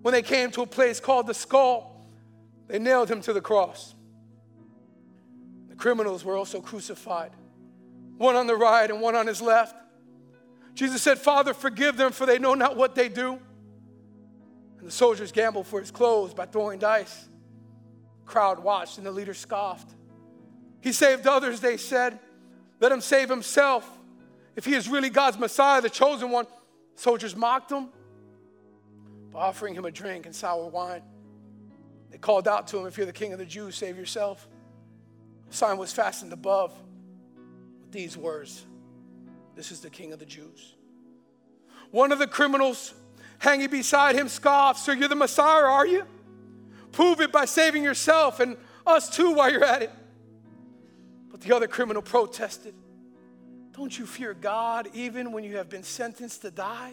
When 0.00 0.12
they 0.12 0.22
came 0.22 0.50
to 0.52 0.62
a 0.62 0.66
place 0.66 1.00
called 1.00 1.26
the 1.26 1.34
skull, 1.34 2.08
they 2.66 2.78
nailed 2.78 3.10
him 3.10 3.20
to 3.20 3.34
the 3.34 3.42
cross. 3.42 3.94
The 5.68 5.76
criminals 5.76 6.24
were 6.24 6.36
also 6.36 6.62
crucified, 6.62 7.32
one 8.16 8.36
on 8.36 8.46
the 8.46 8.56
right 8.56 8.90
and 8.90 9.02
one 9.02 9.14
on 9.14 9.26
his 9.26 9.42
left. 9.42 9.76
Jesus 10.74 11.02
said, 11.02 11.18
Father, 11.18 11.52
forgive 11.52 11.98
them, 11.98 12.12
for 12.12 12.24
they 12.24 12.38
know 12.38 12.54
not 12.54 12.78
what 12.78 12.94
they 12.94 13.10
do. 13.10 13.38
And 14.78 14.86
the 14.86 14.90
soldiers 14.90 15.30
gambled 15.30 15.66
for 15.66 15.78
his 15.78 15.90
clothes 15.90 16.32
by 16.32 16.46
throwing 16.46 16.78
dice. 16.78 17.28
Crowd 18.26 18.58
watched, 18.60 18.98
and 18.98 19.06
the 19.06 19.10
leader 19.10 19.34
scoffed. 19.34 19.90
He 20.80 20.92
saved 20.92 21.26
others, 21.26 21.60
they 21.60 21.76
said. 21.76 22.18
Let 22.80 22.92
him 22.92 23.00
save 23.00 23.28
himself. 23.28 23.88
If 24.56 24.64
he 24.64 24.74
is 24.74 24.88
really 24.88 25.10
God's 25.10 25.38
Messiah, 25.38 25.80
the 25.80 25.90
chosen 25.90 26.30
one, 26.30 26.46
soldiers 26.94 27.36
mocked 27.36 27.70
him 27.70 27.88
by 29.32 29.40
offering 29.40 29.74
him 29.74 29.84
a 29.84 29.90
drink 29.90 30.26
and 30.26 30.34
sour 30.34 30.66
wine. 30.66 31.02
They 32.10 32.18
called 32.18 32.48
out 32.48 32.66
to 32.68 32.78
him, 32.78 32.86
If 32.86 32.96
you're 32.96 33.06
the 33.06 33.12
king 33.12 33.32
of 33.32 33.38
the 33.38 33.46
Jews, 33.46 33.76
save 33.76 33.96
yourself. 33.96 34.46
A 35.50 35.54
sign 35.54 35.78
was 35.78 35.92
fastened 35.92 36.32
above 36.32 36.72
with 37.80 37.92
these 37.92 38.16
words 38.16 38.66
this 39.54 39.70
is 39.70 39.80
the 39.80 39.90
King 39.90 40.12
of 40.12 40.18
the 40.18 40.26
Jews. 40.26 40.74
One 41.90 42.12
of 42.12 42.18
the 42.18 42.26
criminals 42.26 42.94
hanging 43.38 43.68
beside 43.68 44.16
him 44.16 44.28
scoffed, 44.28 44.80
So 44.80 44.92
you're 44.92 45.08
the 45.08 45.14
Messiah, 45.14 45.64
are 45.64 45.86
you? 45.86 46.04
Prove 46.92 47.20
it 47.20 47.32
by 47.32 47.46
saving 47.46 47.82
yourself 47.82 48.38
and 48.40 48.56
us 48.86 49.08
too 49.08 49.32
while 49.32 49.50
you're 49.50 49.64
at 49.64 49.82
it. 49.82 49.90
But 51.30 51.40
the 51.40 51.56
other 51.56 51.66
criminal 51.66 52.02
protested, 52.02 52.74
Don't 53.72 53.98
you 53.98 54.06
fear 54.06 54.34
God 54.34 54.88
even 54.92 55.32
when 55.32 55.44
you 55.44 55.56
have 55.56 55.68
been 55.68 55.82
sentenced 55.82 56.42
to 56.42 56.50
die? 56.50 56.92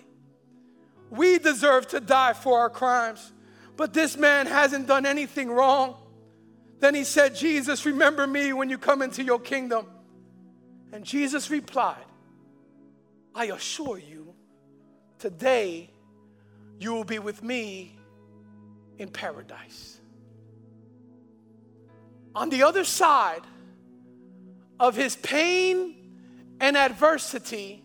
We 1.09 1.39
deserve 1.39 1.87
to 1.89 1.99
die 1.99 2.33
for 2.33 2.59
our 2.59 2.69
crimes, 2.69 3.33
but 3.75 3.93
this 3.93 4.15
man 4.15 4.47
hasn't 4.47 4.87
done 4.87 5.05
anything 5.05 5.49
wrong. 5.49 5.97
Then 6.79 6.95
he 6.95 7.03
said, 7.03 7.35
Jesus, 7.35 7.85
remember 7.85 8.25
me 8.25 8.53
when 8.53 8.69
you 8.69 8.77
come 8.77 9.01
into 9.01 9.23
your 9.23 9.39
kingdom. 9.39 9.87
And 10.93 11.03
Jesus 11.03 11.49
replied, 11.49 12.05
I 13.35 13.45
assure 13.45 13.97
you, 13.97 14.33
today 15.17 15.89
you 16.79 16.93
will 16.93 17.03
be 17.03 17.19
with 17.19 17.43
me 17.43 17.98
in 18.99 19.09
paradise. 19.09 19.99
On 22.35 22.49
the 22.49 22.63
other 22.63 22.83
side 22.83 23.41
of 24.79 24.95
his 24.95 25.15
pain 25.15 25.95
and 26.59 26.77
adversity, 26.77 27.83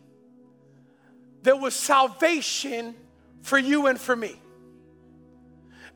there 1.43 1.57
was 1.57 1.75
salvation 1.75 2.95
for 3.43 3.57
you 3.57 3.87
and 3.87 3.99
for 3.99 4.15
me. 4.15 4.35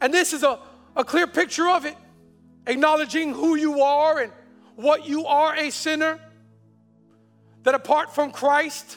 And 0.01 0.15
this 0.15 0.33
is 0.33 0.45
a, 0.45 0.61
a 0.97 1.05
clear 1.05 1.27
picture 1.27 1.69
of 1.69 1.85
it, 1.85 1.97
acknowledging 2.67 3.35
who 3.35 3.57
you 3.57 3.83
are 3.83 4.21
and 4.21 4.33
what 4.77 5.09
you 5.09 5.27
are 5.27 5.55
a 5.57 5.71
sinner, 5.71 6.21
that 7.65 7.75
apart 7.75 8.15
from 8.15 8.31
Christ, 8.31 8.97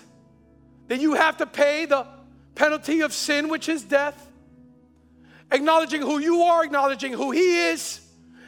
that 0.87 0.99
you 0.99 1.15
have 1.15 1.37
to 1.37 1.45
pay 1.47 1.85
the 1.85 2.05
penalty 2.53 3.01
of 3.01 3.13
sin, 3.13 3.49
which 3.49 3.67
is 3.67 3.83
death. 3.83 4.30
Acknowledging 5.51 6.01
who 6.01 6.19
you 6.19 6.43
are, 6.43 6.63
acknowledging 6.63 7.13
who 7.13 7.31
He 7.31 7.57
is, 7.69 7.99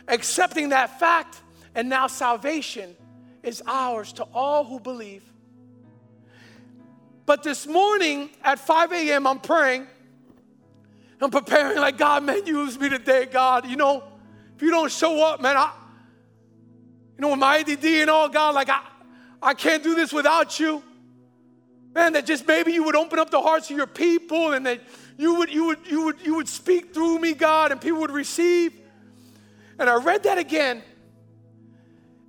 accepting 0.07 0.69
that 0.69 0.99
fact, 0.99 1.41
and 1.75 1.89
now 1.89 2.07
salvation 2.07 2.95
is 3.41 3.61
ours 3.67 4.13
to 4.13 4.23
all 4.33 4.63
who 4.63 4.79
believe. 4.79 5.23
But 7.25 7.43
this 7.43 7.67
morning 7.67 8.29
at 8.43 8.59
5 8.59 8.91
a.m., 8.91 9.27
I'm 9.27 9.39
praying. 9.39 9.87
I'm 11.21 11.31
preparing, 11.31 11.77
like, 11.77 11.97
God, 11.97 12.23
man, 12.23 12.45
use 12.45 12.77
me 12.77 12.89
today, 12.89 13.25
God. 13.25 13.67
You 13.67 13.77
know, 13.77 14.03
if 14.55 14.61
you 14.61 14.69
don't 14.69 14.91
show 14.91 15.23
up, 15.23 15.41
man, 15.41 15.55
I, 15.55 15.71
you 17.17 17.21
know, 17.21 17.29
with 17.29 17.39
my 17.39 17.59
ADD 17.59 17.85
and 17.85 18.09
all, 18.09 18.27
God, 18.27 18.55
like, 18.55 18.69
I, 18.69 18.81
I 19.41 19.53
can't 19.53 19.83
do 19.83 19.95
this 19.95 20.11
without 20.11 20.59
you. 20.59 20.83
Man, 21.95 22.13
that 22.13 22.25
just 22.25 22.47
maybe 22.47 22.73
you 22.73 22.83
would 22.83 22.95
open 22.95 23.19
up 23.19 23.29
the 23.29 23.39
hearts 23.39 23.69
of 23.69 23.77
your 23.77 23.87
people 23.87 24.53
and 24.53 24.65
that 24.65 24.81
you 25.17 25.35
would, 25.35 25.51
you 25.51 25.65
would, 25.65 25.79
you 25.87 26.05
would, 26.05 26.21
you 26.21 26.35
would 26.35 26.47
speak 26.47 26.93
through 26.93 27.19
me, 27.19 27.33
God, 27.33 27.71
and 27.71 27.79
people 27.79 27.99
would 27.99 28.11
receive. 28.11 28.73
And 29.79 29.89
I 29.89 29.95
read 29.95 30.23
that 30.23 30.37
again, 30.37 30.81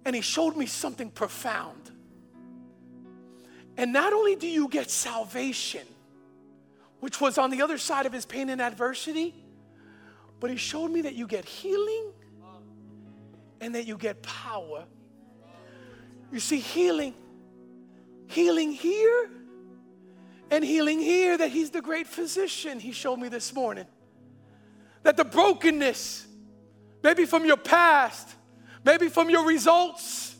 and 0.04 0.14
he 0.14 0.22
showed 0.22 0.56
me 0.56 0.66
something 0.66 1.10
profound. 1.10 1.90
And 3.76 3.92
not 3.92 4.12
only 4.12 4.36
do 4.36 4.46
you 4.46 4.68
get 4.68 4.90
salvation, 4.90 5.86
which 7.00 7.20
was 7.20 7.38
on 7.38 7.50
the 7.50 7.62
other 7.62 7.78
side 7.78 8.06
of 8.06 8.12
his 8.12 8.24
pain 8.24 8.48
and 8.48 8.60
adversity, 8.60 9.34
but 10.40 10.50
he 10.50 10.56
showed 10.56 10.90
me 10.90 11.02
that 11.02 11.14
you 11.14 11.26
get 11.26 11.44
healing 11.44 12.12
and 13.60 13.74
that 13.74 13.86
you 13.86 13.96
get 13.96 14.22
power. 14.22 14.84
You 16.32 16.40
see, 16.40 16.58
healing, 16.58 17.14
healing 18.26 18.72
here 18.72 19.30
and 20.54 20.64
healing 20.64 21.00
here 21.00 21.36
that 21.36 21.50
He's 21.50 21.70
the 21.70 21.82
great 21.82 22.06
physician, 22.06 22.80
He 22.80 22.92
showed 22.92 23.18
me 23.18 23.28
this 23.28 23.52
morning. 23.52 23.86
That 25.02 25.16
the 25.16 25.24
brokenness, 25.24 26.26
maybe 27.02 27.26
from 27.26 27.44
your 27.44 27.56
past, 27.56 28.34
maybe 28.84 29.08
from 29.08 29.28
your 29.28 29.44
results, 29.44 30.36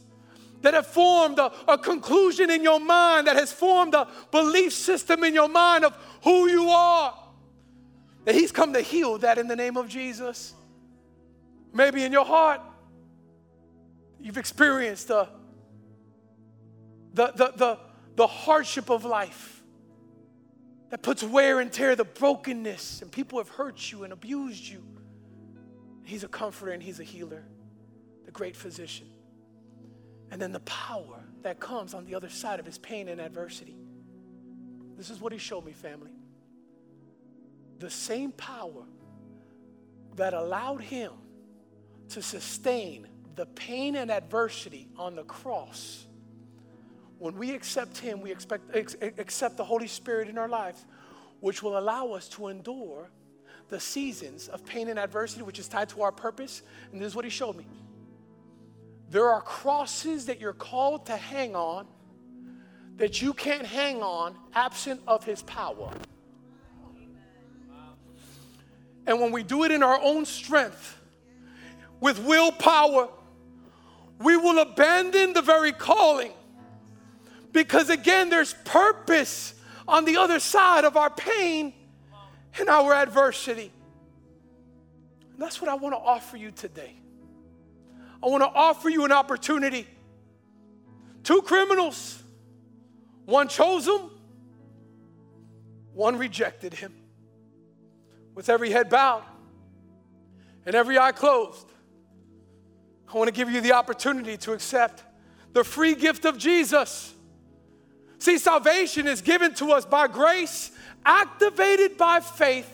that 0.63 0.73
have 0.73 0.87
formed 0.87 1.39
a, 1.39 1.53
a, 1.69 1.77
conclusion 1.77 2.49
in 2.49 2.63
your 2.63 2.81
mind, 2.81 3.27
that 3.27 3.37
has 3.37 3.53
formed 3.53 3.93
a 3.93 4.09
belief 4.31 4.73
system 4.73 5.23
in 5.25 5.35
your 5.35 5.49
mind 5.49 5.85
of 5.85 5.95
who 6.23 6.49
you 6.49 6.69
are, 6.69 7.15
that 8.25 8.35
He's 8.35 8.51
come 8.51 8.73
to 8.73 8.81
heal 8.81 9.19
that 9.19 9.37
in 9.37 9.49
the 9.49 9.57
name 9.57 9.77
of 9.77 9.89
Jesus. 9.89 10.55
Maybe 11.73 12.05
in 12.05 12.13
your 12.13 12.25
heart, 12.25 12.61
you've 14.21 14.39
experienced 14.39 15.09
the, 15.09 15.29
the, 17.13 17.33
the, 17.35 17.53
the, 17.57 17.79
the 18.15 18.27
hardship 18.27 18.91
of 18.91 19.05
life 19.05 19.55
that 20.95 21.03
puts 21.03 21.25
wear 21.25 21.59
and 21.59 21.73
tear, 21.73 21.97
the 21.97 22.05
brokenness, 22.05 23.03
and 23.03 23.11
people 23.11 23.39
have 23.39 23.49
hurt 23.49 23.91
you 23.91 24.05
and 24.05 24.13
abused 24.13 24.65
you. 24.65 24.81
He's 26.05 26.23
a 26.23 26.29
comforter 26.29 26.71
and 26.71 26.81
He's 26.81 27.01
a 27.01 27.03
healer, 27.03 27.43
the 28.27 28.31
great 28.31 28.55
physician. 28.55 29.09
And 30.31 30.41
then 30.41 30.53
the 30.53 30.61
power 30.61 31.25
that 31.43 31.59
comes 31.59 31.95
on 31.95 32.05
the 32.05 32.15
other 32.15 32.29
side 32.29 32.61
of 32.61 32.67
His 32.67 32.79
pain 32.79 33.09
and 33.09 33.21
adversity. 33.21 33.75
This 34.97 35.11
is 35.11 35.21
what 35.21 35.33
He 35.33 35.39
showed 35.39 35.67
me, 35.67 35.73
family. 35.73 36.13
The 37.81 37.91
same 37.91 38.31
power 38.31 38.85
that 40.15 40.33
allowed 40.33 40.81
Him 40.81 41.11
to 42.11 42.23
sustain 42.23 43.09
the 43.35 43.47
pain 43.47 43.97
and 43.97 44.13
adversity 44.13 44.87
on 44.97 45.17
the 45.17 45.25
cross 45.25 46.07
when 47.19 47.37
we 47.37 47.53
accept 47.53 47.99
Him, 47.99 48.21
we 48.21 48.31
expect, 48.31 48.75
accept 48.75 49.57
the 49.57 49.65
Holy 49.65 49.87
Spirit 49.87 50.29
in 50.29 50.39
our 50.39 50.49
lives, 50.49 50.85
which 51.41 51.63
will 51.63 51.79
allow 51.79 52.13
us 52.13 52.29
to 52.31 52.49
endure 52.49 53.11
the 53.69 53.81
seasons 53.81 54.49
of 54.49 54.65
pain 54.65 54.89
and 54.89 54.99
adversity, 54.99 55.43
which 55.43 55.59
is 55.59 55.69
tied 55.69 55.89
to 55.91 56.03
our 56.03 56.13
purpose. 56.13 56.63
And 56.93 57.01
this 57.01 57.09
is 57.09 57.17
what 57.17 57.25
He 57.25 57.31
showed 57.31 57.57
me. 57.57 57.67
There 59.11 59.31
are 59.31 59.41
crosses 59.41 60.27
that 60.27 60.41
you're 60.41 60.53
called 60.53 61.07
to 61.07 61.17
hang 61.17 61.55
on 61.55 61.87
that 62.97 63.21
you 63.21 63.33
can't 63.33 63.67
hang 63.67 64.03
on 64.03 64.37
absent 64.55 65.01
of 65.07 65.25
His 65.25 65.43
power. 65.43 65.93
And 69.07 69.21
when 69.21 69.33
we 69.33 69.43
do 69.43 69.65
it 69.65 69.71
in 69.71 69.83
our 69.83 70.01
own 70.01 70.25
strength, 70.25 71.01
with 72.01 72.19
willpower, 72.19 73.09
we 74.19 74.37
will 74.37 74.59
abandon 74.61 75.33
the 75.33 75.43
very 75.43 75.73
calling 75.73 76.33
because 77.55 77.89
again, 77.89 78.29
there's 78.29 78.53
purpose 78.65 79.55
on 79.89 80.05
the 80.05 80.19
other 80.19 80.41
side 80.41 80.85
of 80.85 80.99
our 80.99 81.09
pain 81.09 81.73
and 82.59 82.69
our 82.69 82.93
adversity. 82.93 83.73
And 85.33 85.41
that's 85.41 85.61
what 85.63 85.71
I 85.71 85.75
want 85.77 85.95
to 85.95 85.99
offer 85.99 86.37
you 86.37 86.51
today. 86.51 86.95
I 88.23 88.27
want 88.27 88.43
to 88.43 88.49
offer 88.49 88.91
you 88.91 89.05
an 89.05 89.13
opportunity. 89.13 89.87
Two 91.23 91.43
criminals, 91.43 92.23
one 93.25 93.49
chose 93.49 93.87
him, 93.87 94.11
one 95.95 96.19
rejected 96.19 96.75
him. 96.75 96.93
with 98.35 98.49
every 98.49 98.71
head 98.71 98.91
bowed 98.91 99.23
and 100.67 100.75
every 100.75 100.99
eye 100.99 101.13
closed, 101.13 101.67
I 103.13 103.17
want 103.17 103.29
to 103.29 103.33
give 103.33 103.49
you 103.49 103.61
the 103.61 103.73
opportunity 103.73 104.37
to 104.39 104.53
accept 104.53 105.05
the 105.53 105.63
free 105.63 105.95
gift 105.95 106.25
of 106.25 106.37
Jesus. 106.37 107.14
See, 108.25 108.39
salvation 108.39 109.07
is 109.07 109.21
given 109.21 109.53
to 109.57 109.73
us 109.73 109.85
by 109.85 110.09
grace, 110.09 110.71
activated 111.05 111.99
by 111.99 112.21
faith. 112.21 112.67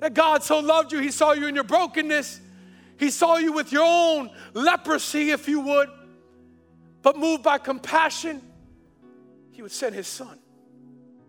That 0.00 0.14
God 0.14 0.42
so 0.42 0.60
loved 0.60 0.90
you, 0.90 1.00
He 1.00 1.10
saw 1.10 1.32
you 1.32 1.48
in 1.48 1.54
your 1.54 1.64
brokenness, 1.64 2.40
He 2.96 3.10
saw 3.10 3.36
you 3.36 3.52
with 3.52 3.72
your 3.72 3.84
own 3.84 4.30
leprosy, 4.54 5.32
if 5.32 5.48
you 5.48 5.60
would, 5.60 5.90
but 7.02 7.18
moved 7.18 7.42
by 7.42 7.58
compassion, 7.58 8.40
He 9.50 9.60
would 9.60 9.70
send 9.70 9.94
His 9.94 10.06
Son. 10.06 10.38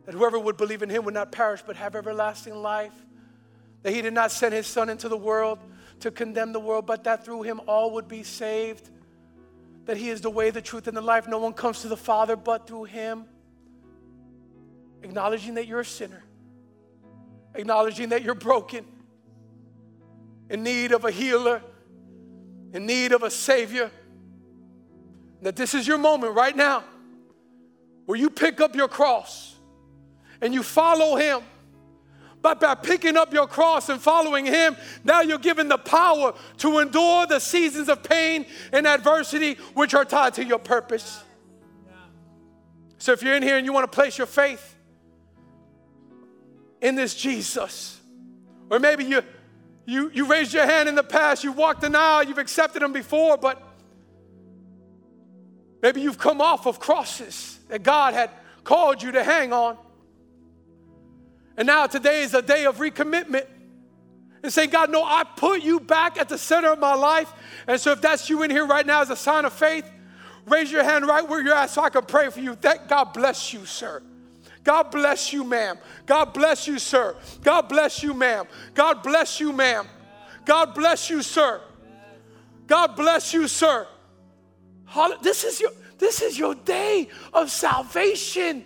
That 0.05 0.15
whoever 0.15 0.39
would 0.39 0.55
believe 0.55 0.81
in 0.81 0.89
Him 0.89 1.03
would 1.03 1.13
not 1.13 1.33
perish 1.33 1.61
but 1.61 1.75
have 1.75 1.97
everlasting 1.97 2.55
life. 2.55 2.93
That 3.81 3.91
He 3.91 4.01
did 4.01 4.13
not 4.13 4.31
send 4.31 4.53
His 4.53 4.65
Son 4.65 4.87
into 4.87 5.09
the 5.09 5.17
world 5.17 5.59
to 5.99 6.09
condemn 6.09 6.53
the 6.53 6.61
world, 6.61 6.85
but 6.85 7.03
that 7.03 7.25
through 7.25 7.41
Him 7.41 7.59
all 7.67 7.91
would 7.95 8.07
be 8.07 8.23
saved 8.23 8.89
that 9.85 9.97
He 9.97 10.09
is 10.09 10.21
the 10.21 10.29
way, 10.29 10.49
the 10.49 10.61
truth, 10.61 10.87
and 10.87 10.95
the 10.95 11.01
life. 11.01 11.27
No 11.27 11.39
one 11.39 11.53
comes 11.53 11.81
to 11.81 11.87
the 11.87 11.97
Father 11.97 12.35
but 12.35 12.67
through 12.67 12.85
Him. 12.85 13.25
Acknowledging 15.01 15.55
that 15.55 15.67
you're 15.67 15.81
a 15.81 15.85
sinner, 15.85 16.23
acknowledging 17.55 18.09
that 18.09 18.23
you're 18.23 18.35
broken, 18.35 18.85
in 20.49 20.63
need 20.63 20.91
of 20.93 21.03
a 21.03 21.11
healer, 21.11 21.61
in 22.71 22.85
need 22.85 23.11
of 23.11 23.23
a 23.23 23.29
Savior. 23.29 23.91
That 25.41 25.57
this 25.57 25.73
is 25.73 25.85
your 25.85 25.97
moment 25.97 26.35
right 26.35 26.55
now 26.55 26.85
where 28.05 28.17
you 28.17 28.29
pick 28.29 28.61
up 28.61 28.75
your 28.75 28.87
cross 28.87 29.55
and 30.41 30.53
you 30.53 30.63
follow 30.63 31.15
Him 31.17 31.41
but 32.43 32.59
by 32.59 32.75
picking 32.75 33.15
up 33.15 33.33
your 33.33 33.47
cross 33.47 33.87
and 33.87 34.01
following 34.01 34.45
Him, 34.45 34.75
now 35.05 35.21
you're 35.21 35.37
given 35.37 35.69
the 35.69 35.77
power 35.77 36.33
to 36.57 36.79
endure 36.79 37.25
the 37.25 37.39
seasons 37.39 37.87
of 37.87 38.03
pain 38.03 38.45
and 38.73 38.85
adversity 38.85 39.53
which 39.73 39.93
are 39.93 40.03
tied 40.03 40.33
to 40.35 40.43
your 40.43 40.59
purpose. 40.59 41.23
So 42.97 43.13
if 43.13 43.23
you're 43.23 43.35
in 43.35 43.43
here 43.43 43.55
and 43.55 43.65
you 43.65 43.71
want 43.71 43.89
to 43.89 43.95
place 43.95 44.17
your 44.17 44.27
faith 44.27 44.75
in 46.81 46.95
this 46.95 47.15
Jesus, 47.15 47.99
or 48.69 48.77
maybe 48.77 49.05
you 49.05 49.23
you 49.85 50.11
you 50.13 50.25
raised 50.25 50.53
your 50.53 50.65
hand 50.65 50.89
in 50.89 50.95
the 50.95 51.03
past, 51.03 51.45
you 51.45 51.53
walked 51.53 51.85
an 51.85 51.95
aisle, 51.95 52.23
you've 52.23 52.37
accepted 52.37 52.81
him 52.83 52.91
before, 52.91 53.37
but 53.37 53.63
maybe 55.81 56.01
you've 56.01 56.17
come 56.17 56.41
off 56.41 56.65
of 56.65 56.81
crosses 56.81 57.57
that 57.69 57.83
God 57.83 58.13
had 58.13 58.31
called 58.65 59.01
you 59.01 59.13
to 59.13 59.23
hang 59.23 59.53
on. 59.53 59.77
And 61.57 61.67
now 61.67 61.87
today 61.87 62.23
is 62.23 62.33
a 62.33 62.41
day 62.41 62.65
of 62.65 62.77
recommitment. 62.77 63.45
And 64.41 64.51
saying, 64.51 64.71
God, 64.71 64.91
no, 64.91 65.03
I 65.03 65.23
put 65.23 65.63
you 65.63 65.79
back 65.79 66.17
at 66.17 66.27
the 66.27 66.37
center 66.37 66.73
of 66.73 66.79
my 66.79 66.95
life. 66.95 67.31
And 67.65 67.79
so 67.79 67.93
if 67.93 68.01
that's 68.01 68.29
you 68.29 68.43
in 68.43 68.51
here 68.51 68.65
right 68.65 68.85
now 68.85 69.01
as 69.01 69.09
a 69.09 69.15
sign 69.15 69.45
of 69.45 69.53
faith, 69.53 69.89
raise 70.47 70.69
your 70.69 70.83
hand 70.83 71.07
right 71.07 71.25
where 71.27 71.41
you're 71.41 71.55
at 71.55 71.69
so 71.69 71.81
I 71.81 71.89
can 71.89 72.03
pray 72.03 72.29
for 72.29 72.41
you. 72.41 72.55
That 72.55 72.89
God 72.89 73.13
bless 73.13 73.53
you, 73.53 73.65
sir. 73.65 74.03
God 74.65 74.91
bless 74.91 75.31
you, 75.31 75.43
ma'am. 75.45 75.77
God 76.05 76.33
bless 76.33 76.67
you, 76.67 76.77
sir. 76.79 77.15
God 77.41 77.69
bless 77.69 78.03
you, 78.03 78.13
ma'am. 78.13 78.45
God 78.73 79.01
bless 79.01 79.39
you, 79.39 79.53
ma'am. 79.53 79.87
God 80.45 80.73
bless 80.73 81.09
you, 81.09 81.21
sir. 81.21 81.61
God 82.67 82.95
bless 82.95 83.33
you, 83.33 83.47
sir. 83.47 83.87
This 85.21 85.43
is 85.43 85.61
your, 85.61 85.71
this 85.97 86.21
is 86.21 86.37
your 86.37 86.55
day 86.55 87.07
of 87.33 87.49
salvation. 87.49 88.65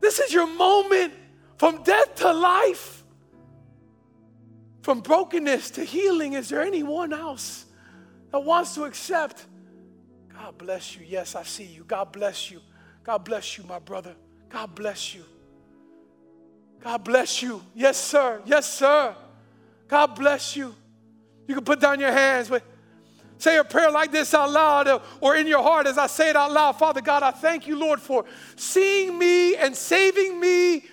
This 0.00 0.18
is 0.18 0.32
your 0.32 0.46
moment 0.46 1.14
from 1.56 1.82
death 1.82 2.14
to 2.16 2.32
life, 2.32 3.04
from 4.82 5.00
brokenness 5.00 5.70
to 5.72 5.84
healing. 5.84 6.34
Is 6.34 6.48
there 6.48 6.62
anyone 6.62 7.12
else 7.12 7.66
that 8.30 8.40
wants 8.40 8.74
to 8.74 8.84
accept? 8.84 9.46
God 10.32 10.58
bless 10.58 10.96
you. 10.96 11.04
Yes, 11.08 11.34
I 11.34 11.42
see 11.42 11.64
you. 11.64 11.84
God 11.84 12.12
bless 12.12 12.50
you. 12.50 12.60
God 13.02 13.18
bless 13.24 13.56
you, 13.56 13.64
my 13.64 13.78
brother. 13.78 14.14
God 14.48 14.74
bless 14.74 15.14
you. 15.14 15.24
God 16.82 17.04
bless 17.04 17.42
you. 17.42 17.62
Yes, 17.74 17.96
sir. 17.96 18.42
Yes, 18.44 18.72
sir. 18.72 19.14
God 19.88 20.14
bless 20.14 20.56
you. 20.56 20.74
You 21.48 21.54
can 21.54 21.64
put 21.64 21.80
down 21.80 22.00
your 22.00 22.12
hands, 22.12 22.50
Say 23.38 23.58
a 23.58 23.64
prayer 23.64 23.90
like 23.90 24.12
this 24.12 24.32
out 24.32 24.50
loud 24.50 24.88
uh, 24.88 25.00
or 25.20 25.36
in 25.36 25.46
your 25.46 25.62
heart 25.62 25.86
as 25.86 25.98
I 25.98 26.06
say 26.06 26.30
it 26.30 26.36
out 26.36 26.52
loud. 26.52 26.78
Father 26.78 27.00
God, 27.00 27.22
I 27.22 27.30
thank 27.30 27.66
you, 27.66 27.78
Lord, 27.78 28.00
for 28.00 28.24
seeing 28.56 29.18
me 29.18 29.56
and 29.56 29.76
saving 29.76 30.40
me 30.40 30.84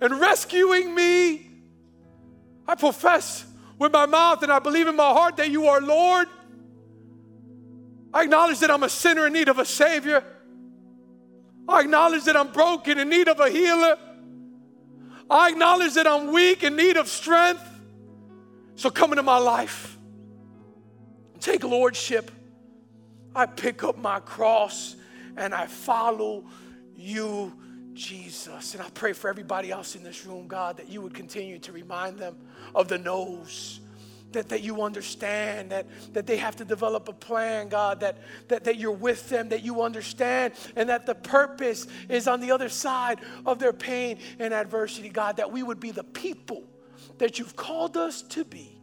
and 0.00 0.20
rescuing 0.20 0.94
me. 0.94 1.48
I 2.66 2.74
profess 2.74 3.46
with 3.78 3.92
my 3.92 4.06
mouth 4.06 4.42
and 4.42 4.50
I 4.50 4.58
believe 4.58 4.88
in 4.88 4.96
my 4.96 5.10
heart 5.10 5.36
that 5.36 5.50
you 5.50 5.66
are 5.66 5.80
Lord. 5.80 6.28
I 8.12 8.22
acknowledge 8.24 8.58
that 8.60 8.70
I'm 8.70 8.82
a 8.82 8.88
sinner 8.88 9.26
in 9.26 9.32
need 9.32 9.48
of 9.48 9.58
a 9.58 9.64
Savior. 9.64 10.24
I 11.68 11.80
acknowledge 11.80 12.24
that 12.24 12.36
I'm 12.36 12.50
broken 12.50 12.98
in 12.98 13.08
need 13.08 13.28
of 13.28 13.38
a 13.38 13.48
healer. 13.48 13.96
I 15.30 15.50
acknowledge 15.50 15.94
that 15.94 16.06
I'm 16.06 16.32
weak 16.32 16.64
in 16.64 16.76
need 16.76 16.96
of 16.96 17.08
strength. 17.08 17.62
So 18.74 18.90
come 18.90 19.12
into 19.12 19.22
my 19.22 19.38
life 19.38 19.95
take 21.40 21.64
lordship. 21.64 22.30
I 23.34 23.46
pick 23.46 23.84
up 23.84 23.98
my 23.98 24.20
cross 24.20 24.96
and 25.36 25.54
I 25.54 25.66
follow 25.66 26.44
you, 26.94 27.52
Jesus. 27.92 28.74
And 28.74 28.82
I 28.82 28.88
pray 28.90 29.12
for 29.12 29.28
everybody 29.28 29.70
else 29.70 29.96
in 29.96 30.02
this 30.02 30.24
room, 30.26 30.46
God, 30.48 30.78
that 30.78 30.88
you 30.88 31.02
would 31.02 31.14
continue 31.14 31.58
to 31.60 31.72
remind 31.72 32.18
them 32.18 32.36
of 32.74 32.88
the 32.88 32.98
no's. 32.98 33.80
That, 34.32 34.48
that 34.50 34.62
you 34.62 34.82
understand, 34.82 35.70
that, 35.70 35.86
that 36.12 36.26
they 36.26 36.36
have 36.36 36.56
to 36.56 36.64
develop 36.64 37.08
a 37.08 37.12
plan, 37.12 37.68
God, 37.68 38.00
that, 38.00 38.18
that, 38.48 38.64
that 38.64 38.76
you're 38.76 38.90
with 38.90 39.30
them, 39.30 39.48
that 39.48 39.62
you 39.62 39.80
understand, 39.80 40.52
and 40.74 40.90
that 40.90 41.06
the 41.06 41.14
purpose 41.14 41.86
is 42.10 42.28
on 42.28 42.40
the 42.40 42.50
other 42.50 42.68
side 42.68 43.20
of 43.46 43.60
their 43.60 43.72
pain 43.72 44.18
and 44.38 44.52
adversity, 44.52 45.08
God, 45.08 45.36
that 45.38 45.50
we 45.50 45.62
would 45.62 45.80
be 45.80 45.90
the 45.90 46.04
people 46.04 46.64
that 47.18 47.38
you've 47.38 47.56
called 47.56 47.96
us 47.96 48.20
to 48.22 48.44
be. 48.44 48.75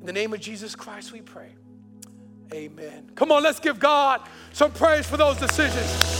In 0.00 0.06
the 0.06 0.12
name 0.12 0.32
of 0.32 0.40
Jesus 0.40 0.74
Christ, 0.74 1.12
we 1.12 1.20
pray. 1.20 1.54
Amen. 2.54 3.10
Come 3.14 3.30
on, 3.30 3.42
let's 3.42 3.60
give 3.60 3.78
God 3.78 4.22
some 4.52 4.72
praise 4.72 5.06
for 5.06 5.16
those 5.16 5.36
decisions. 5.36 6.17